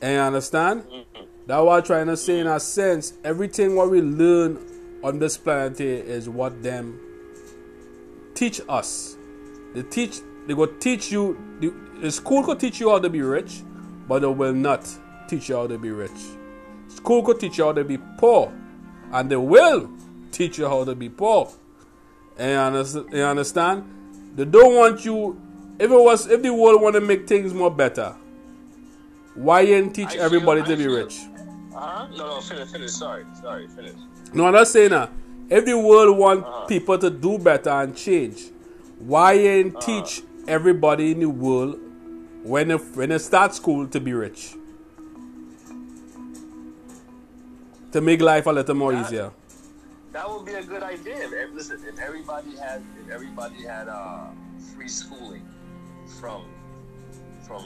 And 0.00 0.12
you 0.12 0.18
understand? 0.20 0.84
That's 1.46 1.62
what 1.64 1.78
I'm 1.78 1.82
trying 1.82 2.06
to 2.08 2.16
say 2.16 2.38
in 2.40 2.46
a 2.46 2.60
sense. 2.60 3.14
Everything 3.24 3.74
what 3.74 3.90
we 3.90 4.00
learn 4.02 4.58
on 5.02 5.18
this 5.18 5.36
planet 5.38 5.78
here 5.78 5.96
is 6.04 6.28
what 6.28 6.62
them 6.62 7.00
teach 8.38 8.60
us. 8.68 9.16
They 9.74 9.82
teach. 9.82 10.20
They 10.46 10.54
go 10.54 10.66
teach 10.66 11.10
you. 11.12 11.36
The, 11.60 11.72
the 12.00 12.10
school 12.10 12.42
could 12.44 12.60
teach 12.60 12.80
you 12.80 12.90
how 12.90 12.98
to 13.00 13.10
be 13.10 13.20
rich, 13.22 13.62
but 14.08 14.20
they 14.20 14.26
will 14.28 14.54
not 14.54 14.88
teach 15.28 15.48
you 15.48 15.56
how 15.56 15.66
to 15.66 15.76
be 15.78 15.90
rich. 15.90 16.20
School 16.88 17.22
could 17.22 17.38
teach 17.40 17.58
you 17.58 17.64
how 17.64 17.72
to 17.72 17.84
be 17.84 17.98
poor, 18.16 18.52
and 19.12 19.30
they 19.30 19.36
will 19.36 19.90
teach 20.32 20.58
you 20.58 20.66
how 20.68 20.84
to 20.84 20.94
be 20.94 21.08
poor. 21.08 21.50
And 22.38 22.74
you 23.12 23.22
understand? 23.24 23.84
They 24.36 24.44
don't 24.44 24.74
want 24.74 25.04
you. 25.04 25.40
If 25.78 25.90
it 25.90 25.94
was, 26.00 26.26
if 26.28 26.42
the 26.42 26.52
world 26.54 26.80
want 26.82 26.94
to 26.94 27.00
make 27.00 27.28
things 27.28 27.52
more 27.52 27.70
better, 27.70 28.14
why 29.34 29.62
ain't 29.62 29.94
teach 29.94 30.08
I 30.08 30.12
feel- 30.12 30.22
everybody 30.22 30.62
I 30.62 30.64
to 30.64 30.76
be 30.76 30.84
feel- 30.84 30.96
rich? 30.96 31.18
Uh-huh. 31.74 32.08
No, 32.16 32.26
no, 32.26 32.40
finish, 32.40 32.70
finish. 32.72 32.90
Sorry, 32.92 33.24
sorry, 33.40 33.68
finish. 33.68 33.94
No, 34.32 34.46
I'm 34.46 34.52
not 34.54 34.66
saying 34.66 34.90
that. 34.90 35.10
If 35.50 35.64
the 35.64 35.78
world 35.78 36.16
want 36.18 36.44
Uh-huh. 36.44 36.66
people 36.66 36.98
to 36.98 37.10
do 37.10 37.38
better 37.38 37.70
and 37.70 37.96
change, 37.96 38.50
why 38.98 39.32
ain't 39.34 39.76
Uh-huh. 39.76 39.86
teach 39.86 40.22
everybody 40.46 41.12
in 41.12 41.20
the 41.20 41.26
world 41.30 41.78
when 42.44 42.68
they, 42.68 42.74
when 42.76 43.08
they 43.10 43.18
start 43.18 43.54
school 43.54 43.86
to 43.88 44.00
be 44.00 44.12
rich? 44.12 44.54
To 47.92 48.00
make 48.02 48.20
life 48.20 48.46
a 48.46 48.52
little 48.52 48.74
more 48.74 48.92
That- 48.92 49.06
easier. 49.06 49.30
That 50.12 50.28
would 50.30 50.44
be 50.46 50.52
a 50.54 50.62
good 50.62 50.82
idea. 50.82 51.16
If, 51.28 51.54
listen, 51.54 51.78
if 51.86 51.98
everybody 52.00 52.56
had, 52.56 52.82
if 53.04 53.10
everybody 53.12 53.62
had 53.64 53.88
uh, 53.88 54.28
free 54.74 54.88
schooling 54.88 55.46
from 56.20 56.42
from 57.46 57.62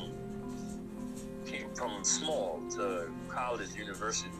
from 1.74 2.04
small 2.04 2.60
to 2.76 3.06
college, 3.28 3.68
university, 3.76 4.30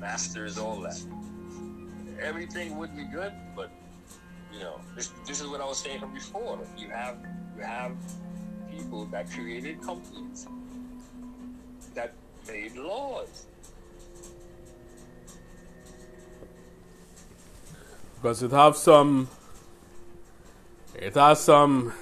masters, 0.00 0.58
all 0.58 0.80
that, 0.80 0.98
everything 2.20 2.76
would 2.78 2.96
be 2.96 3.04
good. 3.04 3.32
But 3.56 3.70
you 4.52 4.60
know, 4.60 4.80
this 4.94 5.12
this 5.26 5.40
is 5.40 5.46
what 5.46 5.60
I 5.60 5.64
was 5.64 5.78
saying 5.78 6.02
before. 6.12 6.58
You 6.76 6.88
have 6.90 7.16
you 7.56 7.62
have 7.62 7.92
people 8.70 9.06
that 9.06 9.30
created 9.30 9.82
companies 9.82 10.46
that 11.94 12.12
made 12.46 12.76
laws. 12.76 13.46
Because 18.16 18.42
it 18.42 18.50
have 18.50 18.76
some 18.76 19.28
it 20.94 21.14
has 21.14 21.40
some 21.40 21.92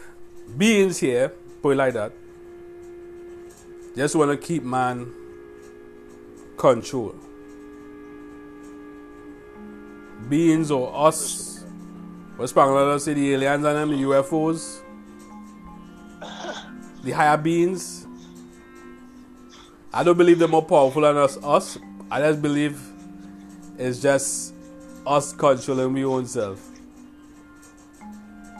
beings 0.56 0.98
here, 0.98 1.28
put 1.62 1.70
it 1.70 1.76
like 1.76 1.94
that. 1.94 2.12
Just 3.96 4.16
wanna 4.16 4.36
keep 4.36 4.62
man 4.62 5.12
control. 6.56 7.14
Beings 10.28 10.70
or 10.70 10.92
us. 10.94 11.64
What's 12.36 12.52
Spangler 12.52 12.98
say 12.98 13.14
the 13.14 13.34
aliens 13.34 13.64
and 13.64 13.76
them, 13.76 13.90
the 13.90 13.96
UFOs? 13.96 14.80
The 17.04 17.12
higher 17.12 17.36
beings. 17.36 18.06
I 19.92 20.02
don't 20.04 20.18
believe 20.18 20.38
they're 20.38 20.48
more 20.48 20.64
powerful 20.64 21.02
than 21.02 21.16
us. 21.16 21.38
Us, 21.42 21.78
I 22.10 22.20
just 22.20 22.42
believe 22.42 22.80
it's 23.78 24.02
just 24.02 24.52
us 25.06 25.32
controlling 25.32 25.92
we 25.92 26.04
own 26.04 26.26
self. 26.26 26.60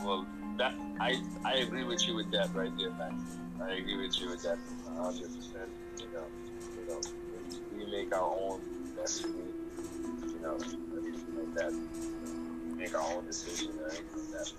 Well, 0.03 0.25
that 0.57 0.73
I 0.99 1.21
I 1.45 1.55
agree 1.55 1.83
with 1.83 2.07
you 2.07 2.15
with 2.15 2.31
that 2.31 2.53
right 2.55 2.75
there, 2.77 2.91
man. 2.91 3.25
I 3.61 3.73
agree 3.73 3.97
with 3.97 4.19
you 4.19 4.29
with 4.29 4.41
that, 4.43 4.57
hundred 4.97 5.29
percent. 5.35 5.69
You 5.97 6.07
know, 6.13 6.25
you 6.75 6.87
know, 6.87 6.99
we, 7.77 7.85
we 7.85 7.91
make 7.91 8.15
our 8.15 8.23
own 8.23 8.61
destiny. 8.95 9.53
You 9.77 10.39
know, 10.41 10.57
like 11.55 11.71
that. 11.71 11.73
Make 12.75 12.95
our 12.95 13.13
own 13.13 13.25
decision, 13.25 13.71
right? 13.81 14.03
Like 14.15 14.31
that. 14.31 14.51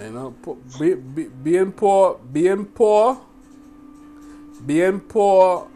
You 0.00 0.10
know, 0.10 0.34
be, 0.78 0.94
be, 0.94 1.28
being 1.28 1.72
poor, 1.72 2.18
being 2.32 2.64
poor, 2.64 3.20
being 4.66 5.00
poor 5.00 5.68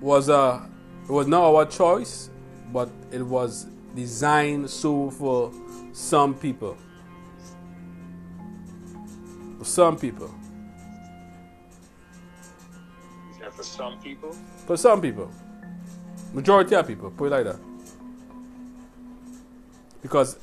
was 0.00 0.28
a 0.28 0.68
it 1.04 1.10
was 1.10 1.26
not 1.26 1.42
our 1.42 1.66
choice, 1.66 2.30
but 2.72 2.88
it 3.10 3.22
was 3.22 3.66
designed 3.94 4.70
so 4.70 5.10
for 5.10 5.52
some 5.92 6.34
people. 6.34 6.76
For 9.58 9.64
some 9.64 9.98
people. 9.98 10.34
And 13.42 13.52
for 13.52 13.62
some 13.62 14.00
people, 14.00 14.32
For 14.66 14.76
some 14.78 15.02
people. 15.02 15.30
Majority 16.34 16.74
of 16.74 16.86
people, 16.86 17.10
put 17.12 17.26
it 17.26 17.30
like 17.30 17.44
that. 17.44 17.56
Because 20.02 20.36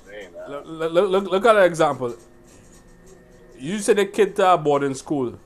look, 0.47 0.65
look, 0.93 1.25
look, 1.29 1.45
at 1.45 1.57
an 1.57 1.63
example. 1.63 2.15
You 3.59 3.77
send 3.79 3.99
a 3.99 4.05
kid 4.05 4.35
to 4.37 4.53
a 4.53 4.57
boarding 4.57 4.93
school, 4.93 5.37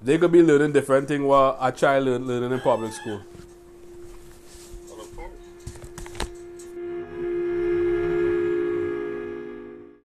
they 0.00 0.16
could 0.16 0.32
be 0.32 0.42
learning 0.42 0.72
different 0.72 1.06
thing 1.06 1.26
while 1.26 1.56
a 1.60 1.70
child 1.70 2.06
learn, 2.06 2.26
learning 2.26 2.50
in 2.50 2.60
public 2.60 2.92
school. 2.92 3.20